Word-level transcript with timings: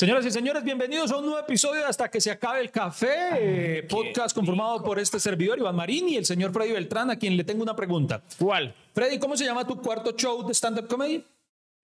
Señoras 0.00 0.24
y 0.24 0.30
señores, 0.30 0.64
bienvenidos 0.64 1.12
a 1.12 1.18
un 1.18 1.26
nuevo 1.26 1.38
episodio 1.38 1.82
de 1.82 1.86
Hasta 1.86 2.10
que 2.10 2.22
se 2.22 2.30
acabe 2.30 2.62
el 2.62 2.70
café, 2.70 3.86
podcast 3.86 4.34
conformado 4.34 4.82
por 4.82 4.98
este 4.98 5.20
servidor 5.20 5.58
Iván 5.58 5.76
Marín 5.76 6.08
y 6.08 6.16
el 6.16 6.24
señor 6.24 6.54
Freddy 6.54 6.72
Beltrán, 6.72 7.10
a 7.10 7.16
quien 7.16 7.36
le 7.36 7.44
tengo 7.44 7.62
una 7.62 7.76
pregunta. 7.76 8.22
¿Cuál? 8.38 8.74
Freddy, 8.94 9.18
¿cómo 9.18 9.36
se 9.36 9.44
llama 9.44 9.66
tu 9.66 9.78
cuarto 9.78 10.12
show 10.12 10.42
de 10.46 10.54
stand-up 10.54 10.88
comedy? 10.88 11.22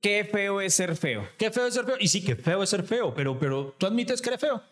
Qué 0.00 0.26
feo 0.32 0.62
es 0.62 0.72
ser 0.72 0.96
feo. 0.96 1.29
Qué 1.37 1.50
feo 1.50 1.66
es 1.66 1.74
ser 1.74 1.84
feo. 1.84 1.96
Y 2.00 2.08
sí, 2.08 2.24
qué 2.24 2.37
feo 2.37 2.62
es 2.62 2.71
ser 2.71 2.84
feo, 2.84 3.12
pero, 3.12 3.38
pero 3.38 3.74
tú 3.76 3.84
admites 3.84 4.23
que 4.23 4.30
eres 4.30 4.41
feo. 4.41 4.62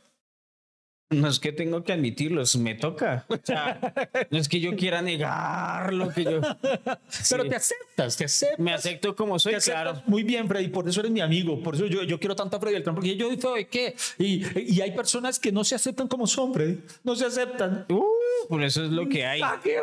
No 1.11 1.29
es 1.29 1.39
que 1.39 1.53
tengo 1.53 1.85
que 1.85 1.93
admitirlo, 1.93 2.43
me 2.59 2.75
toca. 2.75 3.25
O 3.29 3.37
sea, 3.43 3.79
no 4.31 4.39
es 4.39 4.49
que 4.49 4.59
yo 4.61 4.75
quiera 4.75 5.03
negar 5.03 5.93
lo 5.93 6.09
que 6.09 6.25
yo. 6.25 6.41
Pero 7.31 7.45
Sí. 7.45 7.49
te 7.49 7.57
aceptas, 7.57 8.17
te 8.17 8.25
aceptas. 8.25 8.59
Me 8.59 8.73
acepto 8.73 9.15
como 9.15 9.39
soy, 9.39 9.55
claro. 9.57 10.03
Muy 10.07 10.23
bien, 10.23 10.49
Freddy, 10.49 10.69
por 10.69 10.89
eso 10.89 11.01
eres 11.01 11.13
mi 11.13 11.21
amigo. 11.21 11.63
Por 11.63 11.75
eso 11.75 11.87
yo, 11.87 12.03
yo 12.03 12.19
quiero 12.19 12.35
tanto 12.35 12.57
a 12.57 12.61
Freddy 12.61 12.75
Beltrán, 12.75 12.95
porque 12.95 13.17
yo 13.17 13.29
¿de 13.29 13.69
qué? 13.69 13.95
Y, 14.19 14.75
y 14.75 14.81
hay 14.81 14.93
personas 14.93 15.39
que 15.39 15.53
no 15.53 15.63
se 15.63 15.75
aceptan 15.75 16.09
como 16.09 16.27
son, 16.27 16.53
Freddy. 16.53 16.81
No 17.03 17.15
se 17.15 17.27
aceptan. 17.27 17.87
Uh, 17.89 18.05
por 18.49 18.63
eso 18.63 18.85
es 18.85 18.91
lo 18.91 19.09
que 19.09 19.25
hay. 19.25 19.41
¿qué 19.63 19.81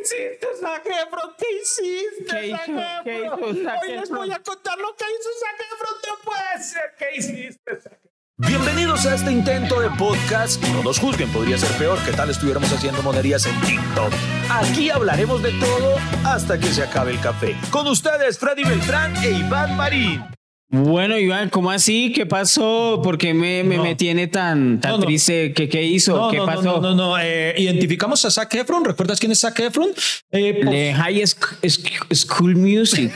hiciste, 0.00 0.46
Zac 0.60 0.86
Efron? 0.86 1.30
¿Qué 1.38 1.46
hiciste, 1.62 2.34
¿Qué 2.34 2.46
hizo? 2.48 2.80
¿Qué 3.04 3.24
hizo 3.24 3.34
Hoy 3.34 3.92
les 3.92 4.10
voy 4.10 4.30
a 4.30 4.42
contar 4.42 4.78
lo 4.78 4.96
que 4.96 5.04
hizo 5.04 5.28
Zac 5.40 5.60
Efron. 5.74 5.94
No 6.08 6.24
puede 6.24 6.64
ser. 6.64 6.94
¿Qué 6.98 7.18
hiciste? 7.18 8.05
Bienvenidos 8.38 9.06
a 9.06 9.14
este 9.14 9.32
intento 9.32 9.80
de 9.80 9.88
podcast. 9.96 10.62
No 10.68 10.82
nos 10.82 10.98
juzguen, 10.98 11.32
podría 11.32 11.56
ser 11.56 11.70
peor 11.78 11.98
que 12.04 12.12
tal 12.12 12.28
estuviéramos 12.28 12.70
haciendo 12.70 13.02
monerías 13.02 13.46
en 13.46 13.58
TikTok. 13.62 14.12
Aquí 14.50 14.90
hablaremos 14.90 15.42
de 15.42 15.52
todo 15.52 15.96
hasta 16.22 16.58
que 16.58 16.66
se 16.66 16.82
acabe 16.82 17.12
el 17.12 17.20
café. 17.20 17.56
Con 17.70 17.86
ustedes, 17.86 18.38
Freddy 18.38 18.64
Beltrán 18.64 19.16
e 19.24 19.30
Iván 19.30 19.74
Marín. 19.74 20.35
Bueno, 20.68 21.16
Iván, 21.16 21.48
¿cómo 21.48 21.70
así? 21.70 22.12
¿Qué 22.12 22.26
pasó? 22.26 23.00
¿Por 23.02 23.18
qué 23.18 23.32
me, 23.34 23.62
me, 23.62 23.76
No. 23.76 23.84
me 23.84 23.94
tiene 23.94 24.26
tan, 24.26 24.80
tan 24.80 24.92
No, 24.92 24.98
no. 24.98 25.04
triste? 25.06 25.52
¿Qué, 25.52 25.68
qué 25.68 25.84
hizo? 25.84 26.16
No, 26.16 26.30
¿Qué 26.30 26.38
no, 26.38 26.46
pasó? 26.46 26.62
no, 26.62 26.80
no, 26.80 26.94
no. 26.94 27.18
eh, 27.20 27.54
identificamos 27.56 28.24
a 28.24 28.30
Zac 28.32 28.52
Efron. 28.56 28.84
¿Recuerdas 28.84 29.20
quién 29.20 29.30
es 29.30 29.38
Zac 29.40 29.58
Efron? 29.60 29.90
Eh, 30.32 30.92
High 30.96 31.20
Sc- 31.22 31.60
Sc- 31.62 32.14
School 32.14 32.56
Music. 32.56 33.12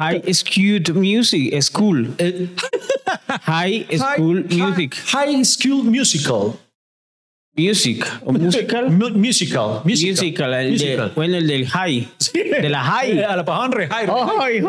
High 0.00 0.22
School 0.32 0.94
Music. 0.94 1.62
School. 1.62 2.14
eh, 2.16 2.48
High 3.42 3.86
School 3.98 4.46
Music. 4.48 4.94
High 5.12 5.44
School 5.44 5.84
Musical. 5.84 6.54
Music. 7.58 8.06
¿O 8.24 8.32
musical? 8.32 8.90
Mu- 8.90 9.10
musical. 9.10 9.80
Musical. 9.84 10.12
Musical. 10.14 10.54
el 10.54 10.78
de- 10.78 10.84
Musical. 10.86 11.12
bueno, 11.16 11.36
el 11.38 11.46
del 11.46 11.66
High. 11.68 12.08
De 12.62 12.68
la 12.68 12.82
High. 12.84 13.18
Eh, 13.18 13.24
A 13.24 13.36
la 13.36 13.44
pajaban 13.44 13.72
re 13.72 13.88
high, 13.88 14.06
Ay, 14.40 14.62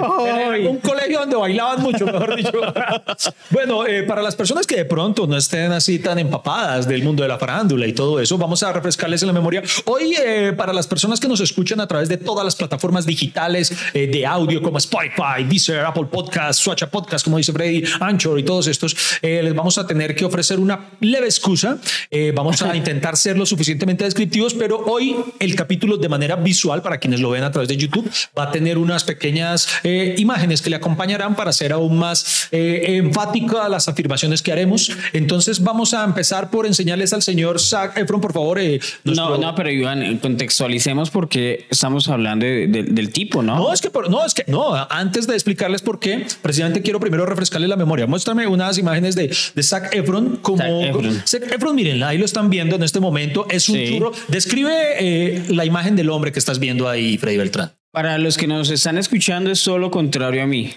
ay. 0.51 0.65
Un 0.65 0.77
colegio 0.79 1.19
donde 1.19 1.35
bailaban 1.35 1.81
mucho, 1.81 2.05
mejor 2.05 2.35
dicho. 2.35 2.51
bueno, 3.51 3.85
eh, 3.85 4.03
para 4.03 4.21
las 4.21 4.35
personas 4.35 4.65
que 4.65 4.75
de 4.77 4.85
pronto 4.85 5.27
no 5.27 5.37
estén 5.37 5.71
así 5.71 5.99
tan 5.99 6.17
empapadas 6.19 6.87
del 6.87 7.03
mundo 7.03 7.23
de 7.23 7.29
la 7.29 7.37
farándula 7.37 7.85
y 7.87 7.93
todo 7.93 8.19
eso, 8.19 8.37
vamos 8.37 8.63
a 8.63 8.73
refrescarles 8.73 9.21
en 9.21 9.27
la 9.27 9.33
memoria. 9.33 9.61
Hoy, 9.85 10.15
eh, 10.23 10.53
para 10.57 10.73
las 10.73 10.87
personas 10.87 11.19
que 11.19 11.27
nos 11.27 11.39
escuchan 11.41 11.79
a 11.79 11.87
través 11.87 12.09
de 12.09 12.17
todas 12.17 12.43
las 12.43 12.55
plataformas 12.55 13.05
digitales 13.05 13.71
eh, 13.93 14.07
de 14.07 14.25
audio 14.25 14.61
como 14.61 14.77
Spotify, 14.79 15.43
Deezer, 15.47 15.79
Apple 15.85 16.05
Podcast, 16.11 16.59
Swatcha 16.61 16.89
Podcast, 16.89 17.23
como 17.23 17.37
dice 17.37 17.53
Freddy, 17.53 17.83
Anchor 17.99 18.39
y 18.39 18.43
todos 18.43 18.67
estos, 18.67 18.95
eh, 19.21 19.41
les 19.43 19.53
vamos 19.55 19.77
a 19.77 19.85
tener 19.85 20.15
que 20.15 20.25
ofrecer 20.25 20.59
una 20.59 20.89
leve 21.01 21.25
excusa. 21.25 21.77
Eh, 22.09 22.31
vamos 22.35 22.61
a 22.61 22.75
intentar 22.79 23.15
ser 23.17 23.37
lo 23.37 23.45
suficientemente 23.45 24.03
descriptivos, 24.03 24.53
pero 24.55 24.79
hoy 24.85 25.15
el 25.39 25.55
capítulo 25.55 25.97
de 25.97 26.09
manera 26.09 26.35
visual, 26.35 26.81
para 26.81 26.97
quienes 26.97 27.19
lo 27.19 27.29
ven 27.29 27.43
a 27.43 27.51
través 27.51 27.69
de 27.69 27.77
YouTube, 27.77 28.09
va 28.37 28.43
a 28.45 28.51
tener 28.51 28.77
unas 28.77 29.03
pequeñas 29.03 29.67
eh, 29.83 30.15
imágenes 30.17 30.61
que 30.61 30.69
le 30.69 30.75
acompañarán 30.77 31.35
para 31.35 31.51
ser 31.53 31.71
aún 31.73 31.97
más 31.97 32.47
eh, 32.51 32.83
enfática 32.97 33.65
a 33.65 33.69
las 33.69 33.87
afirmaciones 33.87 34.41
que 34.41 34.51
haremos. 34.51 34.91
Entonces 35.13 35.61
vamos 35.63 35.93
a 35.93 36.03
empezar 36.03 36.49
por 36.49 36.65
enseñarles 36.65 37.13
al 37.13 37.21
señor 37.21 37.59
Zac 37.59 37.97
Efron, 37.97 38.21
por 38.21 38.33
favor. 38.33 38.59
eh, 38.59 38.79
No, 39.03 39.37
no, 39.37 39.53
pero 39.55 39.69
Iván, 39.71 40.17
contextualicemos 40.17 41.09
porque 41.09 41.67
estamos 41.69 42.07
hablando 42.07 42.45
de- 42.45 42.67
de- 42.67 42.83
del 42.83 43.11
tipo, 43.11 43.43
¿no? 43.43 43.55
No, 43.57 43.73
es 43.73 43.81
que, 43.81 43.89
por- 43.89 44.09
no, 44.09 44.25
es 44.25 44.33
que, 44.33 44.43
no, 44.47 44.73
antes 44.89 45.27
de 45.27 45.33
explicarles 45.33 45.81
por 45.81 45.99
qué, 45.99 46.25
precisamente 46.41 46.81
quiero 46.81 46.99
primero 46.99 47.25
refrescarles 47.25 47.69
la 47.69 47.75
memoria. 47.75 48.07
Muéstrame 48.07 48.47
unas 48.47 48.77
imágenes 48.77 49.15
de, 49.15 49.35
de 49.55 49.63
Zac 49.63 49.93
Efron. 49.93 50.37
Como, 50.41 50.57
Zac 50.59 50.89
Efron. 50.89 51.21
Zac 51.27 51.51
Efron, 51.51 51.75
miren, 51.75 52.03
ahí 52.03 52.17
lo 52.17 52.25
están 52.25 52.49
viendo 52.49 52.68
en 52.75 52.83
este 52.83 52.99
momento. 52.99 53.45
Es 53.49 53.69
un 53.69 53.75
Sí. 53.75 53.89
churro. 53.97 54.11
Describe 54.27 54.71
eh, 54.99 55.45
la 55.49 55.65
imagen 55.65 55.95
del 55.95 56.09
hombre 56.09 56.31
que 56.31 56.39
estás 56.39 56.59
viendo 56.59 56.87
ahí, 56.89 57.17
Freddy 57.17 57.37
Beltrán. 57.37 57.71
Para 57.91 58.17
los 58.17 58.37
que 58.37 58.47
nos 58.47 58.69
están 58.69 58.97
escuchando 58.97 59.49
es 59.51 59.63
todo 59.63 59.77
lo 59.77 59.89
contrario 59.91 60.43
a 60.43 60.45
mí. 60.45 60.71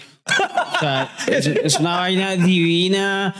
O 0.76 0.78
sea, 0.80 1.12
es, 1.26 1.46
es 1.46 1.78
una 1.80 1.96
vaina 1.96 2.36
divina, 2.36 3.34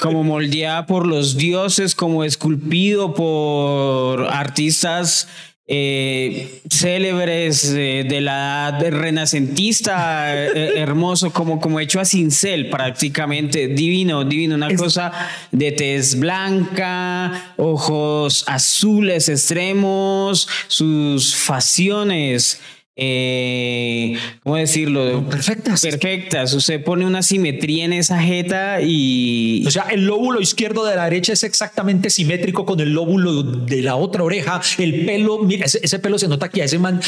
como 0.00 0.22
moldeada 0.24 0.84
por 0.86 1.06
los 1.06 1.36
dioses, 1.36 1.94
como 1.94 2.24
esculpido 2.24 3.14
por 3.14 4.26
artistas 4.26 5.28
eh, 5.68 6.60
célebres 6.70 7.64
eh, 7.64 8.04
de 8.08 8.20
la 8.20 8.68
edad 8.68 8.88
renacentista, 8.90 10.32
eh, 10.32 10.78
hermoso, 10.78 11.32
como, 11.32 11.60
como 11.60 11.80
hecho 11.80 11.98
a 11.98 12.04
cincel 12.04 12.70
prácticamente, 12.70 13.66
divino, 13.66 14.24
divino, 14.24 14.54
una 14.54 14.72
cosa 14.76 15.10
de 15.50 15.72
tez 15.72 16.18
blanca, 16.20 17.54
ojos 17.56 18.44
azules 18.46 19.28
extremos, 19.28 20.48
sus 20.68 21.34
facciones. 21.34 22.60
Eh, 22.98 24.16
¿Cómo 24.42 24.56
decirlo? 24.56 25.28
Perfectas. 25.28 25.82
Perfectas. 25.82 26.54
Usted 26.54 26.82
pone 26.82 27.04
una 27.04 27.22
simetría 27.22 27.84
en 27.84 27.92
esa 27.92 28.18
jeta 28.20 28.80
y. 28.80 29.64
O 29.66 29.70
sea, 29.70 29.84
el 29.90 30.06
lóbulo 30.06 30.40
izquierdo 30.40 30.86
de 30.86 30.96
la 30.96 31.04
derecha 31.04 31.34
es 31.34 31.42
exactamente 31.42 32.08
simétrico 32.08 32.64
con 32.64 32.80
el 32.80 32.94
lóbulo 32.94 33.42
de 33.42 33.82
la 33.82 33.96
otra 33.96 34.24
oreja. 34.24 34.62
El 34.78 35.04
pelo, 35.04 35.40
mira, 35.40 35.66
ese, 35.66 35.80
ese 35.82 35.98
pelo 35.98 36.18
se 36.18 36.26
nota 36.26 36.48
que 36.48 36.62
a 36.62 36.64
ese 36.64 36.78
man 36.78 37.00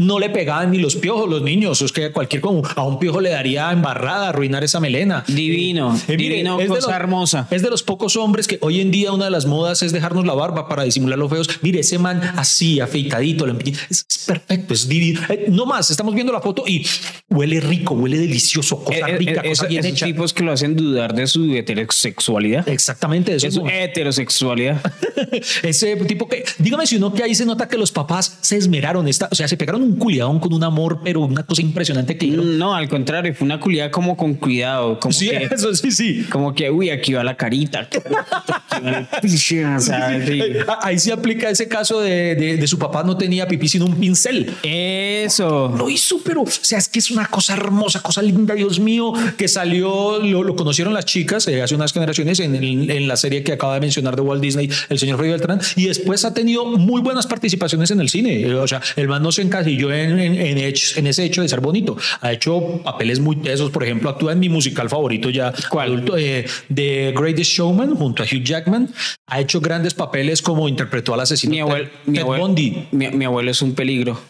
no 0.00 0.18
le 0.18 0.30
pegaban 0.30 0.70
ni 0.70 0.78
los 0.78 0.96
piojos, 0.96 1.28
los 1.28 1.42
niños. 1.42 1.80
Es 1.82 1.92
que 1.92 2.10
cualquier 2.12 2.40
como 2.42 2.62
a 2.76 2.82
un 2.84 2.98
piojo 2.98 3.20
le 3.20 3.30
daría 3.30 3.70
embarrada, 3.72 4.28
arruinar 4.30 4.64
esa 4.64 4.80
melena. 4.80 5.24
Divino, 5.26 5.94
Eh, 6.08 6.16
mire, 6.16 6.34
divino, 6.36 6.60
es 6.60 6.68
cosa 6.68 6.86
los- 6.88 6.96
hermosa. 6.96 7.48
Es 7.50 7.62
de 7.62 7.70
los 7.70 7.82
pocos 7.82 8.16
hombres 8.16 8.46
que 8.48 8.58
hoy 8.62 8.80
en 8.80 8.90
día 8.90 9.12
una 9.12 9.26
de 9.26 9.30
las 9.30 9.46
modas 9.46 9.82
es 9.82 9.92
dejarnos 9.92 10.26
la 10.26 10.34
barba 10.34 10.68
para 10.68 10.82
disimular 10.84 11.18
los 11.18 11.30
feos. 11.30 11.48
Mire, 11.62 11.80
ese 11.80 11.98
man 11.98 12.20
así, 12.36 12.80
afeitadito, 12.80 13.46
es, 13.90 14.06
es 14.08 14.18
perfecto, 14.26 14.74
es 14.74 14.88
divino. 14.88 15.20
Eh, 15.28 15.46
no 15.48 15.66
más, 15.66 15.90
estamos 15.90 16.14
viendo 16.14 16.32
la 16.32 16.40
foto 16.40 16.64
y 16.66 16.86
huele 17.28 17.60
rico, 17.60 17.94
huele 17.94 18.18
delicioso, 18.18 18.82
cosa 18.82 19.08
Eh, 19.08 19.18
rica, 19.18 19.42
cosa 19.42 19.66
bien 19.66 19.80
esos 19.84 19.92
hecha. 19.92 20.06
tipos 20.06 20.32
que 20.32 20.42
lo 20.42 20.52
hacen 20.52 20.76
dudar 20.76 21.14
de 21.14 21.26
su 21.26 21.44
heterosexualidad. 21.54 22.68
Exactamente, 22.68 23.34
eso 23.34 23.46
Es 23.46 23.54
su 23.54 23.66
heterosexualidad. 23.66 24.80
Ese 25.62 25.96
tipo 25.96 26.28
que, 26.28 26.44
dígame 26.58 26.86
si 26.86 26.96
uno 26.96 27.12
que 27.12 27.22
ahí 27.22 27.34
se 27.34 27.44
nota 27.44 27.68
que 27.68 27.76
los 27.76 27.92
papás 27.92 28.38
se 28.40 28.56
esmeraron, 28.56 29.06
esta, 29.08 29.28
o 29.30 29.34
sea, 29.34 29.48
se 29.48 29.56
pegaron 29.56 29.82
un 29.82 29.89
culiadón 29.96 30.38
con 30.40 30.52
un 30.52 30.64
amor, 30.64 31.00
pero 31.04 31.20
una 31.20 31.44
cosa 31.44 31.62
impresionante 31.62 32.16
que. 32.16 32.26
No, 32.28 32.74
al 32.74 32.88
contrario, 32.88 33.34
fue 33.34 33.44
una 33.46 33.60
culiada 33.60 33.90
como 33.90 34.16
con 34.16 34.34
cuidado, 34.34 34.98
como 34.98 35.12
Sí, 35.12 35.28
que, 35.30 35.48
eso 35.54 35.74
sí, 35.74 35.90
sí. 35.90 36.24
como 36.30 36.54
que, 36.54 36.70
uy, 36.70 36.90
aquí 36.90 37.12
va 37.12 37.24
la 37.24 37.36
carita. 37.36 37.80
aquí 37.80 37.98
va 38.12 38.26
o 39.76 39.80
sea, 39.80 40.26
sí. 40.26 40.40
Ah, 40.68 40.78
Ahí 40.82 40.98
se 40.98 41.12
aplica 41.12 41.50
ese 41.50 41.68
caso 41.68 42.00
de, 42.00 42.34
de- 42.34 42.56
de 42.56 42.66
su 42.66 42.78
papá 42.78 43.02
no 43.02 43.16
tenía 43.16 43.46
pipí 43.46 43.68
sino 43.68 43.84
un 43.86 43.94
pincel. 43.96 44.50
Eso. 44.62 45.72
Lo 45.76 45.88
hizo, 45.90 46.20
pero, 46.24 46.42
o 46.42 46.46
sea, 46.46 46.78
es 46.78 46.88
que 46.88 46.98
es 46.98 47.10
una 47.10 47.26
cosa 47.26 47.54
hermosa, 47.54 48.00
cosa 48.02 48.22
linda, 48.22 48.54
Dios 48.54 48.78
mío, 48.80 49.12
que 49.36 49.48
salió, 49.48 50.18
lo, 50.18 50.42
lo 50.42 50.56
conocieron 50.56 50.94
las 50.94 51.04
chicas 51.04 51.46
eh, 51.48 51.62
hace 51.62 51.74
unas 51.74 51.92
generaciones 51.92 52.40
en, 52.40 52.54
en 52.90 53.08
la 53.08 53.16
serie 53.16 53.42
que 53.42 53.52
acaba 53.52 53.74
de 53.74 53.80
mencionar 53.80 54.16
de 54.16 54.22
Walt 54.22 54.42
Disney, 54.42 54.70
el 54.88 54.98
señor 54.98 55.16
Freddy 55.18 55.32
Beltrán, 55.32 55.60
y 55.76 55.86
después 55.86 56.24
ha 56.24 56.34
tenido 56.34 56.64
muy 56.66 57.00
buenas 57.00 57.26
participaciones 57.26 57.90
en 57.90 58.00
el 58.00 58.08
cine. 58.08 58.54
O 58.54 58.66
sea, 58.68 58.80
el 58.96 59.08
man 59.08 59.22
no 59.22 59.32
se 59.32 59.42
encasilló 59.42 59.79
en, 59.92 60.18
en, 60.18 60.34
en 60.34 60.58
hechos- 60.58 60.96
en 60.98 61.06
ese 61.06 61.24
hecho 61.24 61.42
de 61.42 61.48
ser 61.48 61.60
bonito. 61.60 61.96
Ha 62.20 62.32
hecho 62.32 62.80
papeles 62.84 63.20
muy 63.20 63.36
tesos, 63.36 63.70
por 63.70 63.84
ejemplo, 63.84 64.10
actúa 64.10 64.32
en 64.32 64.38
mi 64.40 64.48
musical 64.48 64.88
favorito 64.90 65.30
ya, 65.30 65.52
¿Cuál? 65.70 65.86
adulto, 65.92 66.16
eh, 66.18 66.44
The 66.74 67.12
Greatest 67.16 67.52
Showman, 67.52 67.94
junto 67.96 68.22
a 68.22 68.26
Hugh 68.26 68.42
Jackman. 68.44 68.92
Ha 69.28 69.40
hecho 69.40 69.60
grandes 69.60 69.94
papeles 69.94 70.42
como 70.42 70.68
interpretó 70.68 71.14
al 71.14 71.20
asesino 71.20 71.52
Mi 71.52 71.60
abuelo, 71.60 71.84
Ted, 71.84 71.92
mi, 72.06 72.12
Ted 72.14 72.22
abuelo, 72.22 72.42
Bundy. 72.46 72.88
mi, 72.92 73.08
mi 73.10 73.24
abuelo 73.24 73.50
es 73.50 73.62
un 73.62 73.74
peligro. 73.74 74.20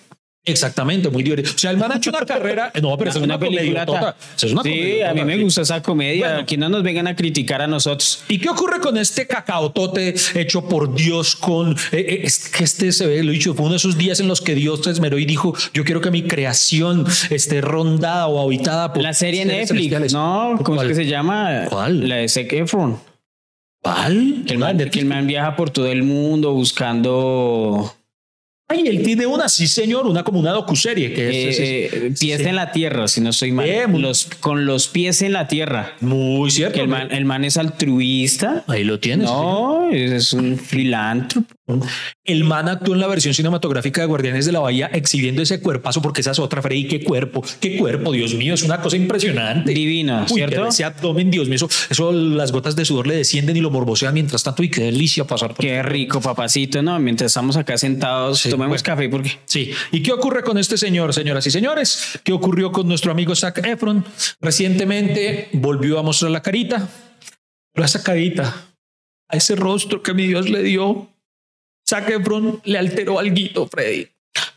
Exactamente, 0.44 1.10
muy 1.10 1.22
divertido. 1.22 1.54
O 1.54 1.58
sea, 1.58 1.70
el 1.70 1.76
man 1.76 1.92
ha 1.92 1.96
hecho 1.96 2.10
una 2.10 2.20
carrera. 2.26 2.72
No, 2.80 2.96
pero 2.96 3.10
esa 3.10 3.18
es 3.18 3.24
una, 3.24 3.38
película. 3.38 3.84
película. 3.84 4.16
Es 4.36 4.44
una 4.44 4.62
sí, 4.62 4.70
comediotota, 4.70 5.10
a 5.10 5.14
mí 5.14 5.24
me 5.24 5.36
sí. 5.36 5.42
gusta 5.42 5.62
esa 5.62 5.82
comedia. 5.82 6.28
Bueno. 6.28 6.46
que 6.46 6.56
no 6.56 6.68
nos 6.68 6.82
vengan 6.82 7.06
a 7.06 7.14
criticar 7.14 7.60
a 7.60 7.66
nosotros. 7.66 8.22
¿Y 8.28 8.38
qué 8.38 8.48
ocurre 8.48 8.80
con 8.80 8.96
este 8.96 9.26
cacaotote 9.26 10.14
hecho 10.34 10.66
por 10.66 10.94
Dios 10.94 11.36
con 11.36 11.72
eh, 11.72 11.76
eh, 11.92 12.20
es 12.24 12.48
que 12.48 12.64
este 12.64 12.92
se 12.92 13.06
ve, 13.06 13.22
lo 13.22 13.30
he 13.30 13.34
dicho, 13.34 13.54
fue 13.54 13.64
uno 13.64 13.72
de 13.72 13.76
esos 13.76 13.98
días 13.98 14.20
en 14.20 14.28
los 14.28 14.40
que 14.40 14.54
Dios 14.54 14.80
se 14.82 14.90
esmeró 14.90 15.18
y 15.18 15.26
dijo, 15.26 15.54
yo 15.74 15.84
quiero 15.84 16.00
que 16.00 16.10
mi 16.10 16.22
creación 16.22 17.06
esté 17.28 17.60
rondada 17.60 18.26
o 18.26 18.42
habitada 18.42 18.92
por 18.92 19.02
La 19.02 19.12
serie 19.12 19.44
Netflix. 19.44 20.12
¿no? 20.12 20.58
¿Cómo 20.62 20.76
¿Cuál? 20.76 20.90
es 20.90 20.96
que 20.96 21.04
se 21.04 21.10
llama? 21.10 21.66
¿Cuál? 21.68 22.08
La 22.08 22.16
de 22.16 22.28
Zac 22.28 22.52
Efron. 22.52 22.98
¿Cuál? 23.82 24.44
Que 24.46 24.54
el, 24.54 24.58
man, 24.58 24.78
que 24.78 25.00
el 25.00 25.06
man 25.06 25.26
viaja 25.26 25.56
por 25.56 25.70
todo 25.70 25.86
el 25.86 26.02
mundo 26.02 26.52
buscando 26.52 27.94
Ay, 28.72 28.84
él 28.86 29.02
tiene 29.02 29.26
una, 29.26 29.48
sí, 29.48 29.66
señor, 29.66 30.06
una 30.06 30.22
como 30.22 30.38
una 30.38 30.52
docuserie 30.52 31.12
que 31.12 31.28
es, 31.48 31.58
Eh, 31.58 31.84
es- 31.86 31.92
eh, 31.92 32.12
pies 32.18 32.40
sí. 32.40 32.46
en 32.48 32.54
la 32.56 32.70
tierra, 32.72 33.08
si 33.08 33.20
no 33.20 33.30
estoy 33.30 33.50
mal. 33.52 33.68
Los, 34.00 34.26
con 34.38 34.64
los 34.64 34.86
pies 34.88 35.22
en 35.22 35.32
la 35.32 35.48
tierra. 35.48 35.94
muy 36.00 36.50
cierto. 36.50 36.74
Que 36.76 36.82
el 36.82 36.88
man, 36.88 37.08
el 37.10 37.24
man 37.24 37.44
es 37.44 37.56
altruista. 37.56 38.64
Ahí 38.68 38.84
lo 38.84 39.00
tienes. 39.00 39.26
No, 39.26 39.90
es 39.90 40.32
un 40.32 40.56
filántropo. 40.58 41.46
El 42.24 42.42
man 42.44 42.68
actuó 42.68 42.94
en 42.94 43.00
la 43.00 43.06
versión 43.06 43.32
cinematográfica 43.32 44.00
de 44.00 44.06
Guardianes 44.08 44.44
de 44.44 44.50
la 44.52 44.58
Bahía 44.58 44.90
exhibiendo 44.92 45.40
ese 45.40 45.60
cuerpazo, 45.60 46.02
porque 46.02 46.20
esa 46.20 46.32
es 46.32 46.38
otra, 46.40 46.62
Freddy. 46.62 46.88
Qué 46.88 47.04
cuerpo, 47.04 47.44
qué 47.60 47.76
cuerpo, 47.76 48.10
Dios 48.10 48.34
mío, 48.34 48.54
es 48.54 48.62
una 48.64 48.80
cosa 48.80 48.96
impresionante. 48.96 49.72
Divino, 49.72 50.22
Uy, 50.28 50.34
¿cierto? 50.34 50.66
ese 50.66 50.82
abdomen, 50.84 51.30
Dios 51.30 51.46
mío, 51.46 51.54
eso, 51.56 51.68
eso 51.88 52.10
las 52.12 52.50
gotas 52.50 52.74
de 52.74 52.84
sudor 52.84 53.06
le 53.06 53.14
descienden 53.14 53.56
y 53.56 53.60
lo 53.60 53.70
morbosean 53.70 54.14
mientras 54.14 54.42
tanto. 54.42 54.64
Y 54.64 54.68
qué 54.68 54.82
delicia 54.82 55.24
pasar 55.24 55.54
por 55.54 55.64
Qué 55.64 55.80
rico, 55.84 56.20
papacito, 56.20 56.82
¿no? 56.82 56.98
Mientras 56.98 57.30
estamos 57.30 57.56
acá 57.56 57.78
sentados, 57.78 58.40
Sí, 58.40 58.50
tomemos 58.60 58.82
café 58.82 59.08
porque 59.08 59.38
Sí. 59.44 59.72
¿Y 59.90 60.02
qué 60.02 60.12
ocurre 60.12 60.42
con 60.42 60.58
este 60.58 60.76
señor, 60.76 61.12
señoras 61.14 61.46
y 61.46 61.50
señores? 61.50 62.20
¿Qué 62.24 62.32
ocurrió 62.32 62.72
con 62.72 62.88
nuestro 62.88 63.12
amigo 63.12 63.34
Zac 63.34 63.58
Efron? 63.66 64.04
Recientemente 64.40 65.48
volvió 65.52 65.98
a 65.98 66.02
mostrar 66.02 66.30
la 66.30 66.42
carita, 66.42 66.88
pero 67.72 67.84
esa 67.84 68.02
carita, 68.02 68.68
a 69.28 69.36
ese 69.36 69.56
rostro 69.56 70.02
que 70.02 70.14
mi 70.14 70.26
Dios 70.26 70.48
le 70.48 70.62
dio, 70.62 71.08
Zac 71.88 72.08
Efron 72.10 72.60
le 72.64 72.78
alteró 72.78 73.18
algo, 73.18 73.66
Freddy. 73.66 74.08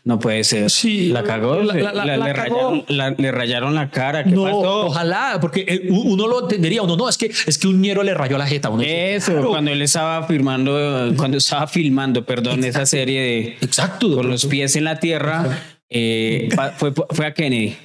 No 0.04 0.18
puede 0.18 0.44
ser. 0.44 0.68
Sí, 0.70 1.08
la 1.08 1.22
cagó. 1.22 1.56
la- 1.62 1.72
le- 1.74 1.82
la- 1.82 1.92
la- 1.94 2.04
la- 2.04 2.16
la 2.18 2.26
le, 2.28 2.32
cagó. 2.34 2.54
rayaron, 2.56 2.84
la- 2.88 3.10
le 3.10 3.32
rayaron 3.32 3.74
la 3.74 3.90
cara. 3.90 4.22
¿Qué 4.24 4.30
No, 4.30 4.44
pasó? 4.44 4.86
ojalá, 4.86 5.38
porque 5.40 5.64
eh, 5.66 5.86
uno 5.90 6.26
lo 6.28 6.42
entendería, 6.42 6.82
uno 6.82 6.96
no, 6.96 7.08
es 7.08 7.16
que 7.16 7.26
es 7.46 7.56
que 7.58 7.66
un 7.68 7.80
ñero 7.80 8.02
le 8.02 8.12
rayó 8.14 8.36
la 8.36 8.46
jeta. 8.46 8.68
Uno 8.68 8.82
Eso, 8.84 9.32
claro. 9.32 9.48
cuando 9.48 9.70
él 9.70 9.80
estaba 9.82 10.26
firmando, 10.26 11.12
cuando 11.16 11.38
estaba 11.38 11.66
filmando, 11.66 12.24
perdón, 12.24 12.62
esa 12.64 12.84
serie 12.86 13.20
de 13.20 13.56
Exacto. 13.62 14.14
con 14.14 14.28
los 14.28 14.44
pies 14.46 14.76
en 14.76 14.84
la 14.84 15.00
tierra, 15.00 15.58
eh, 15.96 16.48
fue, 16.76 16.92
fue 16.92 17.26
a 17.26 17.32
Kennedy. 17.32 17.76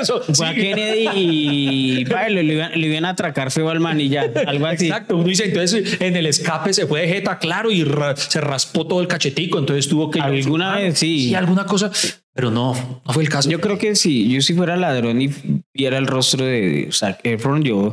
Eso, 0.00 0.20
Fue 0.34 0.46
a. 0.48 0.54
Kennedy 0.54 1.08
y 1.14 2.04
pa, 2.04 2.28
le, 2.28 2.42
le 2.42 2.54
iban, 2.54 2.72
le 2.80 2.86
iban 2.86 3.04
a 3.06 3.10
atracar 3.10 3.50
feo 3.50 3.70
al 3.70 3.80
man 3.80 4.00
y 4.00 4.08
ya, 4.10 4.30
algo 4.46 4.66
así. 4.66 4.86
Exacto, 4.86 5.16
uno 5.16 5.24
dice, 5.26 5.46
entonces 5.46 6.00
en 6.00 6.14
el 6.16 6.26
escape 6.26 6.72
se 6.74 6.86
fue 6.86 7.00
de 7.02 7.08
jeta, 7.08 7.38
claro, 7.38 7.70
y 7.70 7.82
ra- 7.84 8.14
se 8.16 8.40
raspó 8.40 8.86
todo 8.86 9.00
el 9.00 9.08
cachetico, 9.08 9.58
entonces 9.58 9.88
tuvo 9.88 10.10
que... 10.10 10.20
Alguna 10.20 10.76
vez, 10.76 10.98
sí. 10.98 11.28
Sí, 11.28 11.34
alguna 11.34 11.64
cosa, 11.64 11.90
pero 12.34 12.50
no, 12.50 12.74
no 13.04 13.12
fue 13.12 13.22
el 13.22 13.28
caso. 13.30 13.48
Yo 13.50 13.60
creo 13.60 13.78
que 13.78 13.94
si 13.96 14.30
yo 14.30 14.40
si 14.42 14.52
fuera 14.54 14.76
ladrón 14.76 15.22
y 15.22 15.30
viera 15.72 15.96
el 15.98 16.06
rostro 16.06 16.44
de 16.44 16.88
Zac 16.92 17.20
Efron, 17.24 17.62
yo 17.64 17.92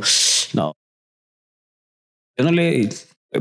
no. 0.54 0.74
Yo 2.38 2.46
no 2.46 2.52
le. 2.52 2.90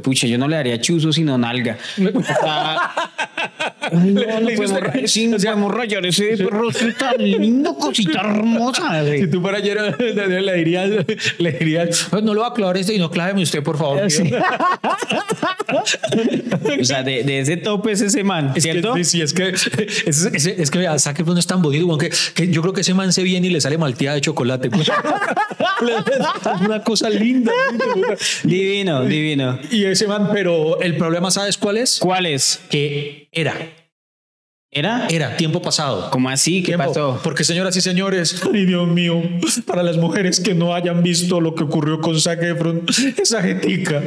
Pucha, 0.05 0.29
yo 0.29 0.39
no 0.39 0.47
le 0.47 0.55
daría 0.55 0.81
chuzo 0.81 1.13
sino 1.13 1.37
nalga. 1.37 1.77
O 2.15 2.23
sea, 2.23 3.10
ay, 3.81 3.91
no, 3.93 4.21
no 4.21 4.41
Le 4.41 4.57
podemos, 4.57 4.71
hiciste- 4.71 4.81
rayar- 4.81 5.07
sí, 5.09 5.27
no 5.27 5.37
podemos 5.39 5.75
rayar 5.75 6.07
ese 6.07 6.37
rostro 6.51 6.89
tan 6.95 7.17
lindo, 7.19 7.75
cosita 7.75 8.21
hermosa. 8.21 9.05
si 9.17 9.27
tú 9.29 9.41
fueras 9.41 9.63
ayer, 9.63 9.97
le 10.01 10.55
dirías, 10.57 10.91
le 11.39 11.53
dirías, 11.53 12.07
"Pues 12.11 12.23
no 12.23 12.35
lo 12.35 12.43
va 12.43 12.49
a 12.49 12.55
clavar 12.55 12.77
este 12.77 12.95
y 12.95 12.99
no 12.99 13.11
cláveme 13.11 13.43
usted, 13.43 13.63
por 13.63 13.77
favor. 13.79 14.11
Sí. 14.11 14.31
O 16.81 16.85
sea, 16.85 17.03
de, 17.03 17.23
de 17.25 17.41
ese 17.41 17.57
tope 17.57 17.93
es 17.93 18.01
ese 18.01 18.25
man, 18.25 18.49
Es 18.49 18.55
que, 18.65 18.73
¿cierto? 18.73 18.95
sí, 18.97 19.05
sí, 19.05 19.21
es 19.23 19.33
que 19.33 19.49
es, 19.51 19.67
es, 20.07 20.47
es 20.47 20.71
que 20.71 20.79
vea, 20.79 20.99
Zac 20.99 21.19
Efron 21.21 21.39
es 21.39 21.47
tan 21.47 21.63
bonito, 21.63 21.87
weón, 21.87 21.99
que, 21.99 22.11
que 22.35 22.49
yo 22.49 22.61
creo 22.63 22.73
que 22.73 22.81
ese 22.83 22.95
man 22.95 23.13
se 23.13 23.23
viene 23.23 23.47
y 23.49 23.51
le 23.51 23.61
sale 23.61 23.79
malteada 23.79 24.17
de 24.17 24.21
chocolate. 24.21 24.71
es 25.81 26.61
una 26.67 26.83
cosa 26.83 27.09
linda. 27.11 27.53
linda. 27.95 28.09
Divino, 28.43 29.05
divino. 29.05 29.59
Y 29.71 29.85
ese 29.85 30.07
man, 30.07 30.29
pero 30.33 30.81
el 30.81 30.97
problema, 30.97 31.31
¿sabes 31.31 31.57
cuál 31.57 31.77
es? 31.79 31.99
¿Cuál 32.01 32.27
es? 32.27 32.61
Que 32.71 33.10
era, 33.33 33.55
¿Era? 34.73 35.09
era 35.11 35.37
tiempo 35.37 35.61
pasado. 35.61 36.11
¿Cómo 36.11 36.29
así? 36.29 36.61
¿Qué 36.63 36.69
Tiempo. 36.77 36.87
pasó? 36.87 37.21
Porque 37.25 37.43
señoras 37.45 37.77
y 37.77 37.81
señores, 37.81 38.41
ay 38.53 38.67
Dios 38.67 38.87
mío, 38.89 39.21
para 39.67 39.83
las 39.83 39.97
mujeres 39.97 40.39
que 40.41 40.55
no 40.55 40.75
hayan 40.75 41.03
visto 41.03 41.41
lo 41.41 41.55
que 41.57 41.65
ocurrió 41.65 42.01
con 42.01 42.21
Zac 42.21 42.43
Efron, 42.43 42.85
esa 43.17 43.43
jetica 43.43 44.03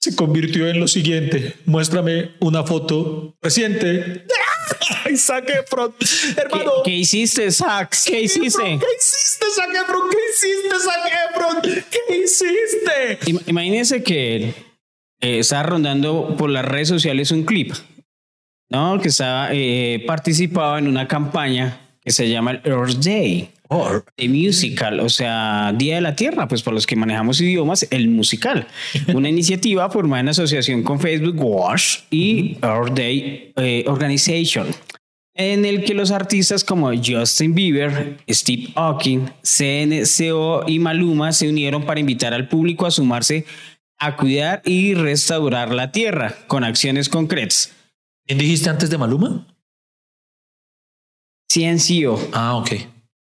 se 0.00 0.16
convirtió 0.16 0.68
en 0.68 0.80
lo 0.80 0.88
siguiente. 0.88 1.54
Muéstrame 1.66 2.30
una 2.40 2.64
foto 2.64 3.36
reciente. 3.42 4.24
Ay, 5.04 5.16
Zac 5.16 5.48
Efron, 5.50 5.94
¿Qué, 5.98 6.40
hermano. 6.40 6.72
qué 6.84 6.90
hiciste, 6.92 7.50
Sax? 7.50 8.04
¿Qué 8.06 8.22
hiciste? 8.22 8.62
¿Qué 8.62 8.86
hiciste, 8.98 9.46
Zac 9.54 9.70
Efron? 9.74 10.00
¿Qué 10.10 10.18
hiciste, 10.32 10.76
Zac 10.82 11.12
Efron? 11.30 11.84
¿Qué 11.90 12.16
hiciste? 12.24 13.30
Im- 13.30 13.42
Imagínense 13.48 14.02
que 14.02 14.54
eh, 15.20 15.38
estaba 15.40 15.62
rondando 15.64 16.34
por 16.38 16.48
las 16.50 16.64
redes 16.64 16.88
sociales 16.88 17.30
un 17.30 17.44
clip, 17.44 17.72
¿no? 18.68 19.00
Que 19.00 19.08
estaba 19.08 19.48
eh, 19.52 20.04
participaba 20.06 20.78
en 20.78 20.88
una 20.88 21.08
campaña 21.08 21.80
que 22.02 22.12
se 22.12 22.28
llama 22.28 22.52
el 22.52 22.60
Earth 22.64 22.98
Day. 22.98 23.50
The 24.14 24.28
Musical, 24.28 25.00
o 25.00 25.08
sea, 25.08 25.74
Día 25.76 25.96
de 25.96 26.00
la 26.00 26.14
Tierra, 26.14 26.46
pues 26.46 26.62
para 26.62 26.76
los 26.76 26.86
que 26.86 26.94
manejamos 26.94 27.40
idiomas, 27.40 27.86
el 27.90 28.08
musical. 28.08 28.68
Una 29.14 29.28
iniciativa 29.28 29.90
formada 29.90 30.20
en 30.20 30.28
asociación 30.28 30.84
con 30.84 31.00
Facebook 31.00 31.34
Wash 31.36 31.98
y 32.10 32.58
Earth 32.62 32.94
Day 32.94 33.52
eh, 33.56 33.84
Organization, 33.88 34.68
en 35.34 35.64
el 35.64 35.82
que 35.82 35.94
los 35.94 36.12
artistas 36.12 36.62
como 36.62 36.92
Justin 36.94 37.54
Bieber, 37.54 38.18
Steve 38.28 38.68
Hawking, 38.76 39.26
CNCO 39.42 40.64
y 40.68 40.78
Maluma 40.78 41.32
se 41.32 41.48
unieron 41.48 41.84
para 41.84 41.98
invitar 41.98 42.32
al 42.34 42.48
público 42.48 42.86
a 42.86 42.92
sumarse 42.92 43.44
a 43.98 44.16
cuidar 44.16 44.62
y 44.64 44.94
restaurar 44.94 45.72
la 45.74 45.90
tierra 45.90 46.36
con 46.46 46.64
acciones 46.64 47.08
concretas. 47.08 47.72
¿Quién 48.26 48.38
dijiste 48.38 48.68
antes 48.70 48.90
de 48.90 48.98
Maluma? 48.98 49.46
CNCO. 51.48 52.28
Ah, 52.32 52.56
ok. 52.56 52.72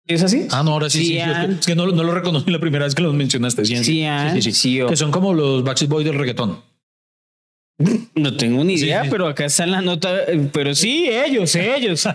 ¿Es 0.06 0.22
así? 0.22 0.48
Ah, 0.50 0.62
no, 0.64 0.72
ahora 0.72 0.90
sí, 0.90 0.98
sí. 0.98 1.04
sí, 1.06 1.18
es 1.18 1.24
que- 1.24 1.30
Cian. 1.34 1.50
Es 1.52 1.66
que 1.66 1.74
no, 1.76 1.86
no 1.86 2.02
lo 2.02 2.12
reconocí 2.12 2.50
la 2.50 2.58
primera 2.58 2.84
vez 2.84 2.94
que 2.94 3.02
los 3.02 3.14
mencionaste. 3.14 3.64
Sí, 3.64 3.76
Cian, 3.84 4.34
sí, 4.34 4.42
sí, 4.42 4.52
sí. 4.52 4.80
Que 4.88 4.96
son 4.96 5.12
como 5.12 5.32
los 5.32 5.62
Backstreet 5.62 5.90
Boys 5.90 6.04
del 6.06 6.18
reggaetón. 6.18 6.58
No 8.14 8.36
tengo 8.36 8.62
ni 8.62 8.74
idea, 8.74 9.04
sí. 9.04 9.08
pero 9.10 9.26
acá 9.26 9.46
está 9.46 9.64
en 9.64 9.70
la 9.70 9.80
nota. 9.80 10.24
eh, 10.24 10.50
Pero 10.52 10.74
sí, 10.74 11.08
ellos, 11.08 11.54
ellos. 11.54 12.06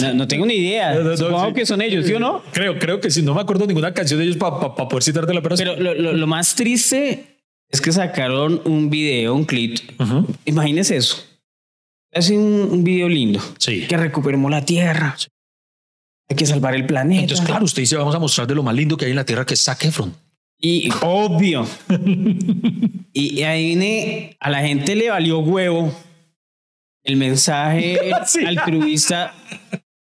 No, 0.00 0.14
no 0.14 0.26
tengo 0.26 0.46
ni 0.46 0.54
idea. 0.54 0.94
No, 0.98 1.16
Supongo 1.16 1.52
que 1.54 1.64
son 1.64 1.80
ellos, 1.82 2.06
¿sí 2.06 2.14
o 2.14 2.18
no? 2.18 2.42
Creo, 2.52 2.76
creo 2.78 3.00
que 3.00 3.08
sí. 3.10 3.22
No 3.22 3.32
me 3.34 3.40
acuerdo 3.42 3.66
ninguna 3.66 3.94
canción 3.94 4.18
de 4.18 4.24
ellos 4.24 4.36
para 4.38 4.58
poder 4.74 5.02
citártela, 5.02 5.40
pero, 5.42 5.56
sí. 5.56 5.62
Pero 5.64 5.78
lo, 5.80 5.94
lo- 5.94 6.12
lo 6.14 6.26
más 6.26 6.56
triste 6.56 7.38
es 7.68 7.80
que 7.80 7.92
sacaron 7.92 8.62
un 8.64 8.90
video, 8.90 9.34
un 9.34 9.44
clip. 9.44 9.78
Ujú. 10.00 10.26
Imagínense 10.46 10.96
eso. 10.96 11.22
Es 12.12 12.30
un, 12.30 12.68
un 12.70 12.84
video 12.84 13.08
lindo. 13.08 13.40
Sí. 13.58 13.86
Que 13.88 13.96
recuperemos 13.96 14.50
la 14.50 14.64
tierra. 14.64 15.16
Hay 16.28 16.36
que 16.36 16.46
salvar 16.46 16.74
el 16.74 16.86
planeta. 16.86 17.22
Entonces, 17.22 17.44
claro, 17.46 17.64
usted 17.64 17.82
dice, 17.82 17.96
vamos 17.96 18.14
a 18.14 18.18
mostrar 18.18 18.46
de 18.46 18.54
lo 18.54 18.62
más 18.62 18.74
lindo 18.74 18.96
que 18.96 19.06
hay 19.06 19.10
en 19.10 19.16
la 19.16 19.24
Tierra, 19.24 19.44
que 19.44 19.54
es 19.54 19.62
Zac 19.64 19.84
Efron. 19.84 20.14
Y 20.58 20.90
obvio. 21.02 21.66
y, 23.12 23.34
y 23.40 23.42
ahí 23.42 23.66
viene, 23.66 24.36
a 24.38 24.50
la 24.50 24.60
gente 24.60 24.94
le 24.94 25.10
valió 25.10 25.40
huevo 25.40 25.92
el 27.04 27.16
mensaje 27.16 27.98
Sí. 28.26 28.44
altruista 28.44 29.34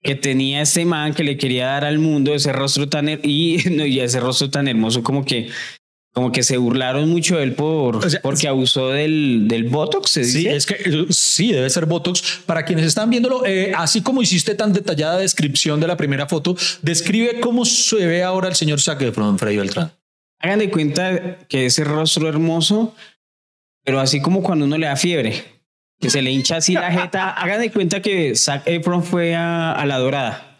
que 0.02 0.14
tenía 0.14 0.62
este 0.62 0.84
man 0.84 1.12
que 1.12 1.24
le 1.24 1.36
quería 1.36 1.66
dar 1.66 1.84
al 1.84 1.98
mundo 1.98 2.34
ese 2.34 2.52
rostro 2.52 2.88
tan 2.88 3.08
y, 3.22 3.58
no, 3.72 3.84
y 3.84 4.00
ese 4.00 4.20
rostro 4.20 4.48
tan 4.48 4.68
hermoso 4.68 5.02
como 5.02 5.24
que 5.24 5.50
como 6.18 6.32
que 6.32 6.42
se 6.42 6.56
burlaron 6.56 7.08
mucho 7.08 7.36
de 7.36 7.44
él 7.44 7.52
por 7.52 7.94
O 8.04 8.10
sea, 8.10 8.20
porque 8.20 8.48
abusó 8.48 8.88
del, 8.88 9.44
del 9.46 9.68
botox 9.68 10.10
se 10.10 10.24
Sí, 10.24 10.38
dice 10.38 10.56
es 10.56 10.66
que 10.66 10.74
eh, 10.74 11.06
sí, 11.10 11.52
debe 11.52 11.70
ser 11.70 11.86
Botox. 11.86 12.40
Para 12.44 12.64
quienes 12.64 12.86
están 12.86 13.08
viéndolo, 13.08 13.46
eh, 13.46 13.72
así 13.76 14.02
como 14.02 14.20
hiciste 14.20 14.56
tan 14.56 14.72
detallada 14.72 15.18
descripción 15.18 15.78
de 15.78 15.86
la 15.86 15.96
primera 15.96 16.26
foto, 16.26 16.56
describe 16.82 17.38
cómo 17.38 17.64
se 17.64 18.04
ve 18.04 18.24
ahora 18.24 18.48
el 18.48 18.56
señor 18.56 18.80
Zac 18.80 19.00
Efron, 19.00 19.38
Freddy 19.38 19.58
Beltrán. 19.58 19.92
hagan 20.40 20.58
de 20.58 20.70
cuenta 20.70 21.38
que 21.48 21.66
ese 21.66 21.84
rostro 21.84 22.28
hermoso 22.28 22.96
pero 23.84 24.00
así 24.00 24.20
como 24.20 24.42
cuando 24.42 24.64
uno 24.64 24.76
le 24.76 24.86
da 24.86 24.96
fiebre 24.96 25.44
que 26.00 26.10
se 26.10 26.20
le 26.20 26.32
hincha 26.32 26.56
así 26.56 26.74
la 26.74 26.90
jeta 26.90 27.30
hagan 27.30 27.60
de 27.60 27.70
cuenta 27.70 28.02
que 28.02 28.34
Zac 28.34 28.66
Efron 28.66 29.04
fue 29.04 29.36
a, 29.36 29.70
a 29.70 29.86
la 29.86 29.98
dorada 29.98 30.58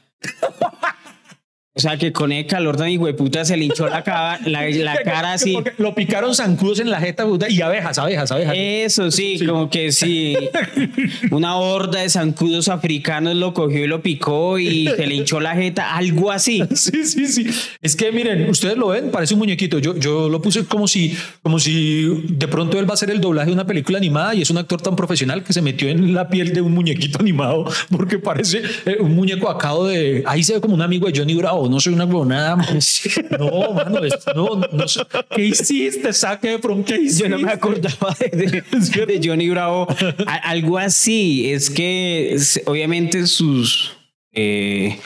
o 1.78 1.80
sea 1.80 1.96
que 1.96 2.12
con 2.12 2.32
el 2.32 2.44
calor 2.44 2.76
tan 2.76 2.88
hijueputa 2.88 3.44
se 3.44 3.56
le 3.56 3.66
hinchó 3.66 3.86
la, 3.88 4.02
cara, 4.04 4.40
la, 4.44 4.68
la 4.68 4.96
cara 4.96 5.34
así 5.34 5.52
Porque 5.52 5.72
lo 5.78 5.94
picaron 5.94 6.34
zancudos 6.34 6.80
en 6.80 6.90
la 6.90 6.98
jeta 7.00 7.24
puta, 7.24 7.48
y 7.48 7.60
abejas, 7.60 7.98
abejas, 7.98 8.32
abejas. 8.32 8.54
Eso 8.56 9.12
sí, 9.12 9.38
como 9.46 9.70
que 9.70 9.92
sí. 9.92 10.36
Una 11.30 11.56
horda 11.56 12.00
de 12.00 12.08
zancudos 12.08 12.68
africanos 12.68 13.36
lo 13.36 13.54
cogió 13.54 13.84
y 13.84 13.86
lo 13.86 14.02
picó 14.02 14.58
y 14.58 14.88
se 14.88 15.06
le 15.06 15.14
hinchó 15.14 15.38
la 15.38 15.54
jeta, 15.54 15.96
algo 15.96 16.32
así. 16.32 16.62
Sí, 16.78 17.04
sí, 17.04 17.26
sí. 17.26 17.46
Es 17.82 17.96
que 17.96 18.12
miren, 18.12 18.48
ustedes 18.48 18.76
lo 18.76 18.88
ven, 18.88 19.10
parece 19.10 19.34
un 19.34 19.40
muñequito. 19.40 19.78
Yo, 19.78 19.96
yo 19.96 20.28
lo 20.28 20.40
puse 20.40 20.64
como 20.64 20.88
si, 20.88 21.14
como 21.42 21.58
si 21.58 22.22
de 22.28 22.48
pronto 22.48 22.78
él 22.78 22.86
va 22.86 22.92
a 22.92 22.94
hacer 22.94 23.10
el 23.10 23.20
doblaje 23.20 23.48
de 23.48 23.54
una 23.54 23.66
película 23.66 23.98
animada 23.98 24.34
y 24.34 24.42
es 24.42 24.50
un 24.50 24.58
actor 24.58 24.80
tan 24.80 24.96
profesional 24.96 25.44
que 25.44 25.52
se 25.52 25.60
metió 25.60 25.88
en 25.88 26.14
la 26.14 26.28
piel 26.28 26.54
de 26.54 26.60
un 26.60 26.72
muñequito 26.72 27.18
animado 27.20 27.66
porque 27.90 28.18
parece 28.18 28.62
eh, 28.86 28.96
un 29.00 29.14
muñeco 29.14 29.50
acado 29.50 29.86
de. 29.86 30.22
Ahí 30.26 30.42
se 30.42 30.54
ve 30.54 30.60
como 30.60 30.74
un 30.74 30.82
amigo 30.82 31.06
de 31.08 31.18
Johnny 31.18 31.34
Bravo, 31.34 31.67
no 31.68 31.80
soy 31.80 31.94
una 31.94 32.04
huevonada. 32.04 32.56
No, 33.38 33.72
mano, 33.72 34.04
es- 34.04 34.18
no, 34.34 34.56
no 34.72 34.88
sé. 34.88 35.00
¿Qué 35.34 35.46
hiciste? 35.46 36.12
Saque 36.12 36.48
de 36.50 36.58
pronto, 36.58 36.92
¿qué 36.92 37.00
hiciste? 37.00 37.24
Yo 37.24 37.28
no 37.28 37.38
me 37.38 37.50
acordaba 37.52 38.14
de, 38.20 38.28
de- 38.62 39.06
de 39.06 39.20
Johnny 39.28 39.48
Bravo. 39.50 39.86
A- 40.26 40.34
algo 40.50 40.78
así. 40.78 41.50
Es 41.52 41.70
que 41.70 42.36
obviamente 42.66 43.26
sus 43.26 43.96
eh, 44.32 44.98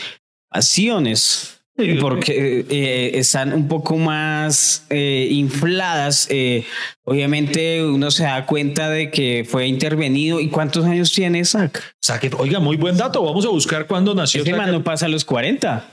pasiones, 0.48 1.58
porque 2.00 2.64
eh, 2.68 3.10
están 3.18 3.52
un 3.52 3.66
poco 3.66 3.96
más 3.96 4.86
eh, 4.90 5.28
infladas. 5.30 6.28
eh, 6.30 6.64
obviamente 7.04 7.82
uno 7.84 8.10
se 8.10 8.22
da 8.24 8.46
cuenta 8.46 8.88
de 8.90 9.10
que 9.10 9.44
fue 9.48 9.66
intervenido. 9.66 10.38
¿Y 10.38 10.48
cuántos 10.48 10.84
años 10.84 11.10
tiene? 11.12 11.42
Saque, 11.44 12.30
oiga, 12.38 12.60
muy 12.60 12.76
buen 12.76 12.96
dato. 12.96 13.22
Vamos 13.24 13.44
a 13.46 13.48
buscar 13.48 13.86
cuándo 13.86 14.14
nació. 14.14 14.42
Ese 14.42 14.50
Zac 14.50 14.60
man 14.60 14.70
no 14.70 14.84
pasa 14.84 15.06
a 15.06 15.08
los 15.08 15.24
40. 15.24 15.84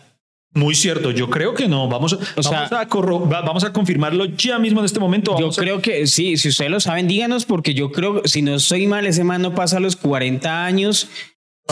Muy 0.54 0.74
cierto, 0.74 1.12
yo 1.12 1.30
creo 1.30 1.54
que 1.54 1.68
no. 1.68 1.88
Vamos, 1.88 2.14
a- 2.14 2.18
O 2.40 2.42
sea- 2.44 2.52
vamos, 2.62 2.72
a, 2.72 2.88
corro- 2.88 3.30
va- 3.32 3.42
vamos 3.42 3.64
a 3.64 3.72
confirmarlo 3.72 4.26
ya 4.26 4.58
mismo 4.58 4.80
en 4.80 4.86
este 4.86 5.00
momento. 5.00 5.38
Yo 5.40 5.50
a- 5.50 5.52
creo 5.56 5.82
que 5.82 6.08
sí, 6.08 6.38
si 6.38 6.50
ustedes 6.50 6.72
lo 6.72 6.80
saben, 6.80 7.08
díganos, 7.08 7.46
porque 7.46 7.74
yo 7.76 7.92
creo, 7.92 8.24
si 8.26 8.42
no 8.42 8.56
estoy 8.56 8.88
mal, 8.88 9.06
ese 9.06 9.24
man 9.24 9.42
no 9.44 9.54
pasa 9.54 9.80
los 9.80 9.96
40 9.96 10.66
años. 10.66 11.08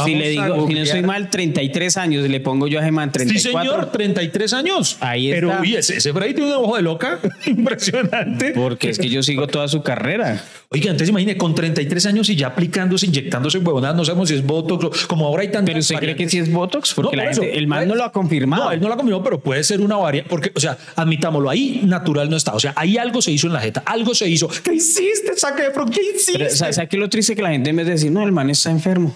Si 0.05 0.15
le 0.15 0.29
digo, 0.29 0.67
si 0.67 0.73
no 0.73 0.81
estoy 0.81 1.01
mal, 1.03 1.29
33 1.29 1.97
años, 1.97 2.29
le 2.29 2.39
pongo 2.39 2.67
yo 2.67 2.79
a 2.79 2.81
ese 2.83 2.91
man 2.91 3.09
Sí, 3.09 3.19
34. 3.25 3.71
señor, 3.71 3.91
33 3.91 4.53
años. 4.53 4.97
Ahí 4.99 5.29
Pero 5.31 5.49
está. 5.49 5.61
uy, 5.61 5.75
ese, 5.75 5.97
ese 5.97 6.13
Freddy 6.13 6.33
tiene 6.33 6.55
un 6.55 6.63
ojo 6.63 6.75
de 6.75 6.81
loca 6.81 7.19
impresionante. 7.45 8.51
Porque 8.53 8.89
es 8.89 8.97
que 8.99 9.09
yo 9.09 9.21
sigo 9.23 9.47
toda 9.47 9.67
su 9.67 9.81
carrera. 9.81 10.41
Oiga, 10.69 10.85
entonces 10.91 11.09
imagine, 11.09 11.37
con 11.37 11.55
33 11.55 12.05
años 12.07 12.29
y 12.29 12.35
ya 12.35 12.47
aplicándose, 12.47 13.05
inyectándose 13.05 13.59
huevonadas, 13.59 13.95
no 13.95 14.03
sabemos 14.03 14.29
si 14.29 14.35
es 14.35 14.45
Botox 14.45 14.83
o 14.85 15.07
como 15.07 15.25
ahora 15.27 15.41
hay 15.43 15.47
tantas 15.51 15.67
Pero 15.73 15.79
usted 15.79 15.95
cree 15.97 16.15
que 16.15 16.27
sí 16.29 16.39
es 16.39 16.51
Botox, 16.51 16.93
porque 16.93 17.15
No, 17.15 17.23
la 17.23 17.29
por 17.29 17.33
gente- 17.35 17.49
eso. 17.51 17.59
el 17.59 17.67
man 17.67 17.87
no 17.87 17.95
lo 17.95 18.03
ha 18.03 18.11
confirmado. 18.11 18.65
No, 18.65 18.71
él 18.71 18.81
no 18.81 18.87
lo 18.87 18.93
ha 18.93 18.97
confirmado, 18.97 19.23
pero 19.23 19.39
puede 19.39 19.63
ser 19.63 19.79
una 19.81 19.95
variante, 19.97 20.29
porque, 20.29 20.51
o 20.55 20.59
sea, 20.59 20.77
admitámoslo, 20.95 21.49
ahí 21.49 21.81
natural 21.85 22.29
no 22.29 22.35
está. 22.37 22.53
O 22.53 22.59
sea, 22.59 22.73
ahí 22.75 22.97
algo 22.97 23.21
se 23.21 23.31
hizo 23.31 23.47
en 23.47 23.53
la 23.53 23.61
jeta, 23.61 23.83
algo 23.85 24.13
se 24.13 24.27
hizo. 24.29 24.49
¿Qué 24.63 24.73
hiciste, 24.73 25.31
Zac 25.37 25.59
Efron? 25.59 25.89
¿Qué 25.89 26.01
hiciste? 26.01 26.33
Pero, 26.37 26.49
¿sabes 26.49 26.75
¿sabe 26.75 26.87
qué 26.89 26.97
lo 26.97 27.09
triste? 27.09 27.35
Que 27.35 27.41
la 27.41 27.49
gente 27.51 27.69
en 27.69 27.75
vez 27.77 27.85
de 27.85 27.93
decir, 27.93 28.11
no, 28.11 28.23
el 28.25 28.31
man 28.31 28.49
está 28.49 28.69
enfermo. 28.69 29.15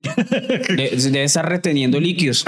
De- 0.00 0.90
debe 0.96 1.24
estar 1.24 1.48
reteniendo 1.48 1.98
líquidos. 1.98 2.44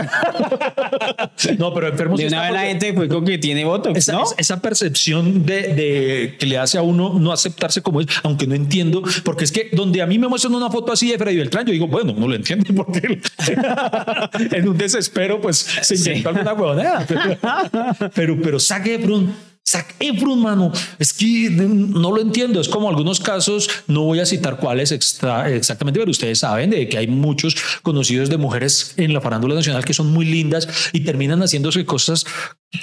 no, 1.58 1.74
pero 1.74 1.88
enfermo 1.88 2.16
De 2.16 2.26
una 2.28 2.42
vez 2.42 2.52
la 2.52 2.60
gente 2.62 2.92
fue 2.94 3.08
con 3.08 3.24
que 3.24 3.38
tiene 3.38 3.64
Botox, 3.64 3.98
Esa, 3.98 4.12
¿no? 4.12 4.22
esa- 4.22 4.34
esa 4.38 4.62
percepción 4.62 5.44
de, 5.44 5.62
de 5.74 6.36
que 6.38 6.46
le 6.46 6.58
hace 6.58 6.78
a 6.78 6.82
uno 6.82 7.18
no 7.18 7.32
aceptarse 7.32 7.82
como 7.82 8.00
es, 8.00 8.06
aunque 8.22 8.46
no 8.46 8.54
entiendo, 8.54 9.02
porque 9.24 9.44
es 9.44 9.52
que 9.52 9.68
donde 9.72 10.00
a 10.00 10.06
mí 10.06 10.18
me 10.18 10.28
muestran 10.28 10.54
una 10.54 10.70
foto 10.70 10.92
así 10.92 11.10
de 11.10 11.18
Freddy 11.18 11.36
Beltrán, 11.36 11.66
yo 11.66 11.72
digo, 11.72 11.88
bueno, 11.88 12.14
no 12.16 12.28
lo 12.28 12.34
entiendo 12.36 12.72
porque 12.74 13.20
en 14.56 14.68
un 14.68 14.78
desespero, 14.78 15.40
pues 15.40 15.58
se 15.82 15.94
inyectó 15.96 16.28
alguna 16.30 16.52
huevonada. 16.54 17.06
Pero, 17.06 18.10
pero, 18.14 18.38
pero 18.42 18.60
Zac 18.60 18.86
Efron, 18.86 19.34
Zac 19.70 19.94
Efron, 20.00 20.40
mano, 20.40 20.72
es 20.98 21.12
que 21.12 21.48
no 21.50 22.10
lo 22.10 22.20
entiendo. 22.20 22.60
Es 22.60 22.68
como 22.68 22.88
algunos 22.88 23.20
casos, 23.20 23.68
no 23.86 24.02
voy 24.02 24.18
a 24.20 24.26
citar 24.26 24.56
cuáles 24.58 24.90
exactamente, 24.90 26.00
pero 26.00 26.10
ustedes 26.10 26.40
saben 26.40 26.70
de 26.70 26.88
que 26.88 26.98
hay 26.98 27.06
muchos 27.06 27.54
conocidos 27.82 28.28
de 28.30 28.36
mujeres 28.36 28.94
en 28.96 29.12
la 29.12 29.20
farándula 29.20 29.54
nacional 29.54 29.84
que 29.84 29.94
son 29.94 30.12
muy 30.12 30.24
lindas 30.24 30.66
y 30.92 31.00
terminan 31.00 31.40
haciéndose 31.40 31.84
cosas, 31.84 32.24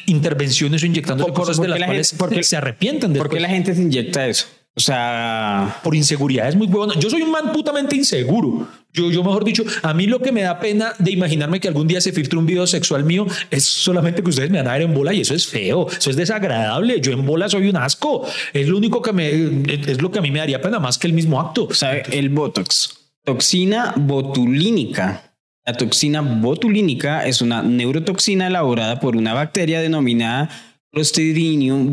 intervenciones 0.06 0.84
o 0.84 0.86
inyectándose 0.86 1.27
¿Por- 1.27 1.34
por- 1.36 1.46
cosas 1.48 1.62
de 1.62 1.67
las 1.67 1.79
la 1.79 1.86
cuales 1.88 2.15
gente- 2.17 2.44
se 2.44 2.58
arrepienten 2.58 3.13
¿Por 3.13 3.29
qué 3.29 3.36
después 3.36 3.41
la 3.41 3.50
gente 3.50 3.75
se 3.75 3.82
inyecta 3.82 4.27
eso? 4.27 4.46
O 4.75 4.79
sea, 4.79 5.79
por 5.84 5.96
inseguridad 5.96 6.48
es 6.48 6.56
muy 6.56 6.67
bueno. 6.67 6.94
Yo 7.00 7.10
soy 7.10 7.24
un 7.24 7.32
man 7.32 7.51
putamente 7.51 7.96
inseguro. 7.96 8.67
Yo, 8.98 9.12
yo, 9.12 9.24
mejor 9.24 9.46
dicho, 9.46 9.63
a 9.84 9.94
mí 9.94 10.08
lo 10.08 10.20
que 10.20 10.32
me 10.32 10.42
da 10.42 10.60
pena 10.60 10.94
de 10.98 11.12
imaginarme 11.12 11.60
que 11.60 11.68
algún 11.68 11.88
día 11.88 12.01
se 12.01 12.12
filtre 12.12 12.39
un 12.39 12.48
video 12.48 12.66
sexual 12.66 13.04
mío 13.04 13.27
es 13.51 13.63
solamente 13.63 14.24
que 14.24 14.30
ustedes 14.30 14.50
me 14.50 14.58
van 14.58 14.68
a 14.68 14.74
ver 14.74 14.82
en 14.82 14.94
bola 14.96 15.13
y 15.13 15.22
eso 15.22 15.36
es 15.36 15.46
feo, 15.46 15.88
eso 15.88 16.10
es 16.10 16.16
desagradable. 16.16 17.00
Yo 17.00 17.12
en 17.12 17.25
bola 17.25 17.48
soy 17.48 17.70
un 17.70 17.77
asco. 17.77 18.27
Es 18.54 18.68
lo 18.68 18.77
único 18.77 19.01
que 19.01 19.13
me, 19.13 19.30
es 19.30 20.01
lo 20.01 20.12
que 20.12 20.20
a 20.20 20.22
mí 20.22 20.32
me 20.32 20.39
daría 20.39 20.62
pena 20.62 20.80
más 20.80 20.98
que 20.98 21.06
el 21.06 21.13
mismo 21.13 21.39
acto. 21.39 21.68
¿sabe? 21.72 22.04
El 22.12 22.30
Botox. 22.30 22.98
Toxina 23.24 23.94
botulínica. 23.96 25.36
La 25.66 25.74
toxina 25.74 26.22
botulínica 26.22 27.27
es 27.27 27.42
una 27.42 27.62
neurotoxina 27.62 28.48
elaborada 28.48 29.00
por 29.00 29.16
una 29.16 29.34
bacteria 29.34 29.82
denominada 29.82 30.50
Clostridium 30.92 31.92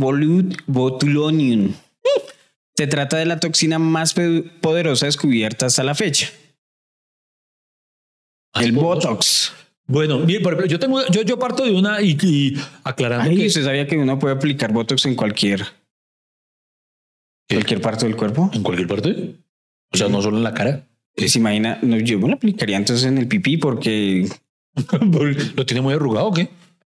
botulonium. 0.67 1.75
Se 2.77 2.87
trata 2.87 3.17
de 3.19 3.27
la 3.27 3.41
toxina 3.41 3.79
más 3.79 4.15
poderosa 4.61 5.07
descubierta 5.07 5.67
hasta 5.67 5.85
la 5.85 5.95
fecha. 5.95 6.31
El 8.55 8.73
Botox. 8.73 9.53
Bueno, 9.87 10.19
mire, 10.19 10.41
por 10.41 10.55
ejemplo, 10.55 10.71
yo 10.71 10.79
tengo, 10.79 11.07
yo, 11.09 11.23
yo 11.23 11.39
parto 11.39 11.65
de 11.65 11.73
una 11.73 12.01
y, 12.01 12.17
y 12.23 12.55
aclarando 12.85 13.29
Ay, 13.29 13.37
que 13.37 13.47
¿usted 13.47 13.65
sabía 13.65 13.87
que 13.87 13.99
uno 13.99 14.19
puede 14.19 14.35
aplicar 14.35 14.73
Botox 14.73 15.05
en 15.07 15.15
cualquier, 15.15 15.67
cualquier 17.49 17.81
parte 17.83 18.07
del 18.07 18.17
cuerpo? 18.17 18.51
en 18.55 18.63
cualquier 18.63 18.89
parte, 18.89 19.35
o 19.93 19.97
sea, 19.97 20.09
no 20.09 20.23
solo 20.23 20.39
en 20.39 20.45
la 20.45 20.55
cara, 20.55 20.87
¿Se 21.17 21.39
imagina? 21.39 21.79
No, 21.83 21.97
yo 21.99 22.19
me 22.19 22.29
lo 22.29 22.35
aplicaría 22.35 22.77
entonces 22.77 23.07
en 23.07 23.19
el 23.19 23.29
pipí 23.29 23.57
porque 23.57 24.29
lo 25.57 25.67
tiene 25.67 25.81
muy 25.81 25.95
arrugado, 25.95 26.29
¿o 26.29 26.33
qué? 26.33 26.49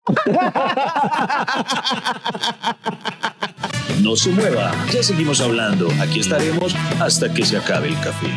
No 4.01 4.15
se 4.17 4.29
mueva, 4.29 4.73
ya 4.91 5.01
seguimos 5.01 5.39
hablando. 5.39 5.87
Aquí 6.01 6.19
estaremos 6.19 6.75
hasta 6.99 7.33
que 7.33 7.45
se 7.45 7.57
acabe 7.57 7.87
el 7.87 7.95
café. 7.95 8.27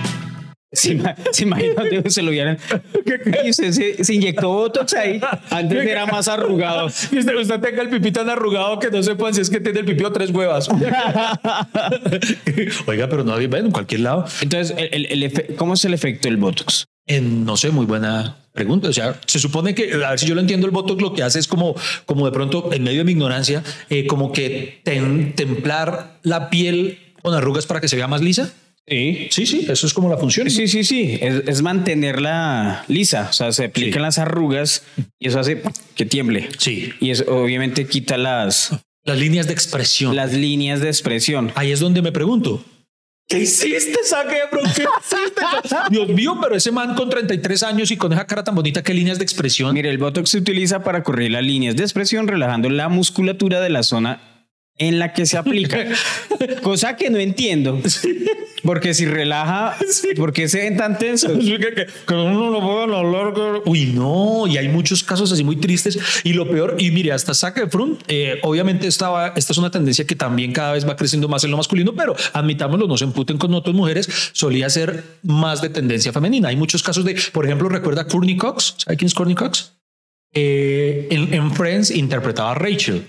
Se, 0.72 0.98
se 1.32 1.42
imagina 1.44 1.82
se 2.08 2.22
lo 2.22 2.30
vieran. 2.30 2.58
Y 3.44 3.50
usted 3.50 3.72
se, 3.72 4.04
se 4.04 4.14
inyectó 4.14 4.48
Botox 4.48 4.94
ahí. 4.94 5.20
Antes 5.50 5.86
era 5.86 6.06
más 6.06 6.28
arrugado. 6.28 6.88
Y 7.10 7.18
usted, 7.18 7.34
usted 7.36 7.60
tenga 7.60 7.82
el 7.82 7.88
pipí 7.88 8.12
tan 8.12 8.28
arrugado 8.28 8.78
que 8.78 8.90
no 8.90 9.02
sepan 9.02 9.34
si 9.34 9.40
es 9.40 9.50
que 9.50 9.60
tiene 9.60 9.80
el 9.80 9.86
pipí 9.86 10.04
o 10.04 10.12
tres 10.12 10.30
huevas. 10.30 10.68
Oiga, 12.86 13.08
pero 13.08 13.24
no 13.24 13.32
había, 13.32 13.48
en 13.58 13.70
cualquier 13.70 14.00
lado. 14.02 14.24
Entonces, 14.40 14.74
el, 14.78 15.06
el- 15.06 15.22
el 15.22 15.32
efe- 15.32 15.54
¿cómo 15.56 15.74
es 15.74 15.84
el 15.84 15.94
efecto 15.94 16.28
del 16.28 16.36
Botox? 16.36 16.84
En, 17.06 17.44
no 17.44 17.56
sé, 17.56 17.70
muy 17.70 17.86
buena 17.86 18.36
pregunta. 18.52 18.88
O 18.88 18.92
sea, 18.92 19.18
se 19.26 19.38
supone 19.38 19.74
que, 19.74 19.92
a 20.04 20.10
ver 20.10 20.18
si 20.18 20.26
yo 20.26 20.34
lo 20.34 20.40
entiendo, 20.40 20.66
el 20.66 20.72
Botox 20.72 21.00
lo 21.00 21.14
que 21.14 21.22
hace 21.22 21.38
es 21.38 21.48
como, 21.48 21.74
como 22.06 22.26
de 22.26 22.32
pronto, 22.32 22.70
en 22.72 22.82
medio 22.82 22.98
de 22.98 23.04
mi 23.04 23.12
ignorancia, 23.12 23.62
eh, 23.88 24.06
como 24.06 24.32
que 24.32 24.80
tem- 24.84 25.34
templar 25.34 26.18
la 26.22 26.50
piel 26.50 26.98
con 27.22 27.34
arrugas 27.34 27.66
para 27.66 27.80
que 27.80 27.88
se 27.88 27.96
vea 27.96 28.08
más 28.08 28.20
lisa. 28.20 28.52
Sí. 28.88 29.28
Sí, 29.30 29.46
sí, 29.46 29.66
eso 29.68 29.86
es 29.86 29.92
como 29.94 30.08
la 30.08 30.16
función. 30.16 30.48
Sí, 30.50 30.66
sí, 30.68 30.84
sí. 30.84 31.18
Es, 31.20 31.42
es 31.46 31.62
mantenerla 31.62 32.84
lisa. 32.88 33.28
O 33.30 33.32
sea, 33.32 33.52
se 33.52 33.66
aplican 33.66 34.00
Sí. 34.00 34.00
las 34.00 34.18
arrugas 34.18 34.82
y 35.18 35.28
eso 35.28 35.40
hace 35.40 35.62
que 35.94 36.06
tiemble. 36.06 36.48
Sí. 36.58 36.92
Y 37.00 37.10
eso 37.10 37.24
obviamente 37.28 37.86
quita 37.86 38.16
las, 38.16 38.70
Las 39.04 39.18
líneas 39.18 39.46
de 39.46 39.52
expresión. 39.52 40.14
las 40.16 40.32
líneas 40.32 40.80
de 40.80 40.88
expresión. 40.88 41.52
Ahí 41.54 41.72
es 41.72 41.80
donde 41.80 42.02
me 42.02 42.12
pregunto. 42.12 42.64
¿Qué 43.30 43.40
hiciste, 43.40 43.92
Efron? 43.92 44.64
¿Qué 44.74 44.84
hiciste? 45.00 45.76
Dios 45.90 46.08
mío, 46.08 46.38
pero 46.40 46.54
ese 46.56 46.72
man 46.72 46.94
con 46.94 47.10
33 47.10 47.62
años 47.62 47.90
y 47.90 47.98
con 47.98 48.10
esa 48.14 48.26
cara 48.26 48.42
tan 48.42 48.54
bonita, 48.54 48.82
¿qué 48.82 48.94
líneas 48.94 49.18
de 49.18 49.24
expresión? 49.24 49.74
Mire, 49.74 49.90
el 49.90 49.98
Botox 49.98 50.30
se 50.30 50.38
utiliza 50.38 50.82
para 50.82 51.02
correr 51.02 51.30
las 51.32 51.42
líneas 51.42 51.76
de 51.76 51.82
expresión, 51.82 52.26
relajando 52.26 52.70
la 52.70 52.88
musculatura 52.88 53.60
de 53.60 53.68
la 53.68 53.82
zona 53.82 54.46
en 54.78 54.98
la 54.98 55.12
que 55.12 55.26
se 55.26 55.36
aplica. 55.36 55.84
Cosa 56.62 56.96
que 56.96 57.10
no 57.10 57.18
entiendo. 57.18 57.82
Porque 58.62 58.94
si 58.94 59.06
relaja, 59.06 59.76
¿por 60.16 60.32
qué 60.32 60.48
se 60.48 60.58
ven 60.58 60.76
tan 60.76 60.98
tensos? 60.98 61.32
que, 61.38 61.58
que- 61.58 62.14
uno 62.14 62.50
no 62.50 62.60
puede 62.60 62.82
hablar. 62.96 63.62
Uy, 63.64 63.86
no, 63.86 64.46
y 64.46 64.56
hay 64.56 64.68
muchos 64.68 65.02
casos 65.04 65.30
así 65.32 65.44
muy 65.44 65.56
tristes. 65.56 65.98
Y 66.24 66.32
lo 66.32 66.48
peor, 66.50 66.76
y 66.78 66.90
mire, 66.90 67.12
hasta 67.12 67.34
Zac 67.34 67.58
Efron, 67.58 67.98
eh, 68.08 68.38
obviamente 68.42 68.86
estaba, 68.86 69.28
esta 69.36 69.52
es 69.52 69.58
una 69.58 69.70
tendencia 69.70 70.06
que 70.06 70.16
también 70.16 70.52
cada 70.52 70.72
vez 70.72 70.88
va 70.88 70.96
creciendo 70.96 71.28
más 71.28 71.44
en 71.44 71.50
lo 71.50 71.56
masculino, 71.56 71.94
pero 71.94 72.14
admitámoslo, 72.32 72.86
no 72.88 72.96
se 72.96 73.04
emputen 73.04 73.38
con 73.38 73.52
otras 73.54 73.74
mujeres, 73.74 74.08
solía 74.32 74.68
ser 74.70 75.04
más 75.22 75.60
de 75.62 75.68
tendencia 75.68 76.12
femenina. 76.12 76.48
Hay 76.48 76.56
muchos 76.56 76.82
casos 76.82 77.04
de, 77.04 77.16
por 77.32 77.44
ejemplo, 77.44 77.68
recuerda 77.68 78.02
a 78.02 78.06
Courtney 78.06 78.36
Cox, 78.36 78.74
¿sabe 78.78 78.96
quién 78.96 79.06
es 79.06 79.14
Courtney 79.14 79.34
Cox? 79.36 79.72
Eh, 80.34 81.08
en, 81.10 81.32
en 81.32 81.50
Friends 81.52 81.90
interpretaba 81.90 82.52
a 82.52 82.54
Rachel. 82.54 83.06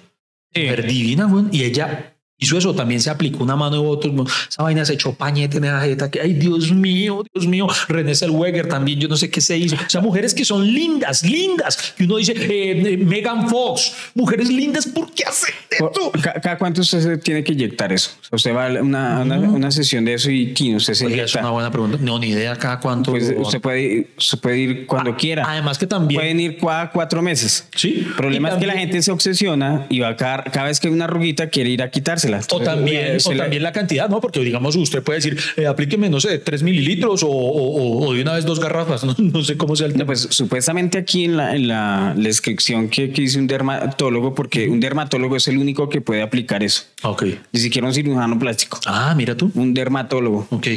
Mujer 0.55 0.87
divina, 0.87 1.29
y 1.51 1.63
ella 1.63 2.15
hizo 2.39 2.57
eso, 2.57 2.73
también 2.73 3.01
se 3.01 3.09
aplicó 3.09 3.43
una 3.43 3.55
mano 3.55 3.75
de 3.97 4.07
güey. 4.09 4.27
esa 4.49 4.63
vaina 4.63 4.85
se 4.85 4.93
echó 4.93 5.13
pañete 5.13 5.57
en 5.57 5.65
la 5.65 5.81
jeta, 5.81 6.09
que 6.09 6.21
ay 6.21 6.33
Dios 6.33 6.71
mío, 6.71 7.23
Dios 7.33 7.47
mío, 7.47 7.67
René 7.87 8.15
Zellweger 8.15 8.67
también, 8.67 8.99
yo 8.99 9.07
no 9.07 9.17
sé 9.17 9.29
qué 9.29 9.41
se 9.41 9.57
hizo, 9.57 9.75
o 9.75 9.89
sea, 9.89 10.01
mujeres 10.01 10.33
que 10.33 10.45
son 10.45 10.65
lindas, 10.65 11.23
lindas, 11.23 11.93
que 11.97 12.03
uno 12.05 12.17
dice, 12.17 12.33
eh, 12.33 12.93
eh, 12.93 12.97
Megan 12.97 13.49
Fox, 13.49 13.93
mujeres 14.15 14.49
lindas, 14.49 14.87
¿por 14.87 15.11
qué 15.11 15.23
hacen 15.25 15.53
esto? 15.69 16.11
Ca- 16.21 16.39
¿Cada 16.41 16.57
cuánto 16.57 16.81
usted 16.81 17.01
se 17.01 17.17
tiene 17.17 17.43
que 17.43 17.53
inyectar 17.53 17.91
eso? 17.91 18.11
O 18.31 18.37
sea, 18.37 18.49
Usted 18.49 18.55
va 18.55 18.67
a 18.67 18.81
una, 18.81 19.19
una, 19.21 19.37
una 19.39 19.71
sesión 19.71 20.05
de 20.05 20.13
eso 20.13 20.31
y 20.31 20.53
¿quién 20.53 20.75
usted 20.75 20.93
se 20.93 21.05
Oiga, 21.05 21.23
es 21.23 21.35
una 21.35 21.49
buena 21.51 21.71
pregunta, 21.71 21.97
no, 22.01 22.17
ni 22.19 22.27
idea 22.29 22.55
cada 22.55 22.79
cuánto. 22.79 23.11
Pues 23.11 23.33
usted 23.37 23.59
puede, 23.59 23.81
ir- 23.81 24.07
usted 24.17 24.39
puede 24.39 24.57
ir 24.59 24.85
cuando 24.85 25.15
quiera. 25.17 25.43
Además 25.47 25.77
que 25.77 25.87
también, 25.87 26.19
Pueden 26.21 26.39
ir 26.39 26.57
cada 26.57 26.91
cuatro 26.91 27.21
meses. 27.21 27.67
sí, 27.75 28.03
El 28.07 28.13
problema 28.15 28.49
y 28.49 28.53
es 28.53 28.57
que 28.59 28.67
la 28.67 28.73
gente 28.73 29.01
se 29.01 29.11
obsesiona 29.11 29.85
y 29.89 29.99
va 29.99 30.15
cada, 30.15 30.43
cada 30.45 30.67
vez 30.67 30.79
que 30.79 30.87
hay 30.87 30.93
una 30.93 31.05
arruguita 31.05 31.49
quiere 31.49 31.69
ir 31.69 31.81
a 31.83 31.89
quitársela. 31.91 32.28
O 32.51 32.59
también, 32.61 33.19
Se 33.19 33.29
o 33.29 33.33
la- 33.33 33.43
también 33.43 33.63
la 33.63 33.71
cantidad, 33.71 34.09
¿no? 34.09 34.21
Porque 34.21 34.39
digamos, 34.41 34.75
usted 34.75 35.01
puede 35.03 35.17
decir, 35.19 35.37
eh, 35.57 35.65
aplíqueme, 35.67 36.09
no 36.09 36.19
sé, 36.19 36.39
3 36.39 36.63
mililitros 36.63 37.23
o, 37.23 37.27
o- 37.29 38.07
o 38.07 38.13
de 38.13 38.21
una 38.21 38.33
vez 38.33 38.45
dos 38.45 38.59
garrafas. 38.59 39.03
No, 39.03 39.15
No 39.39 39.43
sé 39.43 39.57
cómo 39.57 39.75
sea 39.75 39.87
el 39.87 39.93
No, 39.93 39.99
tema. 39.99 40.07
pues 40.07 40.27
supuestamente 40.31 40.97
aquí 40.97 41.25
en 41.25 41.37
la, 41.37 41.55
en 41.55 41.67
la 41.67 42.13
descripción 42.15 42.89
que, 42.89 43.11
que 43.11 43.21
hice 43.23 43.39
un 43.39 43.47
dermatólogo, 43.47 44.35
porque 44.35 44.67
un 44.69 44.79
dermatólogo 44.79 45.35
es 45.35 45.47
el 45.47 45.57
único 45.57 45.89
que 45.89 46.01
puede 46.01 46.21
aplicar 46.21 46.63
eso. 46.63 46.83
Ok. 47.03 47.23
Ni 47.51 47.59
siquiera 47.59 47.87
un 47.87 47.93
cirujano 47.93 48.37
plástico. 48.39 48.79
Ah, 48.85 49.13
mira 49.15 49.35
tú. 49.35 49.51
Un 49.55 49.73
dermatólogo. 49.73 50.47
Ok. 50.49 50.67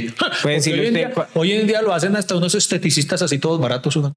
Porque 0.42 0.54
decirle 0.56 0.80
hoy, 0.82 0.86
en 0.88 0.94
usted 0.96 1.14
día, 1.14 1.26
hoy 1.34 1.52
en 1.52 1.66
día 1.66 1.82
lo 1.82 1.92
hacen 1.94 2.14
hasta 2.16 2.36
unos 2.36 2.54
esteticistas 2.54 3.22
así 3.22 3.38
todos 3.38 3.60
baratos. 3.60 3.96
Una... 3.96 4.12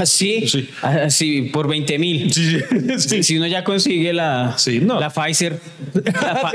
Así, 0.00 0.46
Sí. 0.54 0.68
así 0.82 1.42
por 1.52 1.68
20 1.68 1.98
mil. 1.98 2.32
Sí, 2.32 2.58
sí, 2.58 2.98
sí. 2.98 3.22
Si 3.34 3.36
uno 3.38 3.46
ya 3.46 3.64
consigue 3.64 4.12
la, 4.12 4.54
Sí, 4.58 4.80
no. 4.80 5.00
la 5.00 5.10
Pfizer, 5.10 5.58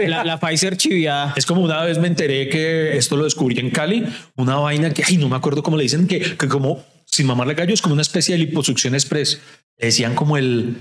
la. 0.07 0.18
La- 0.23 0.39
Pfizer 0.39 0.77
chiviada. 0.77 1.33
Es 1.37 1.45
como 1.45 1.61
una 1.61 1.83
vez 1.83 1.97
me 1.97 2.07
enteré 2.07 2.49
que 2.49 2.97
esto 2.97 3.15
lo 3.17 3.23
descubrí 3.25 3.59
en 3.59 3.69
Cali, 3.71 4.05
una 4.35 4.55
vaina 4.57 4.93
que, 4.93 5.03
ay, 5.05 5.17
no 5.17 5.29
me 5.29 5.35
acuerdo 5.35 5.63
cómo 5.63 5.77
le 5.77 5.83
dicen, 5.83 6.07
que, 6.07 6.19
que 6.37 6.47
como 6.47 6.83
sin 7.05 7.25
mamarle 7.25 7.55
gallo 7.55 7.73
es 7.73 7.81
como 7.81 7.93
una 7.93 8.01
especie 8.03 8.35
de 8.35 8.39
liposucción 8.45 8.93
express. 8.93 9.41
Le 9.77 9.87
decían 9.87 10.15
como 10.15 10.37
el, 10.37 10.75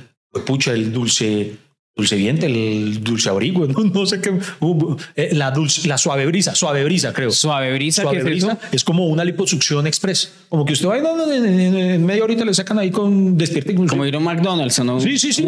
pucha, 0.47 0.73
el 0.73 0.93
dulce, 0.93 1.53
dulce 1.99 2.15
viente, 2.17 2.47
el 2.47 3.03
dulce 3.03 3.29
abrigo, 3.29 3.67
no, 3.67 3.83
no 3.85 4.07
sé 4.07 4.21
qué, 4.21 4.31
uh, 4.61 4.97
eh, 5.17 5.31
la 5.33 5.51
dulce, 5.51 5.87
la 5.89 5.99
suave 5.99 6.25
brisa, 6.27 6.55
suave 6.55 6.85
brisa, 6.85 7.13
creo. 7.13 7.31
Suave 7.33 7.73
brisa, 7.75 8.03
Suave 8.03 8.19
es 8.19 8.25
brisa 8.25 8.57
es 8.73 8.85
como 8.85 9.07
una 9.07 9.25
liposucción 9.25 9.87
express. 9.87 10.33
Como 10.49 10.65
que 10.65 10.73
usted 10.75 10.89
va 10.89 10.97
y 10.99 11.03
no, 11.03 11.17
no, 11.17 11.31
en, 11.31 11.45
en- 11.45 11.77
en 11.77 12.07
media 12.07 12.23
horita 12.25 12.45
le 12.45 12.55
sacan 12.55 12.79
ahí 12.79 12.91
con 12.91 13.37
despierte. 13.37 13.75
Como 13.75 14.07
ir 14.07 14.15
a 14.15 14.19
un 14.19 14.25
McDonald's, 14.25 14.79
¿o 14.79 14.85
¿no? 14.85 15.01
Sí, 15.01 15.19
sí, 15.19 15.33
sí. 15.33 15.45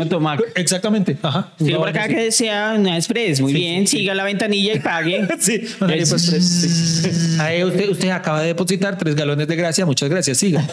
Exactamente. 0.57 1.17
Ajá. 1.23 1.53
Sí, 1.59 1.65
Una 1.69 1.79
por 1.79 1.89
acá 1.89 2.09
que 2.09 2.31
sea 2.33 2.75
una 2.77 2.97
express. 2.97 3.41
Muy 3.41 3.53
bien, 3.55 3.87
siga 3.87 4.15
la 4.15 4.25
ventanilla 4.25 4.75
y 4.75 4.81
pague. 4.81 5.27
Sí, 5.39 5.63
pues, 5.79 7.39
Ahí 7.41 7.63
usted, 7.65 7.89
usted 7.89 8.11
acaba 8.11 8.41
de 8.43 8.49
depositar 8.49 8.99
tres 8.99 9.15
galones 9.15 9.47
de 9.49 9.57
gracia. 9.57 9.87
Muchas 9.87 10.09
gracias. 10.11 10.37
Siga. 10.39 10.67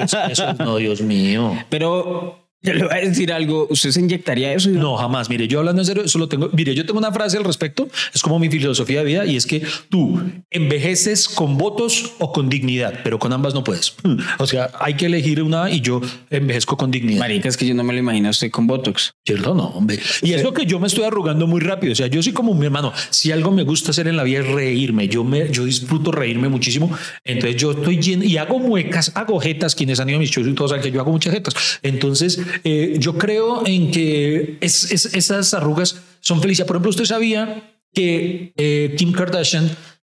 Eso, 0.00 0.18
eso- 0.30 0.54
no, 0.54 0.76
Dios 0.78 1.00
mío. 1.02 1.52
Pero 1.68 2.47
yo 2.60 2.74
le 2.74 2.82
voy 2.82 2.92
a 2.92 2.96
decir 2.96 3.32
algo. 3.32 3.68
¿Usted 3.70 3.90
se 3.92 4.00
inyectaría 4.00 4.52
eso? 4.52 4.68
No, 4.70 4.96
jamás. 4.96 5.30
Mire, 5.30 5.46
yo 5.46 5.60
hablando 5.60 5.80
en 5.82 5.86
serio, 5.86 6.02
eso 6.02 6.18
lo 6.18 6.28
tengo. 6.28 6.50
Mire, 6.52 6.74
yo 6.74 6.84
tengo 6.84 6.98
una 6.98 7.12
frase 7.12 7.36
al 7.36 7.44
respecto. 7.44 7.88
Es 8.12 8.20
como 8.20 8.40
mi 8.40 8.48
filosofía 8.48 8.98
de 9.00 9.04
vida 9.04 9.26
y 9.26 9.36
es 9.36 9.46
que 9.46 9.62
tú 9.88 10.20
envejeces 10.50 11.28
con 11.28 11.56
votos 11.56 12.14
o 12.18 12.32
con 12.32 12.48
dignidad, 12.48 13.00
pero 13.04 13.18
con 13.18 13.32
ambas 13.32 13.54
no 13.54 13.62
puedes. 13.62 13.94
O 14.38 14.46
sea, 14.46 14.70
hay 14.80 14.94
que 14.94 15.06
elegir 15.06 15.42
una 15.42 15.70
y 15.70 15.80
yo 15.80 16.00
envejezco 16.30 16.76
con 16.76 16.90
dignidad. 16.90 17.20
Marica, 17.20 17.48
es 17.48 17.56
que 17.56 17.66
yo 17.66 17.74
no 17.74 17.84
me 17.84 17.92
lo 17.92 18.00
imagino 18.00 18.30
usted 18.30 18.50
con 18.50 18.66
Botox. 18.66 19.12
¿Cierto? 19.24 19.54
No, 19.54 19.68
hombre. 19.68 20.00
Y 20.22 20.32
eso 20.32 20.52
que 20.52 20.66
yo 20.66 20.80
me 20.80 20.88
estoy 20.88 21.04
arrugando 21.04 21.46
muy 21.46 21.60
rápido. 21.60 21.92
O 21.92 21.96
sea, 21.96 22.08
yo 22.08 22.22
soy 22.22 22.32
como 22.32 22.54
mi 22.54 22.66
hermano. 22.66 22.92
Si 23.10 23.30
algo 23.30 23.52
me 23.52 23.62
gusta 23.62 23.92
hacer 23.92 24.08
en 24.08 24.16
la 24.16 24.24
vida 24.24 24.40
es 24.40 24.48
reírme. 24.48 25.06
Yo 25.08 25.22
me, 25.22 25.50
yo 25.52 25.64
disfruto 25.64 26.10
reírme 26.10 26.48
muchísimo. 26.48 26.90
Entonces 27.24 27.60
yo 27.60 27.70
estoy 27.70 28.00
lleno 28.00 28.24
y 28.24 28.36
hago 28.36 28.58
muecas, 28.58 29.12
hago 29.14 29.38
jetas. 29.38 29.76
Quienes 29.76 30.00
han 30.00 30.08
ido 30.08 30.16
a 30.16 30.20
mis 30.20 30.30
shows 30.30 30.48
y 30.48 30.54
todos 30.54 30.70
saben 30.70 30.82
que 30.82 30.90
yo 30.90 31.00
hago 31.00 31.12
muchas 31.12 31.32
jetas. 31.32 31.54
Entonces 31.82 32.40
eh, 32.64 32.96
yo 32.98 33.16
creo 33.18 33.66
en 33.66 33.90
que 33.90 34.58
es, 34.60 34.90
es- 34.92 35.14
esas 35.14 35.54
arrugas 35.54 36.00
son 36.20 36.40
felices. 36.40 36.66
Por 36.66 36.76
ejemplo, 36.76 36.90
usted 36.90 37.04
sabía 37.04 37.72
que 37.92 38.52
eh, 38.56 38.94
Kim 38.96 39.12
Kardashian 39.12 39.70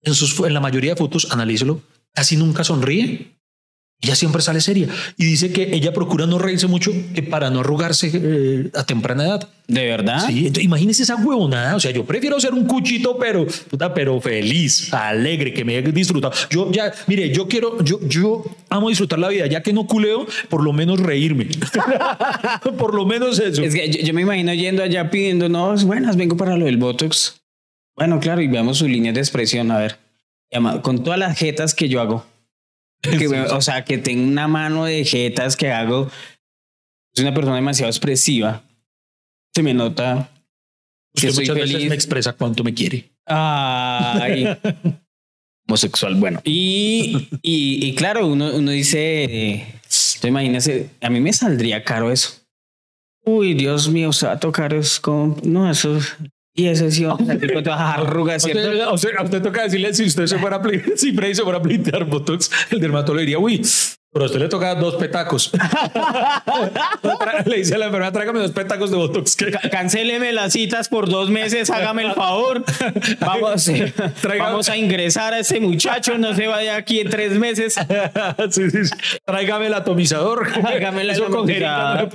en, 0.03 0.15
sus, 0.15 0.39
en 0.41 0.55
la 0.55 0.61
mayoría 0.61 0.93
de 0.93 0.97
fotos, 0.97 1.29
analícelo, 1.31 1.81
casi 2.13 2.37
nunca 2.37 2.65
sonríe. 2.65 3.40
Ella 4.03 4.17
siempre 4.17 4.41
sale 4.41 4.63
seria 4.63 4.89
y 5.19 5.27
dice 5.27 5.53
que 5.53 5.75
ella 5.75 5.93
procura 5.93 6.27
no 6.27 6.39
reírse 6.39 6.67
mucho 6.67 6.91
que 7.15 7.23
para 7.23 7.51
no 7.51 7.61
arrugarse 7.61 8.11
eh, 8.15 8.71
a 8.75 8.85
temprana 8.85 9.25
edad. 9.25 9.49
¿De 9.69 9.85
verdad? 9.87 10.27
Sí, 10.27 10.39
entonces, 10.39 10.65
imagínese 10.65 11.03
esa 11.03 11.17
huevonada. 11.17 11.77
O 11.77 11.81
sea, 11.81 11.91
yo 11.91 12.05
prefiero 12.07 12.41
ser 12.41 12.55
un 12.55 12.65
cuchito, 12.67 13.19
pero, 13.19 13.47
puta, 13.69 13.93
pero 13.93 14.19
feliz, 14.21 14.93
alegre, 14.95 15.53
que 15.53 15.65
me 15.67 15.77
haya 15.77 15.91
disfrutado. 15.91 16.33
Yo 16.49 16.73
ya, 16.73 16.93
mire, 17.07 17.31
yo 17.31 17.47
quiero, 17.47 17.83
yo, 17.85 18.01
yo 18.09 18.43
amo 18.71 18.89
disfrutar 18.89 19.19
la 19.19 19.29
vida, 19.29 19.47
ya 19.47 19.63
que 19.63 19.73
no 19.75 19.87
culeo, 19.87 20.27
por 20.49 20.65
lo 20.65 20.73
menos 20.73 20.99
reírme. 20.99 21.47
por 22.79 22.95
lo 22.95 23.05
menos 23.05 23.39
eso. 23.39 23.63
Es 23.63 23.75
que 23.75 23.91
yo, 23.91 24.01
yo 24.01 24.15
me 24.15 24.23
imagino 24.23 24.55
yendo 24.55 24.83
allá 24.83 25.11
pidiendo, 25.11 25.49
no, 25.51 25.77
buenas, 25.85 26.17
vengo 26.17 26.39
para 26.39 26.57
lo 26.57 26.65
del 26.65 26.79
Botox. 26.79 27.41
Bueno, 27.97 28.19
claro, 28.19 28.41
y 28.41 28.49
veamos 28.49 28.79
sus 28.79 28.89
líneas 28.89 29.15
de 29.15 29.21
expresión, 29.21 29.71
a 29.71 29.79
ver. 29.79 29.99
Con 30.83 31.05
todas 31.05 31.19
las 31.19 31.39
jetas 31.39 31.75
que 31.75 31.89
yo 31.89 32.01
hago. 32.01 32.25
Que, 33.03 33.29
o 33.29 33.61
sea, 33.63 33.85
que 33.85 33.99
tengo 33.99 34.27
una 34.27 34.47
mano 34.47 34.85
de 34.85 35.05
jetas 35.05 35.57
que 35.57 35.71
hago. 35.71 36.11
Soy 37.15 37.25
una 37.25 37.35
persona 37.35 37.57
demasiado 37.57 37.91
expresiva. 37.91 38.63
Se 39.55 39.63
me 39.63 39.75
nota 39.75 40.31
que 41.15 41.29
Usted 41.29 41.33
soy 41.33 41.45
muchas 41.45 41.57
veces 41.57 41.73
feliz. 41.73 41.89
me 41.89 41.95
expresa 41.95 42.33
cuánto 42.35 42.63
me 42.63 42.75
quiere. 42.75 43.11
Ay. 43.27 44.47
Homosexual, 45.67 46.15
bueno. 46.17 46.41
Y, 46.45 47.29
y, 47.43 47.87
y 47.87 47.95
claro, 47.95 48.27
uno, 48.27 48.51
uno 48.55 48.71
dice, 48.73 49.25
eh, 49.25 49.81
tú 50.21 50.27
imagínese, 50.29 50.91
a 51.01 51.11
mí 51.11 51.21
me 51.21 51.33
saldría 51.33 51.85
caro 51.85 52.11
eso. 52.11 52.41
Uy, 53.25 53.55
Dios 53.55 53.89
mío, 53.89 54.13
se 54.13 54.27
va 54.27 54.33
a 54.33 54.41
tocar 54.41 54.75
es 54.75 54.99
con, 54.99 55.37
no, 55.45 55.71
eso, 55.71 55.99
y 56.61 56.69
ese 56.69 56.91
sí, 56.91 57.05
vamos 57.05 57.23
a 57.23 57.27
salir 57.35 57.53
con 57.55 57.65
todas 57.65 57.81
las 57.81 57.99
arrugas, 57.99 58.45
A 58.45 58.47
usted, 58.49 58.81
a 58.81 58.93
usted- 58.93 59.17
a 59.19 59.23
usted 59.23 59.43
toca 59.43 59.63
decirle 59.65 59.95
si 59.95 60.05
usted 60.05 60.27
se 60.27 60.39
fuera 60.39 60.57
a 60.57 60.63
si 60.97 61.13
Freddy 61.13 61.35
se 61.35 61.43
fuera 61.43 61.59
a 61.59 61.63
plantear 61.63 62.05
Botox, 62.05 62.51
el 62.71 62.81
dermatólogo 62.81 63.21
diría, 63.21 63.39
uy, 63.39 63.63
pero 64.13 64.25
a 64.25 64.27
usted 64.27 64.41
le 64.41 64.49
toca 64.49 64.75
dos 64.75 64.97
petacos. 64.97 65.53
le 67.47 67.57
dice 67.57 67.75
a 67.75 67.79
la 67.79 67.87
enfermera, 67.87 68.13
tráigame 68.13 68.41
dos 68.41 68.51
petacos 68.51 68.91
de 68.91 68.97
Botox. 68.97 69.37
que- 69.37 69.51
Cancéleme 69.71 70.33
las 70.33 70.53
citas 70.53 70.89
por 70.89 71.09
dos 71.09 71.31
meses, 71.31 71.71
hágame 71.71 72.03
el 72.05 72.13
favor. 72.13 72.65
Vamos, 73.21 73.69
eh, 73.69 73.93
vamos 74.39 74.69
a 74.69 74.77
ingresar 74.77 75.33
a 75.35 75.39
ese 75.39 75.61
muchacho, 75.61 76.19
no 76.19 76.35
se 76.35 76.47
vaya 76.47 76.77
aquí 76.77 77.01
en 77.01 77.11
tres 77.11 77.33
meses. 77.39 77.75
sí, 78.51 78.71
sí, 78.71 78.85
sí. 78.85 78.95
Tráigame 79.25 79.67
el 79.69 79.75
atomizador. 79.75 80.51
Tráigame 80.61 81.03
el 81.03 81.11
atomizador. 81.11 82.09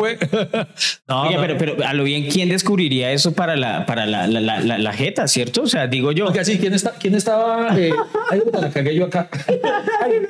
No, 1.08 1.30
pero, 1.42 1.58
pero 1.58 1.76
a 1.86 1.94
lo 1.94 2.04
bien, 2.04 2.28
¿quién 2.30 2.50
descubriría 2.50 3.12
eso 3.12 3.34
para 3.34 3.56
la, 3.56 3.86
para 3.86 4.06
la, 4.06 4.28
la, 4.28 4.40
la, 4.42 4.60
la- 4.60 4.78
la 4.78 4.94
jeta, 4.94 5.28
cierto? 5.28 5.64
O 5.64 5.68
sea, 5.68 5.88
digo 5.88 6.12
yo. 6.12 6.28
Oiga, 6.28 6.44
sí, 6.44 6.58
¿quién, 6.60 6.74
está, 6.74 6.92
quién 6.92 7.16
estaba? 7.16 7.78
Eh, 7.80 7.94
ay, 8.32 8.42
la 8.52 8.70
cagué 8.70 8.96
yo 8.96 9.06
acá. 9.06 9.30
Ay, 9.48 10.22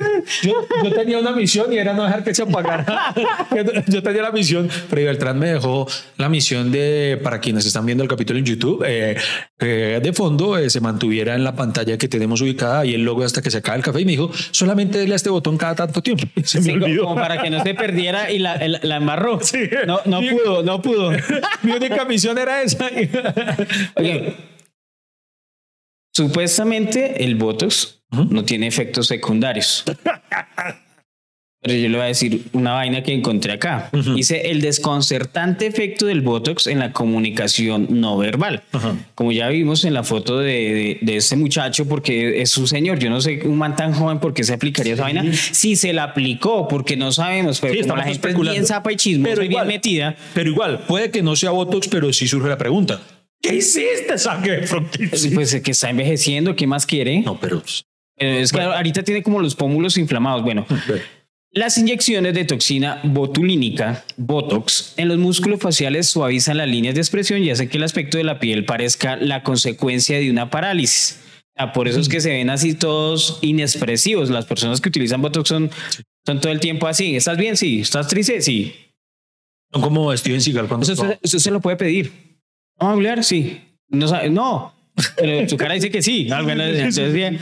yo, 0.42 0.52
yo 0.84 0.92
tenía 0.92 1.18
una 1.18 1.32
misión 1.32 1.55
y 1.70 1.78
era 1.78 1.92
no 1.94 2.04
dejar 2.04 2.22
que 2.24 2.34
se 2.34 2.42
apagara. 2.42 3.14
yo 3.88 4.02
tenía 4.02 4.22
la 4.22 4.30
misión. 4.32 4.68
Freddy 4.68 5.06
Beltrán 5.06 5.38
me 5.38 5.52
dejó 5.52 5.86
la 6.18 6.28
misión 6.28 6.70
de, 6.72 7.18
para 7.22 7.40
quienes 7.40 7.64
están 7.66 7.86
viendo 7.86 8.02
el 8.04 8.08
capítulo 8.10 8.38
en 8.38 8.44
YouTube, 8.44 8.84
eh, 8.86 9.16
que 9.58 10.00
de 10.00 10.12
fondo 10.12 10.58
eh, 10.58 10.68
se 10.70 10.80
mantuviera 10.80 11.34
en 11.34 11.44
la 11.44 11.54
pantalla 11.56 11.96
que 11.98 12.08
tenemos 12.08 12.40
ubicada 12.42 12.84
y 12.84 12.94
el 12.94 13.02
logo 13.04 13.24
hasta 13.24 13.42
que 13.42 13.50
se 13.50 13.58
acabe 13.58 13.78
el 13.78 13.84
café. 13.84 14.00
Y 14.00 14.04
me 14.04 14.12
dijo, 14.12 14.30
solamente 14.50 14.98
dele 14.98 15.14
a 15.14 15.16
este 15.16 15.30
botón 15.30 15.56
cada 15.56 15.74
tanto 15.74 16.02
tiempo. 16.02 16.24
Se 16.44 16.58
me 16.58 16.64
Sí, 16.64 16.70
olvidó. 16.72 17.04
como 17.04 17.14
para 17.16 17.40
que 17.42 17.50
no 17.50 17.62
se 17.62 17.74
perdiera 17.74 18.30
y 18.30 18.38
la, 18.38 18.54
el- 18.56 18.78
la 18.82 18.96
embarró. 18.96 19.40
Sí. 19.46 19.68
No, 19.86 20.00
no 20.06 20.20
pudo, 20.20 20.62
no 20.62 20.82
pudo. 20.82 21.10
Mi 21.62 21.72
única 21.72 22.04
misión 22.04 22.36
era 22.38 22.62
esa. 22.62 22.88
Oye, 23.94 24.34
supuestamente 26.14 27.24
el 27.24 27.36
Botox 27.36 28.02
no 28.10 28.44
tiene 28.44 28.66
efectos 28.66 29.06
secundarios. 29.06 29.84
Pero 31.66 31.78
yo 31.78 31.88
le 31.88 31.96
voy 31.96 32.04
a 32.04 32.08
decir 32.08 32.42
una 32.52 32.72
vaina 32.72 33.02
que 33.02 33.12
encontré 33.12 33.52
acá. 33.52 33.90
Dice 34.14 34.50
el 34.50 34.60
desconcertante 34.60 35.66
efecto 35.66 36.06
del 36.06 36.20
Botox 36.20 36.66
en 36.68 36.78
la 36.78 36.92
comunicación 36.92 37.88
no 37.90 38.16
verbal. 38.18 38.62
Como 39.14 39.32
ya 39.32 39.48
vimos 39.48 39.84
en 39.84 39.94
la 39.94 40.04
foto 40.04 40.38
de, 40.38 40.46
de, 40.46 40.98
de 41.02 41.16
este 41.16 41.36
muchacho, 41.36 41.86
porque 41.88 42.40
es 42.40 42.56
un 42.56 42.68
señor, 42.68 42.98
yo 42.98 43.10
no 43.10 43.20
sé 43.20 43.40
un 43.44 43.56
man 43.58 43.74
tan 43.76 43.92
joven 43.92 44.20
por 44.20 44.32
qué 44.32 44.44
se 44.44 44.54
aplicaría 44.54 44.94
esa 44.94 45.02
vaina. 45.02 45.24
Si 45.34 45.76
se 45.76 45.92
la 45.92 46.04
aplicó, 46.04 46.68
porque 46.68 46.96
no 46.96 47.10
sabemos, 47.12 47.60
pero 47.60 47.74
Sí, 47.74 47.80
como 47.80 47.96
la 47.96 48.04
gente 48.04 48.28
es 48.30 48.38
bien 48.38 48.66
zapa 48.66 48.92
y 48.92 48.96
chismosa 48.96 49.30
Pero 49.30 49.42
y 49.42 49.48
bien 49.48 49.52
igual. 49.52 49.66
metida. 49.66 50.16
Pero 50.34 50.50
igual, 50.50 50.78
puede 50.86 51.10
que 51.10 51.22
no 51.22 51.34
sea 51.36 51.50
Botox, 51.50 51.88
pero 51.88 52.12
sí 52.12 52.28
surge 52.28 52.48
la 52.48 52.58
pregunta. 52.58 53.00
¿Qué 53.42 53.56
hiciste, 53.56 54.14
Efron? 54.14 54.88
Sí. 55.12 55.30
Pues 55.30 55.60
que 55.60 55.70
está 55.70 55.90
envejeciendo, 55.90 56.56
¿qué 56.56 56.66
más 56.66 56.86
quiere? 56.86 57.20
No, 57.20 57.38
pero... 57.38 57.62
Eh, 58.18 58.40
Es 58.40 58.50
que 58.50 58.60
ahorita 58.60 59.02
tiene 59.02 59.22
como 59.22 59.40
los 59.40 59.54
pómulos 59.54 59.98
inflamados. 59.98 60.42
Bueno, 60.42 60.66
las 61.56 61.78
inyecciones 61.78 62.34
de 62.34 62.44
toxina 62.44 63.00
botulínica, 63.02 64.04
Botox, 64.18 64.92
en 64.98 65.08
los 65.08 65.16
músculos 65.18 65.58
faciales 65.60 66.06
suavizan 66.06 66.58
las 66.58 66.68
líneas 66.68 66.94
de 66.94 67.00
expresión 67.00 67.42
y 67.42 67.50
hacen 67.50 67.68
que 67.68 67.78
el 67.78 67.82
aspecto 67.82 68.18
de 68.18 68.24
la 68.24 68.38
piel 68.38 68.64
parezca 68.66 69.16
la 69.16 69.42
consecuencia 69.42 70.18
de 70.18 70.30
una 70.30 70.50
parálisis. 70.50 71.18
Ah, 71.56 71.72
por 71.72 71.88
eso 71.88 71.98
es 71.98 72.10
que 72.10 72.20
se 72.20 72.28
ven 72.30 72.50
así 72.50 72.74
todos 72.74 73.38
inexpresivos. 73.40 74.28
Las 74.28 74.44
personas 74.44 74.82
que 74.82 74.90
utilizan 74.90 75.22
Botox 75.22 75.48
son, 75.48 75.70
son 76.26 76.40
todo 76.42 76.52
el 76.52 76.60
tiempo 76.60 76.86
así. 76.86 77.16
¿Estás 77.16 77.38
bien? 77.38 77.56
Sí. 77.56 77.80
¿Estás 77.80 78.06
triste? 78.08 78.42
Sí. 78.42 78.74
Son 79.72 79.80
como 79.80 80.14
Steven 80.14 80.42
Seagal 80.42 80.68
cuando... 80.68 80.84
Eso, 80.84 80.94
se- 80.94 81.18
eso 81.22 81.38
se 81.40 81.50
lo 81.50 81.60
puede 81.62 81.78
pedir. 81.78 82.12
¿Vamos 82.78 82.90
a 82.92 82.94
hablar? 82.96 83.24
Sí. 83.24 83.62
No, 83.88 84.06
no. 84.28 84.74
Pero 85.16 85.48
su 85.48 85.56
cara 85.56 85.72
dice 85.72 85.90
que 85.90 86.02
sí. 86.02 86.28
Entonces, 86.30 87.14
bien. 87.14 87.38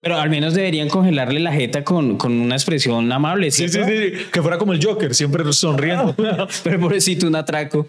Pero 0.00 0.18
al 0.18 0.30
menos 0.30 0.54
deberían 0.54 0.88
congelarle 0.88 1.40
la 1.40 1.52
jeta 1.52 1.82
con, 1.82 2.16
con 2.16 2.32
una 2.32 2.54
expresión 2.54 3.10
amable. 3.10 3.50
Sí, 3.50 3.64
sí, 3.64 3.74
¿cierto? 3.74 3.90
sí, 3.90 4.26
que 4.32 4.42
fuera 4.42 4.56
como 4.56 4.72
el 4.72 4.84
Joker, 4.84 5.14
siempre 5.14 5.52
sonriendo. 5.52 6.14
Pero 6.64 6.80
pobrecito, 6.80 7.26
un 7.26 7.34
atraco. 7.34 7.86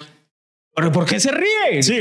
¿Pero 0.80 0.94
por 0.94 1.06
qué 1.06 1.20
se 1.20 1.30
ríe? 1.32 1.84
Sí. 1.84 1.98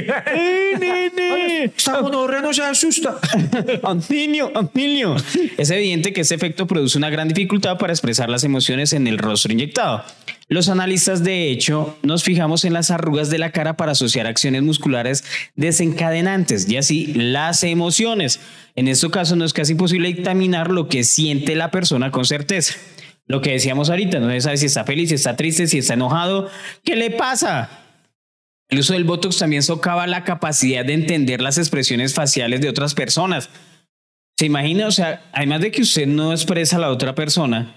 Esta 1.77 1.99
gonorrea 1.99 2.41
no 2.41 2.55
se 2.55 2.63
asusta. 2.63 3.19
Antonio, 3.83 4.53
Antonio. 4.55 5.17
Es 5.57 5.71
evidente 5.71 6.13
que 6.13 6.21
este 6.21 6.37
efecto 6.37 6.69
produce 6.69 6.97
una 6.97 7.11
gran 7.11 7.27
dificultad 7.27 7.77
para 7.77 7.93
expresar 7.93 8.29
las 8.29 8.45
emociones 8.45 8.93
en 8.93 9.09
el 9.09 9.19
rostro 9.19 9.53
inyectado. 9.53 10.05
Los 10.47 10.69
analistas, 10.69 11.25
de 11.25 11.51
hecho, 11.51 11.99
nos 12.05 12.23
fijamos 12.23 12.65
en 12.65 12.73
las 12.73 12.93
arrugas 12.93 13.31
de 13.31 13.39
la 13.39 13.51
cara 13.51 13.77
para 13.77 13.93
asociar 13.93 14.29
acciones 14.29 14.63
musculares 14.63 15.25
desencadenantes 15.57 16.71
y 16.71 16.77
así 16.77 17.13
las 17.15 17.65
emociones. 17.65 18.39
En 18.77 18.87
este 18.87 19.11
caso 19.11 19.35
no 19.35 19.45
es 19.45 19.53
casi 19.53 19.73
imposible 19.73 20.07
dictaminar 20.07 20.71
lo 20.71 20.89
que 20.89 21.03
siente 21.03 21.57
la 21.57 21.73
persona 21.73 22.13
con 22.13 22.25
certeza. 22.25 22.75
Lo 23.27 23.41
que 23.41 23.51
decíamos 23.51 23.91
ahorita, 23.91 24.21
no 24.21 24.31
se 24.31 24.41
sabe 24.41 24.57
si 24.57 24.67
está 24.67 24.85
feliz, 24.85 25.09
si 25.09 25.17
está 25.17 25.35
triste, 25.35 25.67
si 25.67 25.79
está 25.79 25.95
enojado. 25.95 26.49
¿Qué 26.85 26.95
le 26.95 27.11
pasa? 27.11 27.88
El 28.69 28.81
uso 28.81 28.93
del 28.93 29.05
Botox 29.05 29.39
también 29.39 29.63
socava 29.63 30.07
la 30.07 30.25
capacidad 30.25 30.85
de 30.85 30.93
entender 30.93 31.41
las 31.41 31.57
expresiones 31.57 32.15
faciales 32.15 32.61
de 32.61 32.69
otras 32.69 32.95
personas. 32.95 33.49
¿Se 34.39 34.47
imagina? 34.47 34.87
O 34.87 34.91
sea, 34.91 35.23
además 35.33 35.63
de 35.63 35.71
que 35.71 35.83
usted 35.83 36.07
no 36.07 36.33
expresa 36.33 36.77
a 36.77 36.81
la 36.81 36.91
otra 36.91 37.15
persona, 37.15 37.75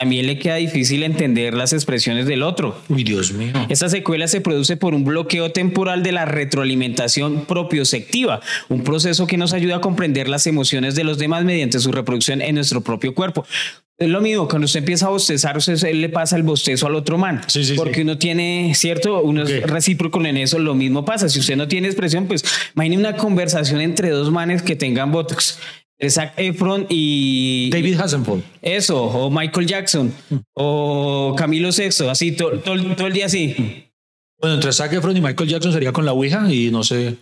también 0.00 0.26
le 0.26 0.38
queda 0.38 0.54
difícil 0.54 1.02
entender 1.02 1.52
las 1.52 1.74
expresiones 1.74 2.24
del 2.24 2.42
otro. 2.42 2.80
Uy, 2.88 3.04
Dios 3.04 3.32
mío. 3.32 3.52
Esta 3.68 3.90
secuela 3.90 4.28
se 4.28 4.40
produce 4.40 4.78
por 4.78 4.94
un 4.94 5.04
bloqueo 5.04 5.52
temporal 5.52 6.02
de 6.02 6.12
la 6.12 6.24
retroalimentación 6.24 7.44
propioceptiva, 7.44 8.40
un 8.70 8.82
proceso 8.82 9.26
que 9.26 9.36
nos 9.36 9.52
ayuda 9.52 9.76
a 9.76 9.80
comprender 9.82 10.26
las 10.26 10.46
emociones 10.46 10.94
de 10.94 11.04
los 11.04 11.18
demás 11.18 11.44
mediante 11.44 11.78
su 11.80 11.92
reproducción 11.92 12.40
en 12.40 12.54
nuestro 12.54 12.80
propio 12.80 13.14
cuerpo. 13.14 13.44
Es 14.00 14.08
lo 14.08 14.22
mismo, 14.22 14.48
cuando 14.48 14.64
usted 14.64 14.78
empieza 14.80 15.06
a 15.06 15.10
bostezar, 15.10 15.58
usted 15.58 15.78
le 15.94 16.08
pasa 16.08 16.34
el 16.36 16.42
bostezo 16.42 16.86
al 16.86 16.94
otro 16.94 17.18
man. 17.18 17.42
Sí, 17.48 17.62
sí, 17.64 17.74
porque 17.74 17.96
sí. 17.96 18.00
uno 18.00 18.16
tiene, 18.16 18.72
¿cierto? 18.74 19.20
Uno 19.22 19.42
Ok. 19.42 19.48
es 19.50 19.62
recíproco 19.64 20.24
en 20.24 20.38
eso, 20.38 20.58
lo 20.58 20.74
mismo 20.74 21.04
pasa. 21.04 21.28
Si 21.28 21.38
usted 21.38 21.54
no 21.56 21.68
tiene 21.68 21.88
expresión, 21.88 22.26
pues 22.26 22.42
imagine 22.74 22.96
una 22.96 23.16
conversación 23.16 23.80
entre 23.82 24.08
dos 24.08 24.30
manes 24.30 24.62
que 24.62 24.74
tengan 24.74 25.12
Botox. 25.12 25.58
Zac 26.08 26.32
Efron 26.38 26.86
y... 26.88 27.68
David 27.70 28.00
Hasselhoff. 28.00 28.40
Eso, 28.62 29.02
o 29.04 29.30
Michael 29.30 29.66
Jackson, 29.66 30.10
o 30.54 31.34
Camilo 31.36 31.70
Sexto, 31.70 32.08
así, 32.10 32.32
to- 32.32 32.58
to- 32.60 32.94
todo 32.96 33.06
el 33.06 33.12
día 33.12 33.26
así. 33.26 33.84
Bueno, 34.40 34.54
entre 34.54 34.72
Zac 34.72 34.90
Efron 34.94 35.14
y 35.14 35.20
Michael 35.20 35.50
Jackson 35.50 35.74
sería 35.74 35.92
con 35.92 36.06
la 36.06 36.12
Ouija 36.12 36.50
y 36.50 36.70
no 36.70 36.82
sé. 36.84 37.16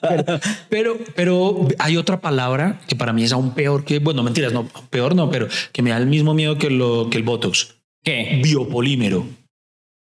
Pero, 0.00 0.40
pero, 0.68 0.98
pero 1.14 1.68
hay 1.78 1.96
otra 1.96 2.20
palabra 2.20 2.80
que 2.86 2.96
para 2.96 3.12
mí 3.12 3.24
es 3.24 3.32
aún 3.32 3.54
peor 3.54 3.84
que, 3.84 3.98
bueno, 3.98 4.22
mentiras, 4.22 4.52
no, 4.52 4.68
peor 4.90 5.14
no, 5.14 5.30
pero 5.30 5.48
que 5.72 5.82
me 5.82 5.90
da 5.90 5.98
el 5.98 6.06
mismo 6.06 6.34
miedo 6.34 6.58
que, 6.58 6.70
lo, 6.70 7.08
que 7.10 7.18
el 7.18 7.24
Botox. 7.24 7.76
¿Qué? 8.02 8.40
Biopolímero. 8.42 9.26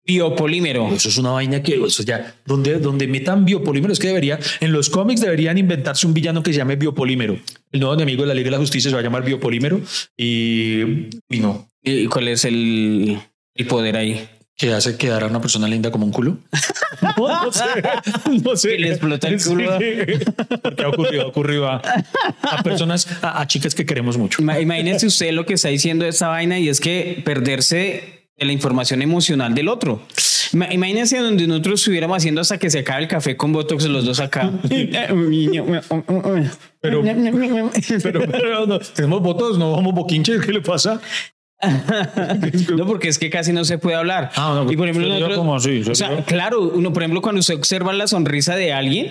Biopolímero. 0.05 0.88
Eso 0.88 1.09
es 1.09 1.18
una 1.18 1.31
vaina 1.31 1.62
que, 1.62 1.81
eso 1.85 2.03
ya, 2.03 2.37
donde, 2.44 2.79
donde 2.79 3.07
metan 3.09 3.44
biopolímero, 3.44 3.92
es 3.92 3.99
que 3.99 4.09
debería, 4.09 4.38
en 4.61 4.72
los 4.72 4.88
cómics 4.90 5.20
deberían 5.20 5.59
inventarse 5.59 6.07
un 6.07 6.14
villano 6.14 6.42
que 6.42 6.53
se 6.53 6.59
llame 6.59 6.77
biopolímero. 6.77 7.38
El 7.72 7.81
nuevo 7.81 7.94
enemigo 7.94 8.22
de 8.22 8.29
la 8.29 8.35
Liga 8.35 8.46
de 8.46 8.53
la 8.53 8.59
Justicia 8.59 8.90
se 8.90 8.94
va 8.94 9.01
a 9.01 9.05
llamar 9.05 9.25
biopolímero 9.25 9.81
y, 10.16 11.09
y 11.29 11.40
no, 11.40 11.68
¿Y 11.88 12.07
cuál 12.07 12.27
es 12.27 12.44
el, 12.44 13.16
el 13.55 13.66
poder 13.68 13.96
ahí? 13.96 14.29
Que 14.57 14.73
hace 14.73 14.97
quedar 14.97 15.23
a 15.23 15.27
una 15.27 15.40
persona 15.40 15.69
linda 15.69 15.90
como 15.90 16.07
un 16.07 16.12
culo. 16.12 16.38
No, 17.03 17.14
no 17.45 17.53
sé, 17.53 17.64
no 18.42 18.57
sé. 18.57 18.69
Que 18.71 18.79
le 18.79 18.88
explota 18.90 19.29
el 19.29 19.42
culo. 19.42 19.79
Sí, 19.79 19.85
porque 20.62 20.83
ha 20.83 20.88
ocurrido, 20.88 21.23
ha 21.23 21.27
ocurrido 21.27 21.69
a, 21.69 21.83
a 22.42 22.62
personas, 22.62 23.07
a, 23.23 23.40
a 23.42 23.47
chicas 23.47 23.75
que 23.75 23.85
queremos 23.85 24.16
mucho. 24.16 24.40
Ima- 24.42 24.61
Imagínese 24.61 25.07
usted 25.07 25.33
lo 25.33 25.45
que 25.45 25.55
está 25.55 25.69
diciendo 25.69 26.05
de 26.05 26.11
esta 26.11 26.29
vaina 26.29 26.59
y 26.59 26.69
es 26.71 26.81
que 26.81 27.21
perderse 27.25 28.29
de 28.38 28.45
la 28.47 28.53
información 28.53 29.03
emocional 29.03 29.55
del 29.55 29.69
otro. 29.69 30.01
Ima- 30.53 30.73
Imagínense 30.73 31.19
donde 31.19 31.47
nosotros 31.47 31.81
estuviéramos 31.81 32.16
haciendo 32.16 32.40
hasta 32.40 32.57
que 32.59 32.71
se 32.71 32.79
acabe 32.79 33.03
el 33.03 33.09
café 33.09 33.37
con 33.37 33.53
Botox 33.53 33.85
los 33.85 34.07
dos 34.07 34.21
acá. 34.21 34.51
Pero, 36.81 37.03
pero, 38.03 38.21
pero 38.31 38.66
no, 38.66 38.79
tenemos 38.79 39.21
votos, 39.23 39.59
no 39.59 39.73
vamos 39.73 39.92
boquinches, 39.95 40.40
¿qué 40.45 40.53
le 40.53 40.61
pasa? 40.61 41.01
No, 42.77 42.87
porque 42.87 43.09
es 43.09 43.19
que 43.19 43.31
casi 43.31 43.53
no 43.53 43.64
se 43.64 43.79
puede 43.79 43.97
hablar. 43.97 44.31
Ah, 44.37 44.62
no, 44.64 44.71
y 44.71 44.77
por 44.77 44.88
ejemplo, 44.88 45.09
nosotros- 45.09 45.38
como 45.38 45.57
así, 45.57 45.81
o 45.88 45.95
sea, 45.95 46.25
claro, 46.25 46.61
uno, 46.62 46.92
por 46.92 47.03
ejemplo, 47.03 47.23
cuando 47.23 47.40
usted 47.40 47.55
observa 47.55 47.92
la 47.92 48.07
sonrisa 48.07 48.57
de 48.57 48.73
alguien, 48.73 49.11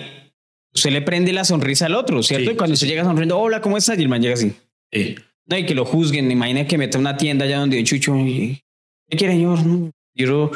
usted 0.74 0.90
le 0.90 1.02
prende 1.02 1.32
la 1.32 1.44
sonrisa 1.44 1.86
al 1.86 1.94
otro, 1.94 2.22
¿cierto? 2.22 2.50
Sí, 2.50 2.54
y 2.54 2.56
cuando 2.56 2.74
usted 2.74 2.86
llega 2.86 3.04
sonriendo, 3.04 3.38
hola, 3.38 3.60
¿cómo 3.60 3.76
estás? 3.76 3.98
Y 3.98 4.02
el 4.02 4.08
man 4.08 4.22
llega 4.22 4.34
así. 4.34 4.52
Sí. 4.92 5.16
No, 5.46 5.56
y 5.58 5.66
que 5.66 5.74
lo 5.74 5.84
juzguen. 5.84 6.30
Imagina 6.30 6.66
que 6.66 6.76
meta 6.78 6.98
una 6.98 7.16
tienda 7.16 7.44
allá 7.44 7.58
donde 7.60 7.76
hay 7.78 7.84
Chucho. 7.84 8.16
y, 8.16 8.60
¿Qué 9.08 9.16
quiere, 9.16 9.34
señor? 9.34 9.64
No, 9.64 9.90
Quiero, 10.14 10.50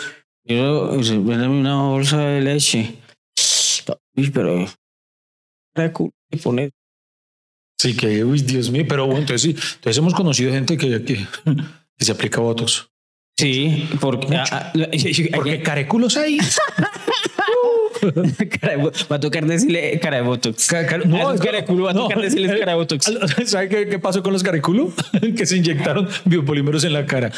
quiero, 0.45 1.03
sea, 1.03 1.19
véndame 1.19 1.61
una 1.61 1.83
bolsa 1.83 2.19
de 2.19 2.41
leche. 2.41 2.95
Uy, 4.17 4.31
pero. 4.31 4.67
¿qué 5.75 5.93
culo 5.93 6.11
le 6.31 6.39
pone? 6.39 6.71
Sí, 7.79 7.97
que, 7.97 8.25
uy, 8.25 8.41
Dios 8.43 8.71
mío, 8.71 8.85
pero 8.89 9.07
bueno, 9.07 9.21
entonces 9.21 9.43
sí, 9.43 9.51
entonces 9.77 9.97
hemos 9.99 10.13
conocido 10.13 10.53
gente 10.53 10.77
que, 10.77 11.03
que, 11.05 11.27
que 12.01 12.05
se 12.07 12.13
aplica 12.13 12.41
votos. 12.41 12.91
Sí, 13.39 13.89
porque. 14.01 14.27
Porque 15.35 15.63
careculos 15.63 16.17
hay. 16.17 16.39
va 19.11 19.17
a 19.17 19.21
tocar 19.21 19.45
decirle 19.45 20.01
cara 20.01 20.17
de 20.17 20.23
botox. 20.23 20.67
Ca- 20.69 20.99
No, 21.05 21.17
a 21.17 21.21
esos 21.35 21.41
cara 21.41 21.59
de 21.59 21.65
culo 21.67 21.85
va 21.85 21.91
a 21.91 21.95
tocar 21.95 22.19
decirles 22.21 22.59
cara 22.59 22.73
de 22.73 22.79
botox. 22.79 23.13
¿Sabe 23.45 23.69
qué, 23.69 23.89
qué 23.89 23.99
pasó 23.99 24.23
con 24.23 24.33
los 24.33 24.43
careculos? 24.43 24.95
que 25.37 25.45
se 25.45 25.59
inyectaron 25.59 26.09
biopolímeros 26.25 26.85
en 26.85 26.95
la 26.95 27.05
cara. 27.07 27.31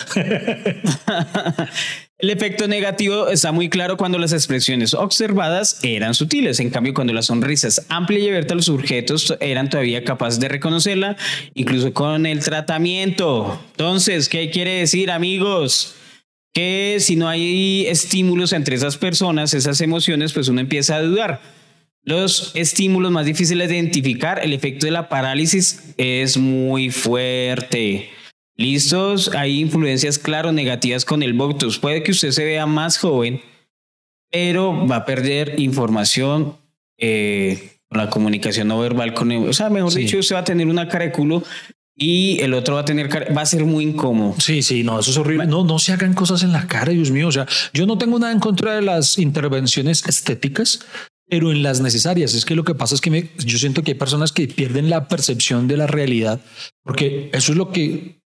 El 2.22 2.30
efecto 2.30 2.68
negativo 2.68 3.26
está 3.30 3.50
muy 3.50 3.68
claro 3.68 3.96
cuando 3.96 4.16
las 4.16 4.32
expresiones 4.32 4.94
observadas 4.94 5.80
eran 5.82 6.14
sutiles. 6.14 6.60
En 6.60 6.70
cambio, 6.70 6.94
cuando 6.94 7.12
la 7.12 7.22
sonrisa 7.22 7.66
es 7.66 7.84
amplia 7.88 8.20
y 8.20 8.28
abierta, 8.28 8.54
los 8.54 8.66
sujetos 8.66 9.36
eran 9.40 9.68
todavía 9.68 10.04
capaces 10.04 10.38
de 10.38 10.46
reconocerla, 10.46 11.16
incluso 11.54 11.92
con 11.92 12.24
el 12.24 12.38
tratamiento. 12.38 13.60
Entonces, 13.72 14.28
¿qué 14.28 14.50
quiere 14.50 14.74
decir, 14.74 15.10
amigos? 15.10 15.96
Que 16.54 16.98
si 17.00 17.16
no 17.16 17.28
hay 17.28 17.86
estímulos 17.88 18.52
entre 18.52 18.76
esas 18.76 18.96
personas, 18.96 19.52
esas 19.52 19.80
emociones, 19.80 20.32
pues 20.32 20.46
uno 20.46 20.60
empieza 20.60 20.94
a 20.94 21.02
dudar. 21.02 21.40
Los 22.04 22.52
estímulos 22.54 23.10
más 23.10 23.26
difíciles 23.26 23.68
de 23.68 23.74
identificar, 23.74 24.38
el 24.44 24.52
efecto 24.52 24.86
de 24.86 24.92
la 24.92 25.08
parálisis 25.08 25.92
es 25.96 26.36
muy 26.36 26.90
fuerte. 26.90 28.10
Listos, 28.62 29.30
hay 29.34 29.60
influencias 29.60 30.18
claro 30.18 30.52
negativas 30.52 31.04
con 31.04 31.22
el 31.22 31.32
Botox. 31.32 31.78
Puede 31.78 32.02
que 32.04 32.12
usted 32.12 32.30
se 32.30 32.44
vea 32.44 32.64
más 32.66 32.96
joven, 32.98 33.40
pero 34.30 34.86
va 34.86 34.96
a 34.96 35.04
perder 35.04 35.58
información 35.60 36.56
eh, 36.98 37.78
con 37.88 37.98
la 37.98 38.08
comunicación 38.08 38.68
no 38.68 38.78
verbal 38.78 39.14
con 39.14 39.32
el, 39.32 39.48
o 39.48 39.52
sea, 39.52 39.68
mejor 39.68 39.90
Sí. 39.92 40.00
dicho, 40.02 40.18
usted 40.18 40.36
va 40.36 40.40
a 40.40 40.44
tener 40.44 40.66
una 40.68 40.88
cara 40.88 41.06
de 41.06 41.12
culo 41.12 41.42
y 41.96 42.40
el 42.40 42.54
otro 42.54 42.76
va 42.76 42.82
a 42.82 42.84
tener 42.84 43.08
cara, 43.08 43.34
va 43.36 43.42
a 43.42 43.46
ser 43.46 43.64
muy 43.64 43.84
incómodo. 43.84 44.34
Sí, 44.38 44.62
sí, 44.62 44.82
no, 44.84 45.00
eso 45.00 45.10
es 45.10 45.16
horrible. 45.16 45.46
No, 45.46 45.64
no 45.64 45.78
se 45.80 45.92
hagan 45.92 46.14
cosas 46.14 46.42
en 46.44 46.52
la 46.52 46.66
cara, 46.68 46.92
Dios 46.92 47.10
mío. 47.10 47.28
O 47.28 47.32
sea, 47.32 47.46
yo 47.74 47.84
no 47.86 47.98
tengo 47.98 48.18
nada 48.18 48.32
en 48.32 48.38
contra 48.40 48.76
de 48.76 48.82
las 48.82 49.18
intervenciones 49.18 50.06
estéticas, 50.06 50.80
pero 51.28 51.50
en 51.50 51.62
las 51.62 51.80
necesarias. 51.80 52.32
Es 52.34 52.44
que 52.44 52.54
lo 52.54 52.64
que 52.64 52.74
pasa 52.74 52.94
es 52.94 53.00
que 53.00 53.10
me- 53.10 53.28
yo 53.44 53.58
siento 53.58 53.82
que 53.82 53.90
hay 53.92 53.98
personas 53.98 54.30
que 54.32 54.46
pierden 54.48 54.88
la 54.88 55.08
percepción 55.08 55.66
de 55.66 55.76
la 55.76 55.86
realidad, 55.86 56.40
porque 56.84 57.28
eso 57.32 57.52
es 57.52 57.58
lo 57.58 57.72
que 57.72 58.21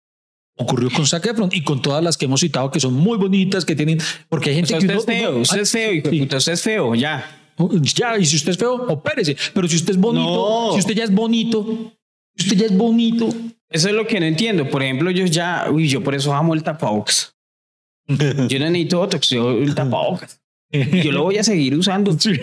ocurrió 0.57 0.91
con 0.91 1.07
Zac 1.07 1.25
Efron 1.27 1.49
y 1.53 1.63
con 1.63 1.81
todas 1.83 2.03
las 2.05 2.17
que 2.17 2.27
hemos 2.27 2.41
citado 2.41 2.71
que 2.71 2.81
son 2.81 2.95
muy 2.95 3.17
bonitas, 3.19 3.65
que 3.65 3.75
tienen, 3.77 3.99
porque 4.29 4.51
hay 4.51 4.55
O 4.55 4.57
gente 4.57 4.69
sea, 4.69 4.79
que 4.79 4.87
usted 4.87 4.95
uno- 4.95 5.15
es 5.15 5.21
feo, 5.21 5.39
usted 5.41 5.61
es 5.61 5.71
feo, 5.71 5.93
hijo 5.95 6.09
de 6.11 6.17
Sí. 6.17 6.21
puta, 6.23 6.37
usted 6.37 6.53
es 6.53 6.63
feo, 6.63 6.95
ya. 6.95 7.39
Ya, 7.95 8.19
y 8.19 8.25
si 8.27 8.37
usted 8.37 8.53
es 8.53 8.59
feo, 8.59 8.75
opérese. 8.89 9.37
Pero 9.55 9.69
si 9.69 9.77
usted 9.77 9.93
es 9.93 9.99
bonito, 10.01 10.25
No. 10.69 10.73
si 10.73 10.81
usted 10.81 10.95
ya 10.95 11.05
es 11.05 11.13
bonito, 11.15 11.93
si 12.37 12.45
usted 12.47 12.57
ya 12.59 12.67
es 12.67 12.77
bonito. 12.77 13.29
Eso 13.71 13.89
es 13.89 13.95
lo 13.95 14.07
que 14.07 14.21
no 14.21 14.27
entiendo. 14.27 14.69
Por 14.69 14.83
ejemplo, 14.83 15.11
yo 15.11 15.25
ya, 15.27 15.67
uy, 15.71 15.89
yo 15.89 16.03
por 16.03 16.15
eso 16.15 16.35
amo 16.35 16.55
el 16.55 16.63
tapabocas. 16.63 17.35
Yo 18.49 18.59
no 18.59 18.67
necesito 18.69 18.99
Botox, 18.99 19.31
yo 19.31 19.53
el 19.53 19.75
tapabocas. 19.77 20.42
Yo 20.73 21.13
lo 21.13 21.25
voy 21.25 21.37
a 21.39 21.45
seguir 21.45 21.77
usando. 21.77 22.17
Sí, 22.23 22.41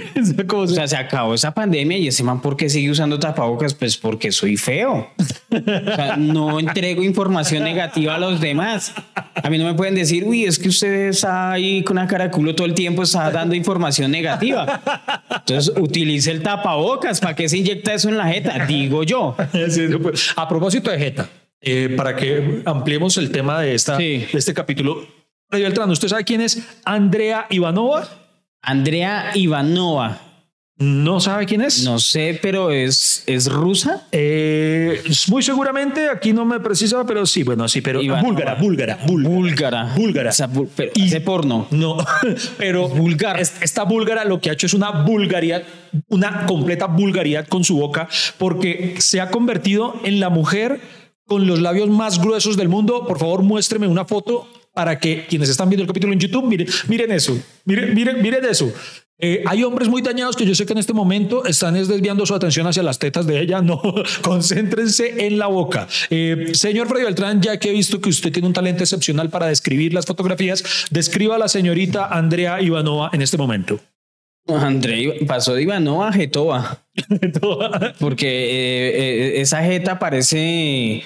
o 0.53 0.67
sea, 0.67 0.87
se- 0.87 0.95
acabó 0.97 1.33
esa 1.33 1.53
pandemia 1.53 1.97
y 1.97 2.07
ese 2.07 2.23
man, 2.23 2.41
¿por 2.41 2.55
qué 2.55 2.69
sigue 2.69 2.91
usando 2.91 3.17
tapabocas? 3.19 3.73
Pues 3.73 3.97
porque 3.97 4.31
soy 4.31 4.55
feo. 4.57 5.09
O 5.51 5.95
sea, 5.95 6.15
no 6.17 6.59
entrego 6.59 7.03
información 7.03 7.63
negativa 7.63 8.15
a 8.15 8.19
los 8.19 8.39
demás. 8.39 8.93
A 9.41 9.49
mí 9.49 9.57
no 9.57 9.65
me 9.65 9.73
pueden 9.73 9.95
decir, 9.95 10.23
uy, 10.25 10.43
es 10.45 10.59
que 10.59 10.69
usted 10.69 11.09
está 11.09 11.51
ahí 11.53 11.83
con 11.83 11.97
una 11.97 12.07
cara 12.07 12.25
de 12.25 12.31
culo 12.31 12.53
todo 12.55 12.67
el 12.67 12.73
tiempo, 12.73 13.03
está 13.03 13.31
dando 13.31 13.55
información 13.55 14.11
negativa. 14.11 14.81
Entonces, 15.31 15.73
utilice 15.77 16.31
el 16.31 16.43
tapabocas. 16.43 17.19
¿Para 17.19 17.35
qué 17.35 17.49
se 17.49 17.57
inyecta 17.57 17.93
eso 17.93 18.09
en 18.09 18.17
la 18.17 18.27
jeta? 18.27 18.65
Digo 18.65 19.03
yo. 19.03 19.35
A 20.35 20.47
propósito 20.47 20.91
de 20.91 20.99
Jeta, 20.99 21.29
eh, 21.61 21.93
para 21.97 22.15
que 22.15 22.61
ampliemos 22.65 23.17
el 23.17 23.31
tema 23.31 23.59
de, 23.61 23.73
esta, 23.75 23.97
Sí. 23.97 24.25
de 24.31 24.37
este 24.37 24.53
capítulo, 24.53 25.07
Freddy 25.49 25.63
Beltrán, 25.63 25.89
¿usted 25.89 26.07
sabe 26.07 26.23
quién 26.23 26.41
es 26.41 26.61
Andrea 26.85 27.47
Ivanova? 27.49 28.07
Andrea 28.61 29.31
Ivanova. 29.33 30.21
¿No 30.77 31.19
sabe 31.19 31.45
quién 31.45 31.61
es? 31.61 31.83
No 31.83 31.99
sé, 31.99 32.39
pero 32.41 32.71
es, 32.71 33.23
es 33.25 33.51
rusa. 33.51 34.07
Eh, 34.13 35.01
muy 35.27 35.43
seguramente, 35.43 36.07
aquí 36.09 36.31
no 36.31 36.45
me 36.45 36.59
precisa, 36.61 37.03
pero 37.05 37.25
sí, 37.25 37.43
bueno, 37.43 37.67
sí, 37.67 37.81
pero 37.81 38.01
Ivanova. 38.01 38.25
búlgara, 38.29 38.55
búlgara, 38.55 38.99
búlgara. 39.05 39.33
Búlgara. 39.33 39.93
Búlgara. 39.95 40.29
O 40.29 40.33
sea, 40.33 40.47
bu- 40.49 40.69
pero 40.73 40.91
Y- 40.95 41.07
hace 41.07 41.19
porno. 41.19 41.67
No, 41.71 41.97
pero 42.57 42.87
Vulgar. 42.87 43.39
es- 43.41 43.55
esta 43.61 43.83
búlgara 43.83 44.23
lo 44.23 44.39
que 44.39 44.51
ha 44.51 44.53
hecho 44.53 44.67
es 44.67 44.73
una 44.73 44.91
vulgaridad, 45.03 45.63
una 46.09 46.45
completa 46.45 46.85
vulgaridad 46.85 47.45
con 47.47 47.63
su 47.65 47.75
boca, 47.77 48.07
porque 48.37 48.95
se 48.99 49.19
ha 49.19 49.31
convertido 49.31 49.95
en 50.05 50.19
la 50.21 50.29
mujer 50.29 50.79
con 51.25 51.45
los 51.45 51.59
labios 51.59 51.89
más 51.89 52.19
gruesos 52.21 52.55
del 52.55 52.69
mundo. 52.69 53.05
Por 53.05 53.19
favor, 53.19 53.41
muéstreme 53.43 53.87
una 53.87 54.05
foto 54.05 54.47
para 54.79 54.97
que 54.97 55.25
quienes 55.27 55.49
están 55.49 55.67
viendo 55.67 55.81
el 55.81 55.87
capítulo 55.87 56.13
en 56.13 56.19
YouTube 56.19 56.45
miren, 56.47 56.65
miren 56.87 57.11
eso, 57.11 57.37
miren, 57.65 57.93
miren, 57.93 58.21
miren 58.21 58.45
eso. 58.45 58.71
Eh, 59.19 59.43
hay 59.45 59.61
hombres 59.65 59.89
muy 59.89 60.01
dañados 60.01 60.37
que 60.37 60.45
yo 60.45 60.55
sé 60.55 60.65
que 60.65 60.71
en 60.71 60.79
este 60.79 60.93
momento 60.93 61.43
están 61.43 61.75
es 61.75 61.89
desviando 61.89 62.25
su 62.25 62.33
atención 62.33 62.65
hacia 62.65 62.81
las 62.81 62.97
tetas 62.97 63.27
de 63.27 63.41
ella. 63.41 63.61
No, 63.69 63.81
concéntrense 64.21 65.27
en 65.27 65.37
la 65.37 65.47
boca. 65.47 65.85
Eh, 66.09 66.51
señor 66.53 66.87
Freddy 66.87 67.03
Beltrán, 67.03 67.41
ya 67.41 67.57
que 67.57 67.71
he 67.71 67.73
visto 67.73 67.99
que 67.99 68.07
usted 68.07 68.31
tiene 68.31 68.47
un 68.47 68.53
talento 68.53 68.85
excepcional 68.85 69.29
para 69.29 69.47
describir 69.47 69.93
las 69.93 70.05
fotografías, 70.05 70.63
describa 70.91 71.35
a 71.35 71.39
la 71.39 71.49
señorita 71.49 72.05
Andrea 72.05 72.61
Ivanova 72.61 73.09
en 73.11 73.21
este 73.21 73.35
momento. 73.35 73.81
Andrei 74.47 75.25
pasó 75.25 75.55
de 75.55 75.63
Ivanova 75.63 76.07
a 76.07 76.13
Jetova. 76.13 76.83
Porque 77.99 78.27
eh, 78.27 78.91
eh, 78.95 79.41
esa 79.41 79.61
jeta 79.61 79.99
parece, 79.99 81.03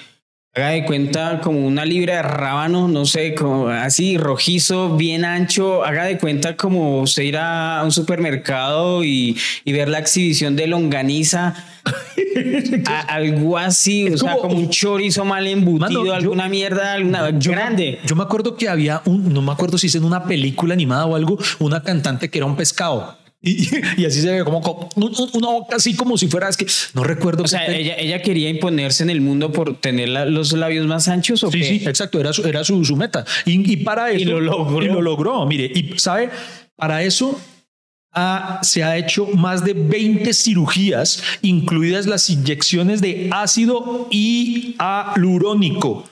haga 0.56 0.68
de 0.68 0.84
cuenta, 0.84 1.40
como 1.42 1.66
una 1.66 1.84
libra 1.84 2.16
de 2.16 2.22
rábano, 2.22 2.86
no 2.86 3.06
sé, 3.06 3.34
como 3.34 3.68
así 3.68 4.16
rojizo, 4.18 4.96
bien 4.96 5.24
ancho. 5.24 5.84
Haga 5.84 6.04
de 6.04 6.16
cuenta 6.18 6.56
como 6.56 7.00
usted 7.02 7.24
ir 7.24 7.36
a 7.38 7.82
un 7.84 7.90
supermercado 7.90 9.02
y, 9.02 9.36
y 9.64 9.72
ver 9.72 9.88
la 9.88 9.98
exhibición 9.98 10.54
de 10.56 10.66
longaniza. 10.68 11.54
A- 12.86 13.00
algo 13.14 13.58
así, 13.58 14.06
Es 14.06 14.14
o 14.14 14.18
sea, 14.26 14.36
como- 14.36 14.56
un 14.56 14.70
chorizo 14.70 15.24
mal 15.24 15.46
embutido, 15.46 15.88
Mano, 15.88 16.04
yo- 16.06 16.14
alguna 16.14 16.48
mierda, 16.48 16.94
alguna 16.94 17.30
grande. 17.30 17.98
Yo 18.06 18.16
me 18.16 18.22
acuerdo 18.22 18.56
que 18.56 18.68
había 18.68 19.02
un, 19.04 19.32
no 19.32 19.42
me 19.42 19.52
acuerdo 19.52 19.76
si 19.78 19.88
es 19.88 19.94
en 19.96 20.04
una 20.04 20.24
película 20.24 20.74
animada 20.74 21.06
o 21.06 21.14
algo, 21.16 21.38
una 21.58 21.82
cantante 21.82 22.30
que 22.30 22.38
era 22.38 22.46
un 22.46 22.56
pescado. 22.56 23.16
Y, 23.46 23.68
y 23.98 24.04
así 24.06 24.22
se 24.22 24.32
ve 24.32 24.42
como, 24.44 24.60
como 24.62 24.88
un- 24.96 25.14
un- 25.16 25.30
una 25.34 25.48
boca 25.48 25.76
así 25.76 25.94
como 25.94 26.16
si 26.16 26.28
fuera, 26.28 26.48
es 26.48 26.56
que 26.56 26.66
no 26.94 27.04
recuerdo. 27.04 27.42
O 27.44 27.48
sea, 27.48 27.66
ella, 27.66 27.94
ella 27.98 28.22
quería 28.22 28.48
imponerse 28.48 29.02
en 29.02 29.10
el 29.10 29.20
mundo 29.20 29.52
por 29.52 29.78
tener 29.80 30.08
la- 30.08 30.24
los 30.24 30.52
labios 30.52 30.86
más 30.86 31.08
anchos 31.08 31.44
o 31.44 31.50
Sí, 31.50 31.58
qué? 31.60 31.64
sí, 31.80 31.82
exacto, 31.86 32.18
era 32.18 32.32
su, 32.32 32.46
era 32.46 32.64
su, 32.64 32.84
su 32.84 32.96
meta. 32.96 33.24
Y, 33.44 33.70
y 33.72 33.76
para 33.78 34.10
eso. 34.10 34.20
Y 34.20 34.24
lo 34.24 34.40
logró. 34.40 34.82
Y 34.82 34.86
lo 34.88 35.02
logró, 35.02 35.44
mire, 35.46 35.66
y 35.74 35.92
sabe, 35.98 36.30
para 36.76 37.02
eso 37.02 37.38
ha- 38.16 38.60
se 38.62 38.82
ha 38.84 38.96
hecho 38.96 39.26
más 39.26 39.64
de 39.64 39.72
20 39.74 40.32
cirugías, 40.32 41.22
incluidas 41.42 42.06
las 42.06 42.30
inyecciones 42.30 43.00
de 43.00 43.28
ácido 43.32 44.08
hialurónico. 44.10 45.88
O 45.90 46.06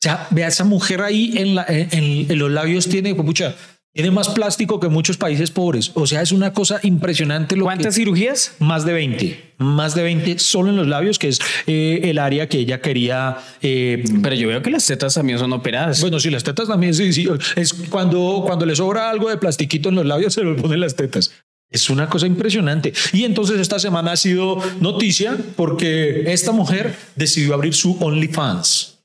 sea, 0.00 0.28
vea 0.30 0.46
esa 0.48 0.64
mujer 0.64 1.00
ahí 1.02 1.32
en, 1.36 1.54
la, 1.56 1.64
en, 1.68 1.88
en- 2.30 2.38
los 2.38 2.50
labios 2.50 2.88
tiene, 2.88 3.14
pues, 3.14 3.26
pucha, 3.26 3.54
tiene 3.98 4.12
más 4.12 4.28
plástico 4.28 4.78
que 4.78 4.86
muchos 4.86 5.16
países 5.16 5.50
pobres. 5.50 5.90
O 5.94 6.06
sea, 6.06 6.22
es 6.22 6.30
una 6.30 6.52
cosa 6.52 6.78
impresionante. 6.84 7.56
Lo 7.56 7.64
¿Cuántas 7.64 7.96
que- 7.96 8.00
cirugías? 8.02 8.54
más 8.60 8.84
de 8.84 8.92
20, 8.92 9.54
más 9.58 9.96
de 9.96 10.04
20 10.04 10.38
solo 10.38 10.70
en 10.70 10.76
los 10.76 10.86
labios, 10.86 11.18
que 11.18 11.26
es 11.26 11.40
eh, 11.66 12.02
el 12.04 12.18
área 12.20 12.48
que 12.48 12.58
ella 12.58 12.80
quería 12.80 13.38
eh, 13.60 14.04
Pero 14.22 14.36
yo 14.36 14.46
veo 14.46 14.62
que 14.62 14.70
las 14.70 14.86
tetas 14.86 15.14
también 15.14 15.40
son 15.40 15.52
operadas. 15.52 16.00
bueno, 16.00 16.20
sí, 16.20 16.30
las 16.30 16.44
tetas 16.44 16.68
también, 16.68 16.94
sí, 16.94 17.12
sí. 17.12 17.26
Es 17.56 17.72
cuando, 17.90 18.44
cuando 18.46 18.64
le 18.66 18.76
sobra 18.76 19.10
algo 19.10 19.30
de 19.30 19.36
plastiquito 19.36 19.88
en 19.88 19.96
los 19.96 20.06
labios, 20.06 20.32
se 20.34 20.44
lo 20.44 20.54
ponen 20.54 20.78
las 20.78 20.94
tetas. 20.94 21.32
Es 21.68 21.90
una 21.90 22.08
cosa 22.08 22.28
impresionante. 22.28 22.92
Y 23.12 23.24
entonces 23.24 23.58
esta 23.58 23.80
semana 23.80 24.12
ha 24.12 24.16
sido 24.16 24.62
noticia 24.80 25.36
porque 25.56 26.32
esta 26.32 26.52
mujer 26.52 26.94
decidió 27.16 27.52
abrir 27.52 27.74
su 27.74 27.96
OnlyFans. 28.00 29.00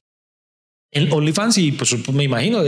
El 0.91 1.11
OnlyFans, 1.11 1.57
y 1.57 1.71
pues 1.71 1.95
me 2.13 2.25
imagino, 2.25 2.61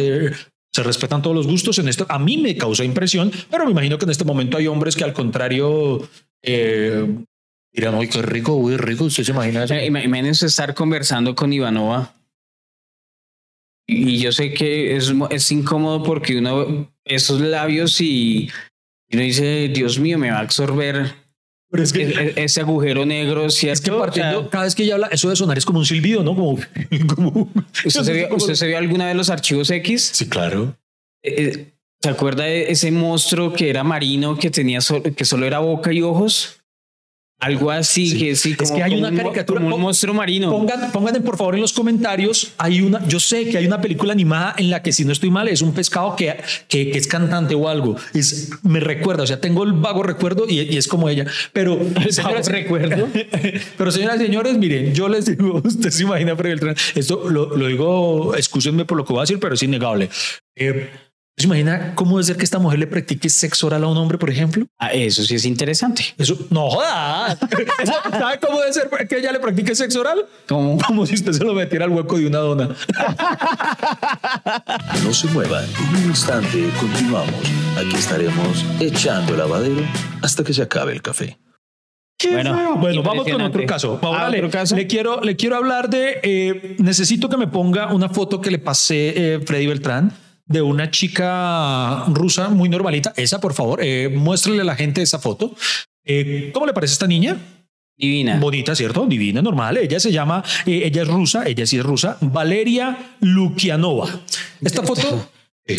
se 0.76 0.84
respetan 0.84 1.22
todos 1.22 1.34
los 1.36 1.48
gustos 1.48 1.80
en 1.80 1.88
esto. 1.88 2.06
A 2.10 2.20
mí 2.20 2.38
me 2.38 2.58
causa 2.58 2.84
impresión, 2.84 3.32
pero 3.50 3.64
me 3.64 3.72
imagino 3.72 3.98
que 3.98 4.04
en 4.04 4.12
este 4.12 4.26
momento 4.26 4.58
hay 4.58 4.68
hombres 4.68 4.98
que 4.98 5.06
al 5.06 5.14
contrario 5.14 6.06
eh, 6.44 7.08
dirán, 7.74 7.96
uy, 7.96 8.10
qué 8.10 8.22
rico, 8.22 8.56
uy, 8.56 8.76
rico. 8.76 9.06
Usted 9.06 9.24
se 9.24 9.32
imagina 9.32 9.64
eso. 9.64 9.74
ima- 9.76 10.04
imagínense 10.04 10.46
estar 10.48 10.74
conversando 10.74 11.34
con 11.34 11.54
Ivanova. 11.54 12.14
Y 13.88 14.18
yo 14.20 14.32
sé 14.34 14.54
que 14.54 14.98
es, 14.98 15.14
es 15.30 15.52
incómodo 15.52 16.04
porque 16.04 16.38
uno, 16.40 16.92
esos 17.06 17.40
labios 17.40 18.02
y 18.02 18.50
uno 19.14 19.22
dice, 19.22 19.70
Dios 19.70 19.98
mío, 20.00 20.18
me 20.18 20.32
va 20.32 20.40
a 20.40 20.42
absorber 20.42 21.14
Pero 21.76 21.84
es 21.84 21.92
que, 21.94 22.04
e- 22.04 22.44
ese 22.46 22.62
agujero 22.62 23.06
negro, 23.06 23.50
¿cierto? 23.50 23.74
Es 23.74 23.82
que 23.82 23.92
O 23.92 24.00
partiendo, 24.00 24.42
sea, 24.42 24.50
cada 24.50 24.64
vez 24.64 24.76
que 24.76 24.84
ella 24.84 24.94
habla, 24.96 25.08
eso 25.12 25.30
de 25.30 25.36
sonar 25.36 25.58
es 25.58 25.66
como 25.66 25.80
un 25.80 25.86
silbido, 25.86 26.24
¿no? 26.24 26.36
Como. 26.36 26.58
como- 27.16 27.50
¿usted, 27.86 28.04
se 28.04 28.14
vio, 28.14 28.26
como- 28.30 28.38
usted 28.38 28.54
se 28.56 28.68
vio 28.68 28.78
alguna 28.78 29.08
vez 29.08 29.16
los 29.16 29.30
archivos 29.30 29.70
X? 29.70 30.12
Sí, 30.14 30.28
claro. 30.30 30.78
Eh, 31.24 31.36
eh, 31.38 31.72
¿Se 32.02 32.10
acuerda 32.10 32.44
de 32.44 32.72
ese 32.72 32.92
monstruo 32.92 33.52
que 33.54 33.70
era 33.70 33.84
marino, 33.84 34.38
que 34.38 34.52
tenía 34.52 34.80
so- 34.80 35.02
que 35.02 35.26
solo 35.26 35.46
era 35.46 35.60
boca 35.60 35.92
y 35.92 36.02
ojos? 36.02 36.55
Algo 37.38 37.70
así, 37.70 38.08
Sí. 38.08 38.18
que 38.18 38.36
sí, 38.36 38.56
Es 38.60 38.72
que 38.72 38.82
hay 38.82 38.92
como 38.92 39.00
una 39.02 39.10
un 39.10 39.18
caricatura- 39.18 39.62
como 39.62 39.76
un 39.76 39.82
monstruo 39.82 40.14
marino. 40.14 40.50
Pongan, 40.50 40.92
pongan 40.92 41.22
por 41.22 41.38
favor 41.38 41.56
en 41.56 41.62
los 41.62 41.74
comentarios. 41.74 42.54
Hay 42.58 42.82
una, 42.82 43.06
yo 43.08 43.20
sé 43.20 43.50
que 43.50 43.58
hay 43.58 43.68
una 43.68 43.82
película 43.82 44.14
animada 44.14 44.56
en 44.58 44.70
la 44.70 44.82
que, 44.82 44.94
si 44.94 45.04
no 45.04 45.12
estoy 45.12 45.30
mal, 45.30 45.48
es 45.50 45.62
un 45.62 45.74
pescado 45.74 46.16
que, 46.16 46.38
que, 46.70 46.92
que 46.92 46.98
es 46.98 47.08
cantante 47.08 47.54
o 47.54 47.68
algo. 47.68 47.98
Es, 48.14 48.52
me 48.64 48.80
recuerda, 48.80 49.24
o 49.24 49.28
sea, 49.28 49.42
tengo 49.42 49.64
el 49.66 49.74
vago 49.74 50.02
recuerdo 50.02 50.46
y, 50.48 50.62
y 50.62 50.78
es 50.78 50.88
como 50.88 51.10
ella. 51.10 51.26
Pero, 51.52 51.78
señoras- 52.10 52.48
recuerdo. 52.48 53.08
pero 53.78 53.92
señoras 53.92 54.22
y 54.22 54.26
señores, 54.26 54.58
miren, 54.58 54.94
yo 54.96 55.10
les 55.10 55.26
digo, 55.26 55.62
usted 55.64 55.90
se 55.92 56.04
imagina, 56.04 56.36
Freddy 56.38 56.52
Beltrán, 56.52 56.76
esto 56.96 57.30
lo, 57.30 57.56
lo 57.56 57.68
digo, 57.68 58.34
excúsenme 58.36 58.86
por 58.86 58.98
lo 58.98 59.04
que 59.06 59.12
voy 59.14 59.20
a 59.20 59.24
decir, 59.24 59.40
pero 59.40 59.56
es 59.56 59.62
innegable. 59.62 60.10
Eh, 60.56 60.90
¿Se 61.38 61.48
imagina 61.48 61.92
cómo 61.96 62.12
debe 62.12 62.24
ser 62.24 62.38
que 62.38 62.46
esta 62.46 62.60
mujer 62.60 62.80
le 62.80 62.88
practique 62.88 63.28
sexo 63.28 63.68
oral 63.68 63.84
a 63.84 63.88
un 63.88 63.98
hombre, 63.98 64.18
por 64.18 64.30
ejemplo? 64.30 64.68
Ah, 64.80 64.94
eso 64.94 65.22
sí 65.22 65.36
es 65.36 65.44
interesante. 65.44 66.16
Eso, 66.18 66.38
no 66.50 66.70
joda. 66.70 67.36
¿Sabe 68.12 68.40
cómo 68.40 68.62
debe 68.62 68.72
ser 68.72 68.90
que 69.10 69.18
ella 69.18 69.34
le 69.34 69.42
practique 69.42 69.76
sexo 69.76 70.00
oral? 70.00 70.26
Como 70.48 70.78
Como 70.78 71.06
si 71.06 71.16
usted 71.16 71.34
se 71.34 71.44
lo 71.44 71.54
metiera 71.54 71.84
al 71.84 71.92
hueco 71.92 72.18
de 72.18 72.28
una 72.28 72.38
dona. 72.40 72.70
No 75.04 75.14
se 75.14 75.28
muevan. 75.28 75.66
En 75.66 76.04
un 76.04 76.10
instante 76.10 76.70
continuamos. 76.80 77.34
Aquí 77.78 77.96
estaremos 77.96 78.66
echando 78.80 79.34
el 79.34 79.40
lavadero 79.40 79.82
hasta 80.22 80.44
que 80.44 80.54
se 80.54 80.62
acabe 80.62 80.94
el 80.94 81.02
café. 81.02 81.38
Bueno, 82.32 82.78
bueno, 82.78 83.04
vamos 83.04 83.28
con 83.28 83.42
otro 83.42 83.66
caso. 83.66 84.00
Ah, 84.02 84.06
Ahora 84.08 84.30
le, 84.30 84.38
otro 84.38 84.50
caso. 84.52 84.76
le 84.76 84.88
quiero, 84.88 85.22
le 85.22 85.36
quiero 85.36 85.58
hablar 85.58 85.90
de. 85.90 86.20
eh, 86.24 86.76
necesito 86.80 87.28
que 87.28 87.38
me 87.38 87.48
ponga 87.48 87.94
una 87.94 88.10
foto 88.10 88.40
que 88.42 88.50
le 88.52 88.58
pasé 88.58 89.14
eh, 89.36 89.40
Freddy 89.46 89.68
Beltrán 89.68 90.14
de 90.46 90.62
una 90.62 90.92
chica 90.92 92.06
rusa 92.08 92.50
muy 92.50 92.70
normalita. 92.70 93.14
Esa, 93.16 93.40
por 93.40 93.54
favor, 93.54 93.80
eh, 93.82 94.10
muéstrale 94.10 94.62
a 94.62 94.66
la 94.66 94.76
gente 94.76 95.02
esa 95.02 95.20
foto. 95.20 95.56
Eh, 96.04 96.52
¿Cómo 96.54 96.66
le 96.66 96.74
parece 96.74 96.94
esta 96.94 97.08
niña? 97.08 97.38
divina. 97.98 98.38
Bonita, 98.40 98.76
¿cierto? 98.76 99.06
Divina, 99.06 99.42
normal. 99.42 99.78
Ella 99.78 100.00
se 100.00 100.12
llama, 100.12 100.44
eh, 100.66 100.82
ella 100.86 101.04
es 101.04 101.08
rusa, 101.08 101.46
ella 101.46 101.66
sí 101.66 101.78
es 101.78 101.84
rusa, 101.84 102.18
Valeria 102.22 103.16
Lukianova. 103.22 104.22
Esta 104.62 104.84
foto, 104.84 105.30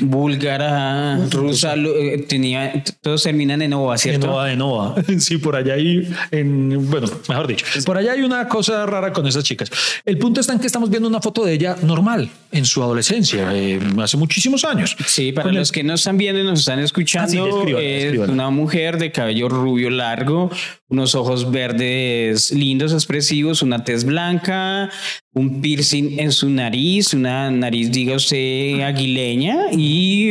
Búlgara, 0.02 1.16
rusa, 1.30 1.74
eh, 1.76 2.24
tenía, 2.28 2.82
todos 3.00 3.22
terminan 3.22 3.62
en 3.62 3.72
ova, 3.72 3.92
de 3.94 3.98
¿cierto? 3.98 4.26
Nova 4.26 4.46
de 4.46 4.56
Nova. 4.56 4.94
Sí, 5.18 5.38
por 5.38 5.54
allá 5.56 5.74
hay, 5.74 6.08
en, 6.32 6.90
bueno, 6.90 7.06
mejor 7.28 7.46
dicho, 7.46 7.64
por 7.84 7.96
allá 7.96 8.12
hay 8.12 8.22
una 8.22 8.48
cosa 8.48 8.84
rara 8.86 9.12
con 9.12 9.26
esas 9.26 9.44
chicas. 9.44 9.70
El 10.04 10.18
punto 10.18 10.40
está 10.40 10.52
en 10.52 10.58
que 10.58 10.66
estamos 10.66 10.90
viendo 10.90 11.08
una 11.08 11.20
foto 11.20 11.44
de 11.44 11.52
ella 11.54 11.76
normal 11.82 12.28
en 12.52 12.64
su 12.64 12.82
adolescencia, 12.82 13.48
eh, 13.54 13.78
hace 14.02 14.16
muchísimos 14.16 14.64
años. 14.64 14.96
Sí, 15.06 15.32
para 15.32 15.44
Con 15.44 15.52
el- 15.54 15.60
los 15.60 15.70
que 15.70 15.84
no 15.84 15.94
están 15.94 16.18
viendo 16.18 16.40
y 16.40 16.44
nos 16.44 16.60
están 16.60 16.80
escuchando, 16.80 17.44
Ah, 17.44 17.48
sí, 17.48 17.72
descríbala, 17.72 17.82
es 18.24 18.28
una 18.28 18.50
mujer 18.50 18.98
de 18.98 19.12
cabello 19.12 19.48
rubio 19.48 19.90
largo, 19.90 20.50
unos 20.88 21.14
ojos 21.14 21.50
verdes 21.50 22.50
lindos, 22.52 22.92
expresivos, 22.92 23.62
una 23.62 23.84
tez 23.84 24.04
blanca, 24.04 24.90
un 25.36 25.60
piercing 25.60 26.18
en 26.18 26.32
su 26.32 26.48
nariz, 26.48 27.12
una 27.12 27.50
nariz, 27.50 27.90
diga 27.92 28.16
usted, 28.16 28.80
aguileña 28.80 29.70
y 29.72 30.30